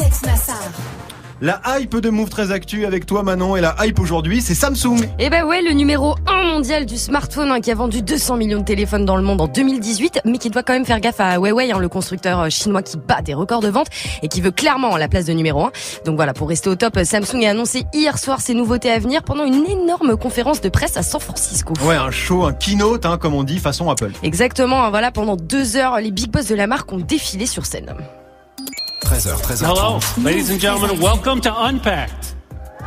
Alex 0.00 0.22
Nassar. 0.22 0.56
La 1.42 1.60
hype 1.66 1.96
de 1.96 2.08
Move 2.08 2.30
très 2.30 2.50
actu 2.50 2.86
avec 2.86 3.04
toi 3.04 3.22
Manon 3.22 3.56
et 3.56 3.60
la 3.60 3.76
hype 3.84 4.00
aujourd'hui 4.00 4.40
c'est 4.40 4.54
Samsung. 4.54 5.06
Eh 5.18 5.28
ben 5.28 5.44
ouais, 5.44 5.60
le 5.60 5.72
numéro 5.72 6.14
1 6.26 6.44
mondial 6.44 6.86
du 6.86 6.96
smartphone 6.96 7.50
hein, 7.50 7.60
qui 7.60 7.70
a 7.70 7.74
vendu 7.74 8.00
200 8.00 8.38
millions 8.38 8.60
de 8.60 8.64
téléphones 8.64 9.04
dans 9.04 9.16
le 9.16 9.22
monde 9.22 9.42
en 9.42 9.46
2018, 9.46 10.20
mais 10.24 10.38
qui 10.38 10.48
doit 10.48 10.62
quand 10.62 10.72
même 10.72 10.86
faire 10.86 10.98
gaffe 10.98 11.20
à 11.20 11.36
Huawei, 11.36 11.70
hein, 11.70 11.78
le 11.78 11.90
constructeur 11.90 12.40
euh, 12.40 12.48
chinois 12.48 12.80
qui 12.80 12.96
bat 12.96 13.20
des 13.20 13.34
records 13.34 13.60
de 13.60 13.68
vente 13.68 13.88
et 14.22 14.28
qui 14.28 14.40
veut 14.40 14.50
clairement 14.50 14.96
la 14.96 15.08
place 15.08 15.26
de 15.26 15.34
numéro 15.34 15.62
1. 15.66 15.72
Donc 16.06 16.16
voilà, 16.16 16.32
pour 16.32 16.48
rester 16.48 16.70
au 16.70 16.74
top, 16.74 16.98
Samsung 17.04 17.44
a 17.44 17.50
annoncé 17.50 17.84
hier 17.92 18.16
soir 18.16 18.40
ses 18.40 18.54
nouveautés 18.54 18.90
à 18.90 18.98
venir 18.98 19.22
pendant 19.22 19.44
une 19.44 19.66
énorme 19.66 20.16
conférence 20.16 20.62
de 20.62 20.70
presse 20.70 20.96
à 20.96 21.02
San 21.02 21.20
Francisco. 21.20 21.74
Ouais, 21.84 21.96
un 21.96 22.10
show, 22.10 22.46
un 22.46 22.54
keynote 22.54 23.04
hein, 23.04 23.18
comme 23.18 23.34
on 23.34 23.44
dit 23.44 23.58
façon 23.58 23.90
Apple. 23.90 24.12
Exactement, 24.22 24.84
hein, 24.84 24.88
voilà, 24.88 25.10
pendant 25.10 25.36
deux 25.36 25.76
heures, 25.76 26.00
les 26.00 26.12
big 26.12 26.30
boss 26.30 26.46
de 26.46 26.54
la 26.54 26.66
marque 26.66 26.90
ont 26.94 26.98
défilé 26.98 27.44
sur 27.44 27.66
scène. 27.66 27.94
13h, 29.06 29.36
13h30. 29.36 29.66
Hello, 29.66 30.00
ladies 30.24 30.50
and 30.50 30.60
gentlemen. 30.60 31.00
Welcome 31.00 31.40
to 31.42 31.62
Unpacked. 31.64 32.34
All 32.80 32.86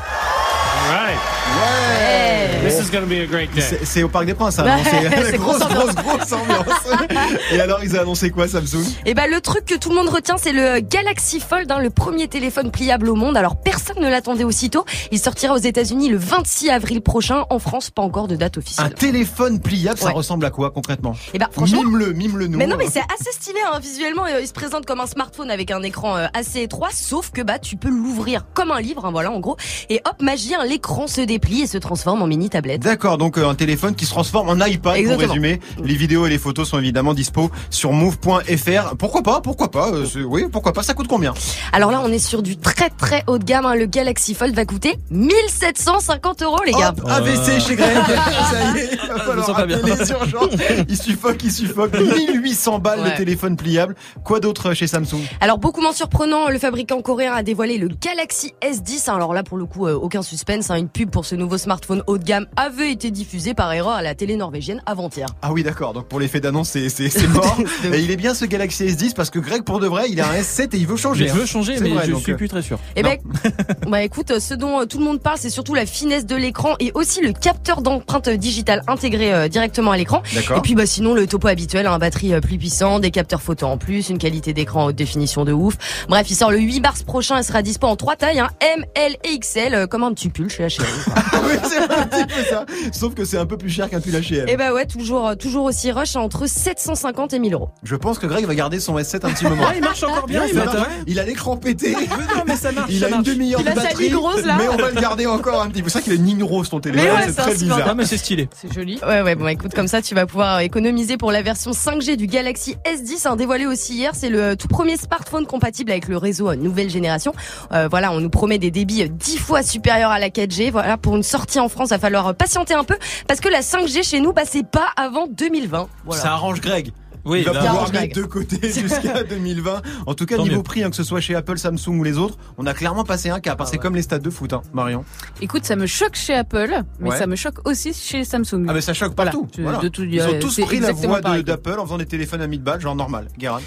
right. 0.91 1.38
Ouais. 1.50 2.70
This 2.70 2.80
is 2.88 2.92
to 2.92 3.06
be 3.06 3.14
a 3.22 3.26
great 3.26 3.52
day. 3.54 3.62
C'est 3.62 3.86
c'est 3.86 4.04
au 4.04 4.10
Parc 4.10 4.26
des 4.26 4.34
Princes, 4.34 4.56
ça. 4.56 4.64
Non 4.64 4.84
C'est 4.84 5.38
grosse, 5.38 5.60
grosse 5.60 5.70
grosse, 5.70 5.96
grosse 5.96 6.32
ambiance. 6.34 7.10
Et 7.52 7.60
alors, 7.60 7.80
ils 7.84 7.96
ont 7.96 8.00
annoncé 8.02 8.30
quoi, 8.30 8.48
Samsung? 8.48 8.84
Et 9.06 9.14
bah 9.14 9.28
le 9.28 9.42
truc 9.42 9.66
que 9.66 9.76
tout 9.76 9.90
le 9.90 9.96
monde 9.96 10.10
retient, 10.10 10.36
c'est 10.38 10.52
le 10.52 10.80
Galaxy 10.80 11.40
Fold, 11.40 11.72
hein, 11.72 11.80
le 11.80 11.90
premier 11.90 12.28
téléphone 12.28 12.70
pliable 12.72 13.10
au 13.10 13.16
monde. 13.16 13.38
Alors 13.38 13.56
personne 13.56 14.00
ne 14.00 14.10
l'attendait 14.10 14.44
aussitôt. 14.44 14.86
Il 15.12 15.20
sortira 15.20 15.54
aux 15.56 15.60
États-Unis 15.60 16.10
le 16.10 16.18
26 16.18 16.70
avril 16.70 17.02
prochain. 17.02 17.46
En 17.50 17.60
France, 17.60 17.90
pas 17.90 18.02
encore 18.02 18.28
de 18.28 18.36
date 18.36 18.58
Un 18.58 18.60
officielle. 18.60 18.94
téléphone 18.94 19.60
pliable, 19.60 19.98
ça 19.98 20.08
Ouais. 20.08 20.14
ressemble 20.14 20.46
à 20.46 20.52
quoi 20.52 20.72
concrètement? 20.72 21.16
Et 21.34 21.40
bah 21.40 21.48
franchement. 21.52 21.82
Mime-le, 21.84 22.14
mime-le 22.14 22.48
nous. 22.48 22.58
Mais 22.58 22.68
non, 22.68 22.76
mais 22.78 22.88
c'est 22.92 23.00
assez 23.00 23.32
stylé 23.32 23.60
hein, 23.72 23.80
visuellement. 23.80 24.26
euh, 24.26 24.42
Il 24.42 24.48
se 24.48 24.54
présente 24.54 24.86
comme 24.86 25.00
un 25.00 25.08
smartphone 25.08 25.50
avec 25.50 25.72
un 25.72 25.82
écran 25.82 26.18
euh, 26.18 26.28
assez 26.34 26.62
étroit, 26.62 26.90
sauf 26.92 27.32
que 27.32 27.42
bah 27.42 27.58
tu 27.60 27.78
peux 27.78 27.90
l'ouvrir 27.90 28.46
comme 28.54 28.72
un 28.72 28.82
livre, 28.82 29.06
hein, 29.06 29.12
voilà 29.12 29.32
en 29.32 29.40
gros. 29.40 29.58
Et 29.90 30.02
hop, 30.06 30.22
magie, 30.22 30.54
hein, 30.56 30.66
l'écran 30.66 31.08
se 31.08 31.22
déplie 31.39 31.62
et 31.62 31.67
se 31.67 31.78
transforme 31.78 32.21
en 32.21 32.28
mini 32.28 32.49
tablette. 32.49 32.82
D'accord, 32.82 33.17
donc 33.17 33.38
euh, 33.38 33.47
un 33.47 33.56
téléphone 33.56 33.95
qui 33.95 34.06
se 34.06 34.12
transforme 34.12 34.49
en 34.49 34.65
iPad 34.65 34.97
Exactement. 34.97 35.28
pour 35.28 35.36
résumer. 35.36 35.60
Les 35.84 35.95
vidéos 35.95 36.25
et 36.25 36.30
les 36.30 36.38
photos 36.38 36.67
sont 36.69 36.78
évidemment 36.80 37.13
dispo 37.13 37.49
sur 37.69 37.93
move.fr. 37.93 38.95
Pourquoi 38.97 39.23
pas 39.23 39.39
Pourquoi 39.41 39.71
pas 39.71 39.89
euh, 39.91 40.06
Oui, 40.25 40.45
pourquoi 40.52 40.73
pas 40.73 40.84
Ça 40.84 40.93
coûte 40.93 41.08
combien? 41.08 41.34
Alors 41.71 41.91
là, 41.91 42.02
on 42.04 42.12
est 42.12 42.19
sur 42.19 42.41
du 42.43 42.58
très 42.58 42.89
très 42.89 43.23
haut 43.28 43.38
de 43.38 43.43
gamme. 43.43 43.65
hein. 43.65 43.75
Le 43.75 43.86
Galaxy 43.86 44.34
Fold 44.34 44.54
va 44.54 44.65
coûter 44.65 44.97
1750 45.12 46.41
euros, 46.41 46.60
les 46.65 46.73
gars. 46.73 46.89
Hop, 46.97 47.02
AVC 47.10 47.60
chez 47.62 47.75
Greg. 47.75 47.97
Ça 48.06 48.71
y 48.75 48.80
est, 48.80 48.89
il 49.02 49.08
va 49.10 49.19
falloir 49.19 49.47
pas 49.47 49.60
appeler 49.62 49.78
bien. 49.84 49.95
les 49.95 50.12
urgences. 50.12 50.54
Il 50.89 50.97
suffoque, 50.97 51.43
il 51.43 51.52
suffoque. 51.52 51.93
1800 51.99 52.80
balles 52.80 52.99
Ouais. 52.99 53.12
le 53.12 53.15
téléphone 53.17 53.56
pliable. 53.56 53.95
Quoi 54.25 54.39
d'autre 54.41 54.73
chez 54.73 54.88
Samsung? 54.88 55.21
Alors 55.39 55.58
beaucoup 55.58 55.80
moins 55.82 55.93
surprenant, 55.93 56.49
le 56.49 56.60
fabricant 56.60 57.02
coréen 57.02 57.32
a 57.34 57.43
dévoilé 57.43 57.78
le 57.78 57.88
Galaxy 57.88 58.54
S10. 58.62 59.10
Alors 59.10 59.34
là, 59.34 59.43
pour 59.43 59.58
le 59.58 59.65
coup, 59.65 59.88
euh, 59.88 59.93
aucun 59.93 60.21
suspense. 60.21 60.69
hein. 60.71 60.75
Une 60.75 60.89
pub 60.89 61.10
pour 61.12 61.25
ce 61.30 61.36
nouveau 61.36 61.60
smartphone 61.60 62.02
haut 62.08 62.18
de 62.18 62.24
gamme 62.24 62.48
avait 62.56 62.92
été 62.92 63.12
diffusée 63.12 63.54
par 63.54 63.72
erreur 63.72 63.94
à 63.94 64.02
la 64.02 64.15
télé 64.15 64.36
norvégienne 64.36 64.82
avant-hier. 64.88 65.28
Ah 65.44 65.52
oui, 65.52 65.62
d'accord. 65.62 65.94
Donc 65.94 66.08
pour 66.08 66.20
l'effet 66.20 66.39
d'annonce, 66.39 66.70
c'est 66.70 67.28
mort. 67.28 67.56
et 67.94 68.00
il 68.00 68.10
est 68.10 68.15
bien 68.15 68.34
ce 68.34 68.46
Galaxy 68.46 68.86
S10 68.86 69.13
parce 69.13 69.30
que 69.30 69.38
Greg, 69.38 69.63
pour 69.63 69.80
de 69.80 69.86
vrai, 69.86 70.10
il 70.10 70.20
a 70.22 70.28
un 70.28 70.34
S7 70.34 70.76
et 70.76 70.78
il 70.78 70.88
veut 70.88 70.98
changer. 70.98 71.28
Je 71.28 71.34
hein. 71.34 71.36
veux 71.36 71.46
changer, 71.46 71.80
mais 71.80 71.89
vrai, 71.89 72.08
je 72.08 72.12
donc, 72.12 72.24
suis 72.24 72.32
euh, 72.32 72.38
plus 72.38 72.50
très 72.50 72.63
sûr. 72.63 72.80
Eh 72.96 73.04
ben, 73.04 73.18
bah 73.88 74.02
écoute, 74.02 74.32
euh, 74.32 74.39
ce 74.39 74.56
dont 74.56 74.82
euh, 74.82 74.86
tout 74.86 74.98
le 74.98 75.06
monde 75.06 75.22
parle, 75.22 75.38
c'est 75.38 75.52
surtout 75.52 75.76
la 75.76 75.86
finesse 75.86 76.26
de 76.26 76.36
l'écran 76.36 76.76
et 76.80 76.92
aussi 76.96 77.22
le 77.22 77.32
capteur 77.32 77.84
d'empreinte 77.84 78.30
digitale 78.30 78.82
intégré 78.88 79.34
euh, 79.34 79.48
directement 79.48 79.92
à 79.92 79.98
l'écran. 79.98 80.24
D'accord. 80.34 80.58
Et 80.58 80.62
puis 80.62 80.76
bah 80.76 80.86
sinon 80.86 81.13
le 81.13 81.28
topo 81.28 81.48
habituel, 81.48 81.88
un 81.88 82.00
batterie 82.00 82.34
euh, 82.34 82.42
plus 82.42 82.58
puissant, 82.58 83.00
des 83.00 83.12
capteurs 83.12 83.42
photo 83.42 83.68
en 83.68 83.78
plus, 83.78 84.10
une 84.10 84.18
qualité 84.18 84.54
d'écran 84.54 84.86
haute 84.86 84.96
définition 84.96 85.46
de 85.46 85.54
ouf. 85.54 85.76
Bref, 86.08 86.30
il 86.30 86.36
sort 86.36 86.52
le 86.52 86.60
8 86.60 86.82
mars 86.82 87.04
prochain 87.04 87.38
et 87.38 87.44
sera 87.44 87.62
dispo 87.62 87.88
en 87.88 87.96
trois 87.96 88.15
tailles, 88.15 88.39
hein, 88.39 88.50
M, 88.62 88.86
L 88.96 89.15
et 89.24 89.38
XL, 89.38 89.74
euh, 89.74 89.88
comme 89.88 90.04
un 90.04 90.13
petit 90.13 90.30
pull 90.30 90.50
chez 90.50 90.63
H&M. 91.10 91.41
oui, 91.50 91.58
c'est 91.63 91.78
un 91.80 92.06
petit 92.08 92.26
peu 92.36 92.43
ça. 92.50 92.65
Sauf 92.91 93.13
que 93.13 93.26
c'est 93.26 93.38
un 93.38 93.45
peu 93.45 93.58
plus 93.58 93.69
cher 93.69 93.89
qu'un 93.89 94.00
pull 94.02 94.13
H&M. 94.13 94.48
Et 94.48 94.58
bah 94.58 94.74
ouais, 94.74 94.86
toujours 94.86 95.28
euh, 95.28 95.36
toujours 95.36 95.65
aussi 95.65 95.91
rush 95.91 96.15
à 96.15 96.19
entre 96.22 96.48
750 96.48 97.34
et 97.34 97.39
1000 97.39 97.54
euros. 97.54 97.69
Je 97.84 97.95
pense 97.95 98.19
que 98.19 98.28
Greg 98.28 98.45
va 98.45 98.56
garder 98.56 98.80
son 98.80 98.98
S7 98.98 99.26
un 99.26 99.32
petit 99.32 99.45
moment. 99.45 99.63
Ah, 99.67 99.74
il 99.76 99.82
marche 99.82 100.04
encore 100.04 100.28
bien, 100.28 100.41
marche. 100.54 100.76
hein. 100.76 100.88
Il 101.08 101.19
a 101.19 101.24
l'écran 101.24 101.58
pété. 101.58 101.91
non, 101.93 102.43
mais 102.48 102.56
ça 102.56 102.72
marche. 102.72 102.89
Il 102.91 103.00
ça 103.00 103.08
a 103.08 103.10
une 103.10 103.22
demi-heure 103.24 103.60
Il 103.62 103.65
de 103.65 103.72
a 103.72 103.76
sa 103.76 103.82
batterie, 103.84 104.10
grosse, 104.10 104.43
là. 104.43 104.56
mais 104.60 104.67
on 104.69 104.78
va 104.78 104.89
le 104.91 105.00
garder 105.00 105.26
encore 105.26 105.62
un 105.62 105.69
petit 105.69 105.82
peu. 105.84 105.89
C'est 105.89 106.00
vrai 106.00 106.04
qu'il 106.04 106.13
a 106.13 106.15
une 106.15 106.26
ligne 106.26 106.43
rose 106.43 106.69
ton 106.69 106.80
téléphone, 106.80 107.08
Mais 107.08 107.12
ouais, 107.15 107.22
c'est 107.26 107.32
c'est 107.34 107.41
très 107.41 107.54
bizarre. 107.54 107.88
Ah, 107.89 107.93
mais 107.95 108.06
c'est 108.06 108.17
stylé. 108.17 108.50
C'est 108.60 108.72
joli. 108.74 109.00
Ouais 109.08 109.22
ouais 109.22 109.36
bon 109.36 109.48
écoute 109.48 109.74
comme 109.74 109.88
ça 109.88 110.02
tu 110.02 110.13
vas 110.15 110.26
pouvoir 110.26 110.60
économiser 110.60 111.17
pour 111.17 111.32
la 111.32 111.41
version 111.41 111.72
5G 111.72 112.15
du 112.15 112.28
Galaxy 112.28 112.76
S10 112.86 113.28
hein, 113.28 113.36
dévoilé 113.36 113.65
aussi 113.65 113.95
hier 113.95 114.12
c'est 114.13 114.30
le 114.30 114.56
tout 114.56 114.67
premier 114.67 114.98
smartphone 114.98 115.45
compatible 115.45 115.91
avec 115.91 116.08
le 116.08 116.17
réseau 116.17 116.50
euh, 116.50 116.56
nouvelle 116.56 116.89
génération 116.89 117.34
Euh, 117.72 117.88
voilà 117.89 118.12
on 118.12 118.19
nous 118.19 118.30
promet 118.30 118.58
des 118.58 118.72
débits 118.72 119.04
euh, 119.04 119.08
10 119.10 119.38
fois 119.38 119.63
supérieurs 119.63 120.12
à 120.12 120.19
la 120.19 120.30
4G 120.30 120.72
voilà 120.72 120.98
pour 121.02 121.16
une 121.16 121.24
sortie 121.24 121.60
en 121.60 121.70
France 121.70 121.90
va 121.90 122.00
falloir 122.00 122.28
euh, 122.28 122.34
patienter 122.34 122.74
un 122.74 122.84
peu 122.84 122.98
parce 123.28 123.40
que 123.40 123.50
la 123.50 123.62
5G 123.62 124.04
chez 124.08 124.20
nous 124.20 124.34
bah 124.34 124.44
c'est 124.46 124.66
pas 124.70 124.88
avant 124.96 125.28
2020 125.28 125.88
voilà. 126.06 126.22
Ça 126.22 126.32
arrange 126.34 126.62
Greg. 126.62 126.92
Oui, 127.26 127.40
il 127.40 127.46
va 127.46 127.54
pouvoir 127.60 127.92
mettre 127.92 128.16
de 128.16 128.24
côté 128.24 128.58
jusqu'à 128.72 129.24
2020. 129.30 129.82
En 130.08 130.14
tout 130.16 130.26
cas, 130.26 130.38
Tant 130.38 130.44
niveau 130.44 130.56
mieux. 130.58 130.64
prix, 130.64 130.84
hein, 130.84 130.90
que 130.90 130.96
ce 130.96 131.04
soit 131.04 131.20
chez 131.20 131.36
Apple, 131.36 131.58
Samsung 131.58 132.00
ou 132.00 132.04
les 132.06 132.18
autres, 132.18 132.38
on 132.58 132.66
a 132.66 132.74
clairement 132.74 133.04
passé 133.04 133.30
un 133.30 133.42
cap. 133.42 133.60
hein. 133.60 133.66
C'est 133.70 133.78
comme 133.78 133.94
les 133.94 134.02
stades 134.04 134.22
de 134.22 134.30
foot, 134.30 134.54
hein, 134.54 134.62
Marion. 134.74 135.04
Écoute, 135.42 135.66
ça 135.66 135.76
me 135.76 135.86
choque 135.86 136.16
chez 136.16 136.34
Apple, 136.34 136.82
mais 137.00 137.10
Ouais. 137.10 137.18
ça 137.18 137.28
me 137.28 137.36
choque 137.36 137.68
aussi 137.68 137.94
chez 137.94 138.24
Samsung. 138.24 138.66
Ah 138.70 138.74
mais 138.74 138.80
ça 138.82 138.94
choque 138.94 139.16
partout. 139.16 139.48
tu- 139.52 139.62
Voilà. 139.62 139.80
de 139.80 139.90
tout- 139.90 140.04
Ils 140.06 140.22
ont 140.24 140.34
euh, 140.36 140.40
tous 140.40 140.50
c'est 140.50 140.64
pris 140.64 140.80
la 140.80 140.94
pareil. 140.94 141.44
d'Apple 141.44 141.78
en 141.78 141.84
faisant 141.84 141.98
des 141.98 142.06
téléphones 142.06 142.42
à 142.42 142.48
1000 142.48 142.62
balles, 142.62 142.80
genre 142.80 142.96
normal. 142.96 143.28
Guérin. 143.38 143.60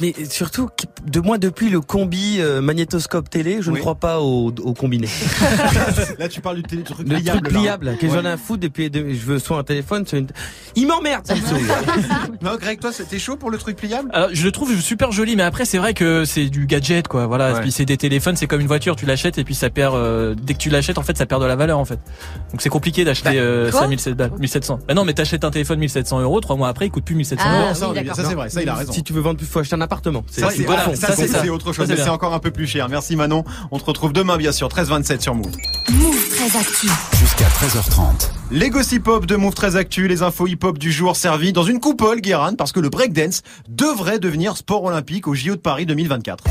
Mais 0.00 0.12
surtout, 0.28 0.68
de 1.06 1.20
moi 1.20 1.38
depuis 1.38 1.68
le 1.70 1.80
combi 1.80 2.36
euh, 2.40 2.60
magnétoscope 2.60 3.28
télé, 3.30 3.58
je 3.60 3.70
Oui. 3.70 3.76
ne 3.76 3.80
crois 3.80 3.94
pas 3.96 4.20
au, 4.20 4.52
au 4.62 4.74
combiné. 4.74 5.08
Là, 6.18 6.28
tu 6.28 6.40
parles 6.40 6.56
du 6.56 6.62
télé- 6.62 6.82
truc 6.82 6.98
Le 7.08 7.16
pliable. 7.16 7.40
truc 7.42 7.52
là. 7.52 7.60
pliable, 7.60 7.96
que 8.00 8.06
Ouais. 8.06 8.12
j'en 8.12 8.24
ai 8.24 8.28
un 8.32 8.36
foutre 8.36 8.60
depuis, 8.60 8.90
de- 8.90 9.08
je 9.10 9.24
veux 9.26 9.38
soit 9.38 9.58
un 9.58 9.64
téléphone, 9.64 10.06
soit 10.06 10.18
une... 10.18 10.28
Il 10.76 10.86
m'emmerde, 10.86 11.26
Samsung. 11.26 11.62
Non, 12.42 12.56
Greg, 12.60 12.80
toi, 12.80 12.92
c'était 12.92 13.18
chaud 13.18 13.36
pour 13.36 13.50
le 13.50 13.58
truc 13.58 13.76
pliable? 13.76 14.10
Alors, 14.12 14.28
je 14.32 14.44
le 14.44 14.52
trouve 14.52 14.74
super 14.80 15.12
joli, 15.12 15.36
mais 15.36 15.42
après 15.42 15.64
c'est 15.64 15.78
vrai 15.78 15.94
que 15.94 16.24
c'est 16.24 16.46
du 16.46 16.66
gadget, 16.66 17.08
quoi. 17.08 17.26
Voilà. 17.26 17.54
Ouais. 17.54 17.60
Puis 17.60 17.72
c'est 17.72 17.84
des 17.84 17.96
téléphones, 17.96 18.36
c'est 18.36 18.46
comme 18.46 18.60
une 18.60 18.66
voiture, 18.66 18.96
tu 18.96 19.06
l'achètes 19.06 19.38
et 19.38 19.44
puis 19.44 19.54
ça 19.54 19.70
perd. 19.70 19.94
euh, 19.94 20.34
dès 20.40 20.54
que 20.54 20.58
tu 20.58 20.70
l'achètes, 20.70 20.98
en 20.98 21.02
fait, 21.02 21.16
ça 21.16 21.26
perd 21.26 21.40
de 21.42 21.46
la 21.46 21.56
valeur, 21.56 21.78
en 21.78 21.84
fait. 21.84 21.98
Donc 22.50 22.60
c'est 22.60 22.68
compliqué 22.68 23.04
d'acheter 23.04 23.38
euh, 23.38 23.70
5700 23.70 24.16
balles, 24.16 24.32
1700. 24.38 24.78
Bah 24.88 24.94
non, 24.94 25.04
mais 25.04 25.12
t'achètes 25.14 25.44
un 25.44 25.50
téléphone 25.50 25.78
1700 25.78 26.20
euros, 26.20 26.40
trois 26.40 26.56
mois 26.56 26.68
après, 26.68 26.86
il 26.86 26.90
coûte 26.90 27.04
plus 27.04 27.14
1700 27.14 27.44
Ah, 27.46 27.60
euros. 27.66 27.74
Ça, 27.74 27.90
oui, 27.90 27.98
ça 28.14 28.24
c'est 28.24 28.34
vrai, 28.34 28.48
ça 28.50 28.62
il 28.62 28.68
a 28.68 28.74
raison. 28.74 28.92
Si 28.92 29.02
tu 29.02 29.12
veux 29.12 29.20
vendre 29.20 29.36
plus, 29.38 29.46
faut 29.46 29.58
acheter 29.60 29.76
un 29.76 29.80
appartement. 29.80 30.24
Ça, 30.30 30.48
c'est 30.50 30.64
ça, 30.96 31.08
ça, 31.08 31.16
c'est 31.16 31.22
c'est 31.26 31.32
ça. 31.32 31.42
c'est 31.42 31.48
autre 31.48 31.72
chose, 31.72 31.86
Ça, 31.86 31.86
c'est 31.86 31.98
mais 31.98 32.04
c'est 32.04 32.10
encore 32.10 32.34
un 32.34 32.38
peu 32.38 32.50
plus 32.50 32.66
cher. 32.66 32.88
Merci 32.88 33.16
Manon. 33.16 33.44
On 33.70 33.78
te 33.78 33.84
retrouve 33.84 34.12
demain, 34.12 34.36
bien 34.36 34.52
sûr, 34.52 34.68
13-27 34.68 35.20
sur 35.20 35.34
Move. 35.34 35.52
Move 35.92 36.28
très 36.30 36.58
actu. 36.58 36.88
Jusqu'à 37.18 37.46
13h30. 37.46 38.30
Les 38.50 38.70
gossip 38.70 39.08
hop 39.08 39.26
de 39.26 39.36
Move 39.36 39.54
très 39.54 39.76
Actu, 39.76 40.06
les 40.06 40.22
infos 40.22 40.46
hip 40.46 40.58
hop 40.62 40.78
du 40.78 40.92
jour 40.92 41.16
servis 41.16 41.52
dans 41.52 41.62
une 41.64 41.80
coupole, 41.80 42.20
Guérin, 42.20 42.54
parce 42.54 42.72
que 42.72 42.80
le 42.80 42.88
breakdance 42.88 43.42
devrait 43.68 44.18
devenir 44.18 44.56
sport 44.56 44.84
olympique 44.84 45.26
au 45.26 45.34
JO 45.34 45.56
de 45.56 45.60
Paris 45.60 45.86
2024. 45.86 46.44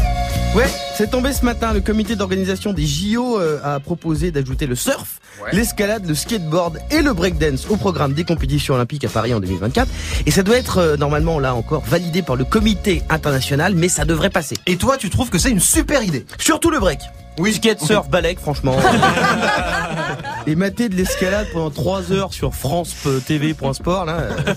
Ouais, 0.56 0.70
c'est 0.96 1.10
tombé 1.10 1.34
ce 1.34 1.44
matin. 1.44 1.74
Le 1.74 1.82
comité 1.82 2.16
d'organisation 2.16 2.74
des 2.74 2.86
JO 2.86 3.40
euh, 3.40 3.60
a 3.64 3.80
proposé 3.80 4.30
d'ajouter 4.30 4.68
le 4.68 4.76
surf, 4.76 5.20
l'escalade, 5.52 6.06
le 6.08 6.16
skateboard 6.16 6.80
et 6.92 7.02
le 7.02 7.14
breakdance 7.14 7.68
au 7.70 7.78
programme 7.78 8.14
des 8.14 8.24
compétitions 8.24 8.76
olympiques 8.76 9.06
à 9.06 9.10
Paris 9.10 9.34
en 9.34 9.40
2024. 9.40 9.88
Et 10.26 10.32
ça 10.32 10.44
doit 10.44 10.58
être 10.58 10.78
euh, 10.78 10.98
normalement 10.98 11.40
là 11.40 11.56
encore 11.56 11.84
validé 11.84 12.22
par 12.22 12.36
le 12.36 12.46
comité 12.46 13.04
international, 13.10 13.76
mais 13.76 13.90
ça 13.90 14.06
devrait 14.06 14.30
passer. 14.30 14.56
Et 14.68 14.78
toi, 14.78 14.98
tu 14.98 15.10
trouves 15.10 15.30
que 15.30 15.38
c'est 15.38 15.52
une 15.52 15.60
super 15.60 16.04
idée 16.04 16.26
Surtout 16.38 16.70
le 16.70 16.80
break. 16.80 17.00
Oui, 17.40 17.54
Skate, 17.54 17.82
surf, 17.82 18.10
balèque, 18.10 18.40
franchement. 18.40 18.78
Et 20.46 20.56
mater 20.56 20.90
de 20.90 20.96
l'escalade 20.96 21.48
pendant 21.52 21.72
3 21.72 22.12
heures 22.12 22.34
sur 22.34 22.54
France 22.54 22.94
TV 23.26 23.56
Sport, 23.74 24.06
là, 24.06 24.18
euh, 24.20 24.54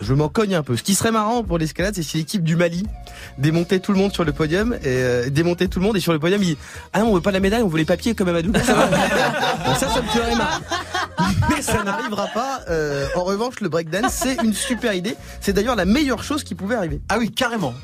je 0.00 0.14
m'en 0.14 0.28
cogne 0.28 0.54
un 0.54 0.62
peu. 0.62 0.76
Ce 0.76 0.82
qui 0.82 0.94
serait 0.94 1.10
marrant 1.10 1.42
pour 1.42 1.58
l'escalade, 1.58 1.94
c'est 1.94 2.02
si 2.02 2.18
l'équipe 2.18 2.42
du 2.42 2.56
Mali 2.56 2.86
démontait 3.38 3.80
tout 3.80 3.92
le 3.92 3.98
monde 3.98 4.12
sur 4.12 4.24
le 4.24 4.32
podium 4.32 4.74
et 4.74 4.78
euh, 4.86 5.30
démontait 5.30 5.68
tout 5.68 5.80
le 5.80 5.84
monde 5.84 5.96
et 5.96 6.00
sur 6.00 6.12
le 6.12 6.18
podium, 6.18 6.42
il 6.42 6.46
dit 6.46 6.58
ah 6.92 7.00
non, 7.00 7.08
on 7.10 7.14
veut 7.14 7.20
pas 7.20 7.32
la 7.32 7.40
médaille, 7.40 7.62
on 7.62 7.68
veut 7.68 7.78
les 7.78 7.84
papiers 7.84 8.14
comme 8.14 8.28
Amadou. 8.28 8.52
Ça, 8.54 9.88
ça, 9.88 10.00
Mais 11.50 11.62
ça 11.62 11.82
n'arrivera 11.82 12.26
pas. 12.28 12.60
Euh, 12.68 13.06
en 13.14 13.24
revanche, 13.24 13.60
le 13.60 13.68
breakdance, 13.68 14.12
c'est 14.12 14.36
une 14.42 14.52
super 14.52 14.94
idée. 14.94 15.16
C'est 15.40 15.52
d'ailleurs 15.52 15.76
la 15.76 15.84
meilleure 15.84 16.22
chose 16.22 16.44
qui 16.44 16.54
pouvait 16.54 16.74
arriver. 16.74 17.00
Ah 17.08 17.18
oui, 17.18 17.30
carrément. 17.30 17.74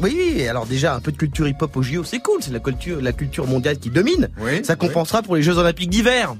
Oui, 0.00 0.16
oui, 0.16 0.48
alors 0.48 0.66
déjà, 0.66 0.94
un 0.94 1.00
peu 1.00 1.12
de 1.12 1.16
culture 1.16 1.46
hip-hop 1.46 1.76
au 1.76 1.82
JO, 1.82 2.04
c'est 2.04 2.20
cool, 2.20 2.42
c'est 2.42 2.52
la 2.52 2.60
culture, 2.60 3.02
la 3.02 3.12
culture 3.12 3.46
mondiale 3.46 3.78
qui 3.78 3.90
domine. 3.90 4.28
Oui, 4.40 4.64
Ça 4.64 4.76
compensera 4.76 5.22
pour 5.22 5.36
les 5.36 5.42
Jeux 5.42 5.58
Olympiques 5.58 5.90
d'hiver. 5.90 6.34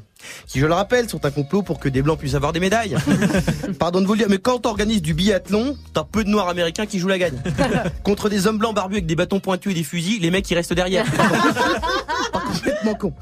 Qui, 0.46 0.60
je 0.60 0.66
le 0.66 0.72
rappelle, 0.74 1.08
sont 1.08 1.24
un 1.24 1.30
complot 1.30 1.62
pour 1.62 1.78
que 1.80 1.88
des 1.88 2.02
Blancs 2.02 2.18
puissent 2.18 2.34
avoir 2.34 2.52
des 2.52 2.60
médailles. 2.60 2.96
Pardon 3.78 4.00
de 4.00 4.06
vous 4.06 4.14
le 4.14 4.18
dire, 4.18 4.28
mais 4.30 4.38
quand 4.38 4.58
t'organises 4.60 5.02
du 5.02 5.14
biathlon, 5.14 5.76
t'as 5.92 6.04
peu 6.04 6.24
de 6.24 6.28
Noirs 6.28 6.48
américains 6.48 6.86
qui 6.86 6.98
jouent 6.98 7.08
la 7.08 7.18
gagne. 7.18 7.38
Contre 8.04 8.28
des 8.28 8.46
hommes 8.46 8.58
blancs 8.58 8.74
barbus 8.74 8.96
avec 8.96 9.06
des 9.06 9.16
bâtons 9.16 9.40
pointus 9.40 9.72
et 9.72 9.74
des 9.74 9.84
fusils, 9.84 10.20
les 10.20 10.30
mecs 10.30 10.50
ils 10.50 10.54
restent 10.54 10.72
derrière. 10.72 11.04
Pas 12.32 12.40
complètement 12.40 12.94
con. 12.94 13.12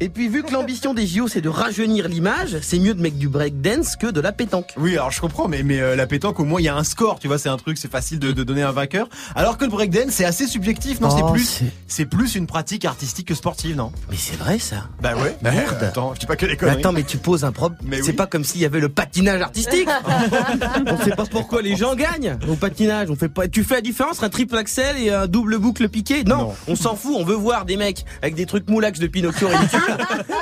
Et 0.00 0.08
puis 0.08 0.28
vu 0.28 0.42
que 0.42 0.52
l'ambition 0.52 0.94
des 0.94 1.06
JO 1.06 1.28
c'est 1.28 1.40
de 1.40 1.48
rajeunir 1.48 2.08
l'image, 2.08 2.56
c'est 2.62 2.78
mieux 2.78 2.94
de 2.94 3.00
mettre 3.00 3.16
du 3.16 3.28
breakdance 3.28 3.96
que 3.96 4.06
de 4.06 4.20
la 4.20 4.32
pétanque. 4.32 4.74
Oui, 4.76 4.92
alors 4.94 5.10
je 5.10 5.20
comprends, 5.20 5.48
mais, 5.48 5.62
mais 5.62 5.80
euh, 5.80 5.96
la 5.96 6.06
pétanque, 6.06 6.38
au 6.40 6.44
moins, 6.44 6.60
il 6.60 6.64
y 6.64 6.68
a 6.68 6.76
un 6.76 6.84
score, 6.84 7.18
tu 7.18 7.28
vois, 7.28 7.38
c'est 7.38 7.48
un 7.48 7.56
truc, 7.56 7.78
c'est 7.78 7.90
facile 7.90 8.18
de, 8.18 8.32
de 8.32 8.42
donner 8.44 8.62
un 8.62 8.72
vainqueur. 8.72 9.08
Alors 9.34 9.56
que 9.58 9.64
le 9.64 9.70
breakdance, 9.70 10.10
c'est 10.10 10.24
assez 10.24 10.46
subjectif, 10.46 11.00
non? 11.00 11.08
Oh, 11.10 11.16
C'est 11.16 11.32
plus, 11.32 11.44
c'est- 11.44 11.72
c'est 11.86 12.06
plus 12.06 12.34
une 12.34 12.46
pratique 12.46 12.84
artistique 12.84 13.28
que 13.28 13.34
sportive, 13.34 13.76
non? 13.76 13.92
Mais 14.10 14.16
c'est 14.16 14.36
vrai 14.36 14.58
ça. 14.58 14.88
Bah 15.00 15.14
ouais. 15.16 15.36
Merde. 15.42 15.78
Euh, 15.82 15.88
attends, 15.88 16.12
je 16.14 16.20
dis 16.20 16.26
pas 16.26 16.36
que 16.36 16.46
les 16.48 16.54
Mais 16.54 16.56
conneries. 16.58 16.78
attends, 16.78 16.92
mais 16.92 17.02
tu 17.04 17.18
poses 17.18 17.44
un 17.44 17.52
problème. 17.52 17.78
C'est 18.02 18.08
oui. 18.08 18.12
pas 18.12 18.26
comme 18.26 18.44
s'il 18.44 18.60
y 18.60 18.64
avait 18.64 18.80
le 18.80 18.88
patinage 18.88 19.40
artistique. 19.40 19.88
on 20.86 20.96
sait 21.04 21.10
pas 21.10 21.26
pourquoi 21.26 21.62
les 21.62 21.76
gens 21.76 21.94
gagnent 21.94 22.36
au 22.48 22.54
patinage. 22.54 23.10
On 23.10 23.16
fait 23.16 23.28
pas. 23.28 23.48
Tu 23.48 23.64
fais 23.64 23.76
la 23.76 23.80
différence 23.80 24.16
entre 24.16 24.24
un 24.24 24.28
triple 24.30 24.56
axel 24.56 24.96
et 24.98 25.10
un 25.10 25.26
double 25.26 25.58
boucle 25.58 25.88
piqué? 25.88 26.24
Non, 26.24 26.36
Non. 26.38 26.54
on 26.66 26.76
s'en 26.76 26.96
fout. 26.96 27.14
On 27.16 27.24
veut 27.24 27.34
voir 27.34 27.64
des 27.64 27.76
mecs 27.76 28.04
avec 28.22 28.34
des 28.34 28.46
trucs 28.46 28.68
moulax 28.68 28.98
de 28.98 29.06
Pinocchio 29.06 29.48
ridicules 29.48 29.80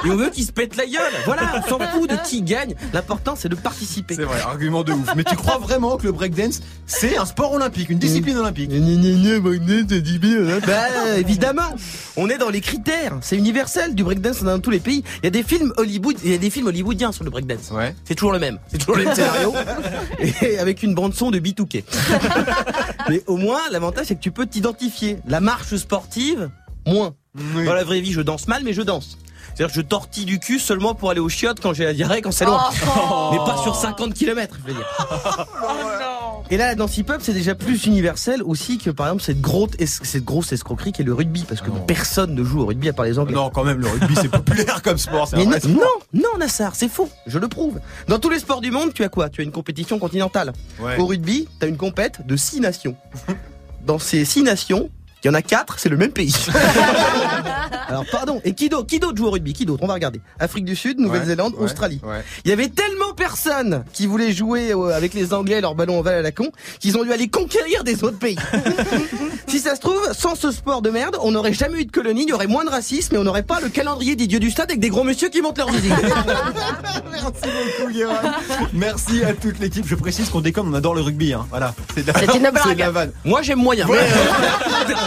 et 0.05 0.11
on 0.11 0.16
veut 0.16 0.31
qu'ils 0.31 0.45
se 0.47 0.53
pètent 0.53 0.77
la 0.77 0.87
gueule. 0.87 1.12
Voilà, 1.25 1.42
on 1.57 1.69
s'en 1.69 1.79
fout 1.79 2.09
de 2.11 2.16
qui 2.25 2.42
gagne. 2.42 2.75
L'important 2.92 3.35
c'est 3.37 3.49
de 3.49 3.55
participer. 3.57 4.14
C'est 4.14 4.23
vrai, 4.25 4.40
argument 4.40 4.83
de 4.85 4.92
ouf. 4.92 5.11
Mais 5.16 5.25
tu 5.25 5.37
crois 5.37 5.59
vraiment 5.59 5.97
que 5.97 6.05
le 6.05 6.12
breakdance, 6.12 6.61
c'est 6.87 7.16
un 7.16 7.25
sport 7.27 7.53
olympique, 7.53 7.90
une 7.90 7.99
discipline 7.99 8.37
olympique? 8.37 8.71
Gna, 8.71 8.79
gna, 8.79 9.11
gna, 9.35 9.40
breakdance, 9.40 9.87
c'est 9.88 10.01
discipline. 10.01 10.61
Bah 10.66 11.19
évidemment, 11.19 11.75
on 12.16 12.29
est 12.29 12.38
dans 12.38 12.51
les 12.51 12.61
critères. 12.61 13.19
C'est 13.21 13.37
universel 13.37 13.95
du 13.95 14.05
breakdance 14.05 14.42
dans 14.42 14.59
tous 14.61 14.71
les 14.71 14.81
pays. 14.81 15.03
Il 15.23 15.25
y 15.25 15.27
a 15.27 15.31
des 15.31 15.42
films 15.42 15.73
hollywoodiens 15.77 15.95
Hollywood, 15.96 16.16
il 16.24 16.30
y 16.30 16.35
a 16.35 16.38
des 16.38 16.50
films 16.50 16.66
hollywoodiens 16.66 17.12
sur 17.12 17.24
le 17.24 17.30
breakdance. 17.30 17.70
Ouais. 17.70 17.94
C'est 18.04 18.14
toujours 18.14 18.32
le 18.32 18.38
même. 18.38 18.59
C'est 18.68 18.78
toujours 18.78 18.96
le 18.96 19.04
même 19.04 19.14
scénario. 19.14 19.54
et 20.42 20.59
avec 20.59 20.82
une 20.82 20.94
bande 20.94 21.14
son 21.14 21.30
de 21.30 21.38
B2K. 21.38 21.85
Mais 23.09 23.22
au 23.26 23.37
moins, 23.37 23.61
l'avantage, 23.70 24.06
c'est 24.06 24.16
que 24.16 24.20
tu 24.20 24.30
peux 24.30 24.46
t'identifier. 24.46 25.18
La 25.26 25.40
marche 25.40 25.74
sportive, 25.76 26.50
moins. 26.87 27.14
Dans 27.35 27.74
la 27.74 27.85
vraie 27.85 28.00
vie, 28.00 28.12
je 28.12 28.20
danse 28.20 28.48
mal, 28.48 28.62
mais 28.64 28.72
je 28.72 28.80
danse. 28.80 29.18
C'est-à-dire 29.54 29.68
que 29.68 29.74
je 29.74 29.87
tortille 29.87 30.24
du 30.24 30.38
cul 30.38 30.59
seulement 30.59 30.94
pour 30.94 31.11
aller 31.11 31.20
aux 31.20 31.28
chiottes 31.28 31.61
quand 31.61 31.74
j'ai 31.74 31.85
la 31.85 31.92
diarrhée, 31.92 32.22
quand 32.22 32.30
c'est 32.32 32.46
loin. 32.46 32.62
Oh. 32.87 33.28
Mais 33.32 33.38
pas 33.38 33.59
sur 33.62 33.74
50 33.74 34.14
km, 34.14 34.56
je 34.62 34.72
veux 34.72 34.74
dire. 34.74 34.87
Et 36.50 36.56
là, 36.56 36.66
la 36.68 36.74
danse 36.76 36.96
hip-hop, 36.96 37.18
c'est 37.20 37.32
déjà 37.32 37.54
plus 37.56 37.87
universel 37.87 38.40
aussi 38.42 38.78
que, 38.78 38.90
par 38.90 39.06
exemple, 39.09 39.22
cette 39.24 39.40
grosse, 39.40 39.70
es- 39.80 39.87
cette 39.87 40.24
grosse 40.24 40.52
escroquerie 40.52 40.92
qui 40.92 41.02
est 41.02 41.04
le 41.04 41.12
rugby, 41.12 41.44
parce 41.48 41.61
que 41.61 41.70
personne 41.88 42.35
ne 42.37 42.44
joue 42.44 42.61
au 42.61 42.66
rugby 42.66 42.88
à 42.88 42.92
part 42.92 43.04
les 43.04 43.18
Anglais. 43.18 43.35
Non, 43.35 43.50
quand 43.50 43.64
même, 43.64 43.80
le 43.80 43.88
rugby, 43.88 44.14
c'est 44.14 44.28
populaire 44.30 44.80
comme 44.82 44.96
sport. 44.98 45.28
Mais 45.32 45.44
non, 45.44 45.59
sport. 45.59 45.70
non, 45.72 46.20
non, 46.22 46.38
Nassar, 46.38 46.76
c'est 46.76 46.88
faux. 46.88 47.09
Je 47.26 47.38
le 47.40 47.48
prouve. 47.48 47.80
Dans 48.06 48.20
tous 48.20 48.30
les 48.30 48.38
sports 48.38 48.61
du 48.61 48.70
monde, 48.70 48.94
tu 48.94 49.02
as 49.02 49.09
quoi? 49.09 49.28
Tu 49.28 49.40
as 49.40 49.44
une 49.44 49.50
compétition 49.50 49.98
continentale. 49.98 50.52
Ouais. 50.78 50.96
Au 50.98 51.06
rugby, 51.06 51.48
tu 51.59 51.66
as 51.66 51.68
une 51.68 51.76
compète 51.76 52.24
de 52.26 52.37
six 52.37 52.61
nations. 52.61 52.96
Dans 53.87 53.98
ces 54.00 54.24
six 54.24 54.42
nations, 54.42 54.90
il 55.24 55.26
y 55.26 55.31
en 55.31 55.35
a 55.35 55.42
quatre, 55.42 55.79
c'est 55.79 55.88
le 55.88 55.96
même 55.96 56.12
pays. 56.12 56.35
Alors 57.88 58.05
pardon, 58.11 58.40
et 58.44 58.52
qui 58.55 58.68
d'autre 58.68 58.87
Qui 58.87 58.98
d'autre 59.00 59.16
joue 59.16 59.26
au 59.26 59.31
rugby? 59.31 59.52
Qui 59.52 59.64
d'autre? 59.64 59.83
On 59.83 59.87
va 59.87 59.94
regarder. 59.94 60.20
Afrique 60.38 60.64
du 60.64 60.74
Sud, 60.76 60.98
Nouvelle-Zélande, 61.00 61.55
Ouais, 61.57 61.64
Australie. 61.64 62.00
ouais. 62.05 62.24
Il 62.44 62.50
y 62.50 62.52
avait 62.52 62.68
tellement 62.68 63.12
personne 63.16 63.85
qui 63.92 64.07
voulait 64.07 64.33
jouer 64.33 64.72
euh, 64.72 64.94
avec 64.96 65.14
les 65.14 65.33
Anglais 65.33 65.61
leur 65.61 65.74
ballon 65.74 65.98
ovale 66.00 66.16
à 66.16 66.22
la 66.22 66.33
con 66.33 66.50
qu'ils 66.81 66.96
ont 66.98 67.05
dû 67.05 67.12
aller 67.12 67.29
conquérir 67.29 67.85
des 67.85 68.02
autres 68.05 68.18
pays. 68.18 68.37
si 69.46 69.59
ça 69.61 69.74
se 69.76 69.81
trouve, 69.81 70.00
sans 70.12 70.35
ce 70.35 70.50
sport 70.50 70.83
de 70.83 70.90
merde, 70.90 71.16
on 71.22 71.31
n'aurait 71.33 71.52
jamais 71.52 71.81
eu 71.81 71.85
de 71.87 71.92
colonie, 71.92 72.22
il 72.24 72.29
y 72.29 72.33
aurait 72.33 72.46
moins 72.48 72.64
de 72.64 72.70
racisme 72.70 73.14
et 73.14 73.18
on 73.18 73.24
n'aurait 73.24 73.42
pas 73.44 73.61
le 73.61 73.68
calendrier 73.68 74.16
des 74.16 74.26
dieux 74.26 74.40
du 74.40 74.50
stade 74.50 74.70
avec 74.70 74.81
des 74.81 74.88
gros 74.90 75.05
messieurs 75.05 75.29
qui 75.29 75.40
montent 75.42 75.59
leur 75.59 75.70
musique. 75.70 75.92
Merci 77.12 77.42
beaucoup, 77.79 77.92
Guérin. 77.92 78.20
Merci 78.72 79.22
à 79.24 79.33
toute 79.33 79.59
l'équipe. 79.61 79.87
Je 79.87 79.94
précise 79.94 80.29
qu'on 80.29 80.40
déconne, 80.40 80.68
on 80.68 80.74
adore 80.74 80.94
le 80.94 81.00
rugby. 81.02 81.33
Hein. 81.33 81.46
Voilà. 81.50 81.74
C'est 81.94 82.02
de 82.02 82.12
la- 82.12 82.18
C'est 82.18 82.35
une 82.35 82.40
blague. 82.50 82.59
c'est 82.66 82.74
de 82.74 82.81
la 82.81 82.90
vanne. 82.90 83.12
Moi 83.24 83.42
j'aime 83.42 83.59
moyen. 83.59 83.87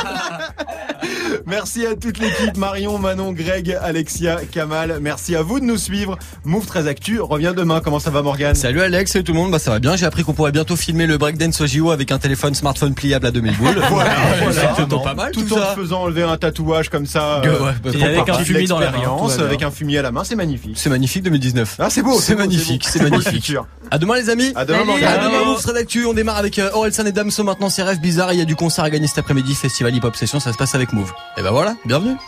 Merci 1.45 1.86
à 1.86 1.95
toute 1.95 2.19
l'équipe, 2.19 2.58
Marion, 2.58 2.98
Manon, 3.00 3.32
Greg, 3.32 3.78
Alexia, 3.82 4.38
Kamal. 4.52 5.00
Merci 5.02 5.36
à 5.36 5.41
vous 5.41 5.60
de 5.60 5.65
nous 5.65 5.78
suivre. 5.78 6.17
Move 6.43 6.65
13 6.65 6.88
Actu 6.88 7.19
revient 7.22 7.54
demain. 7.56 7.82
Comment 7.84 8.00
ça 8.00 8.10
va, 8.12 8.22
Morgan 8.22 8.54
Salut 8.56 8.82
Alex, 8.82 9.12
salut 9.12 9.24
tout 9.24 9.34
le 9.34 9.39
monde, 9.39 9.52
bah 9.52 9.60
ça 9.60 9.72
va 9.72 9.80
bien. 9.80 9.95
J'ai 9.95 10.06
appris 10.06 10.24
qu'on 10.24 10.34
pourrait 10.34 10.52
bientôt 10.52 10.76
filmer 10.76 11.08
le 11.08 11.17
breakdance 11.17 11.60
au 11.62 11.67
JO 11.67 11.91
avec 11.91 12.12
un 12.12 12.19
téléphone 12.19 12.54
smartphone 12.54 12.93
pliable 12.93 13.26
à 13.26 13.32
2000 13.32 13.58
boules. 13.58 13.69
Voilà, 13.89 14.12
c'est 14.39 14.43
voilà. 14.54 14.69
plutôt 14.76 15.00
pas 15.00 15.13
mal 15.15 15.32
Tout, 15.32 15.41
tout 15.43 15.54
en 15.56 15.58
ça. 15.58 15.76
faisant 15.76 16.04
enlever 16.04 16.22
un 16.24 16.38
tatouage 16.38 16.89
comme 16.89 17.06
ça. 17.06 17.39
Ouais, 17.41 17.48
euh, 17.48 17.63
ouais, 17.65 17.72
pour 17.82 17.95
et 17.95 18.04
avec 18.04 18.30
un 18.30 18.34
fumier 18.39 18.67
dans 18.67 18.80
la 18.80 18.91
main. 18.91 18.98
Avec 19.39 19.63
un 19.63 19.72
fumier 19.72 19.98
à 20.00 20.02
la 20.04 20.12
main, 20.12 20.24
c'est 20.24 20.36
magnifique. 20.36 20.74
C'est 20.76 20.89
magnifique 20.89 21.24
2019. 21.24 21.76
Ah, 21.80 21.89
c'est 21.89 22.02
beau. 22.04 22.19
C'est 22.19 22.36
magnifique, 22.36 22.86
c'est 22.88 23.02
magnifique. 23.02 23.54
À 23.91 23.98
demain 23.98 24.15
les 24.17 24.30
amis. 24.30 24.52
À 24.56 24.65
demain, 24.65 24.82
À 24.82 24.84
Morgane. 24.84 25.19
demain, 25.24 25.45
Move 25.45 25.62
Trade 25.62 25.78
Actu. 25.78 26.06
On 26.06 26.13
démarre 26.13 26.38
avec 26.38 26.60
euh, 26.60 26.69
Orelsan 26.74 27.06
et 27.06 27.12
Damso 27.12 27.43
maintenant. 27.43 27.69
C'est 27.69 27.82
rêve 27.84 28.00
bizarre. 28.00 28.34
Il 28.34 28.39
y 28.39 28.41
a 28.41 28.45
du 28.45 28.56
concert 28.56 28.84
à 28.84 28.89
gagner 28.89 29.08
cet 29.08 29.17
après-midi. 29.17 29.56
Festival 29.89 30.10
Hip 30.10 30.15
Session. 30.15 30.39
Ça 30.39 30.54
se 30.54 30.58
passe 30.58 30.75
avec 30.75 30.93
Move. 30.93 31.13
Et 31.38 31.41
ben 31.41 31.52
voilà. 31.52 31.75
Bienvenue. 31.86 32.19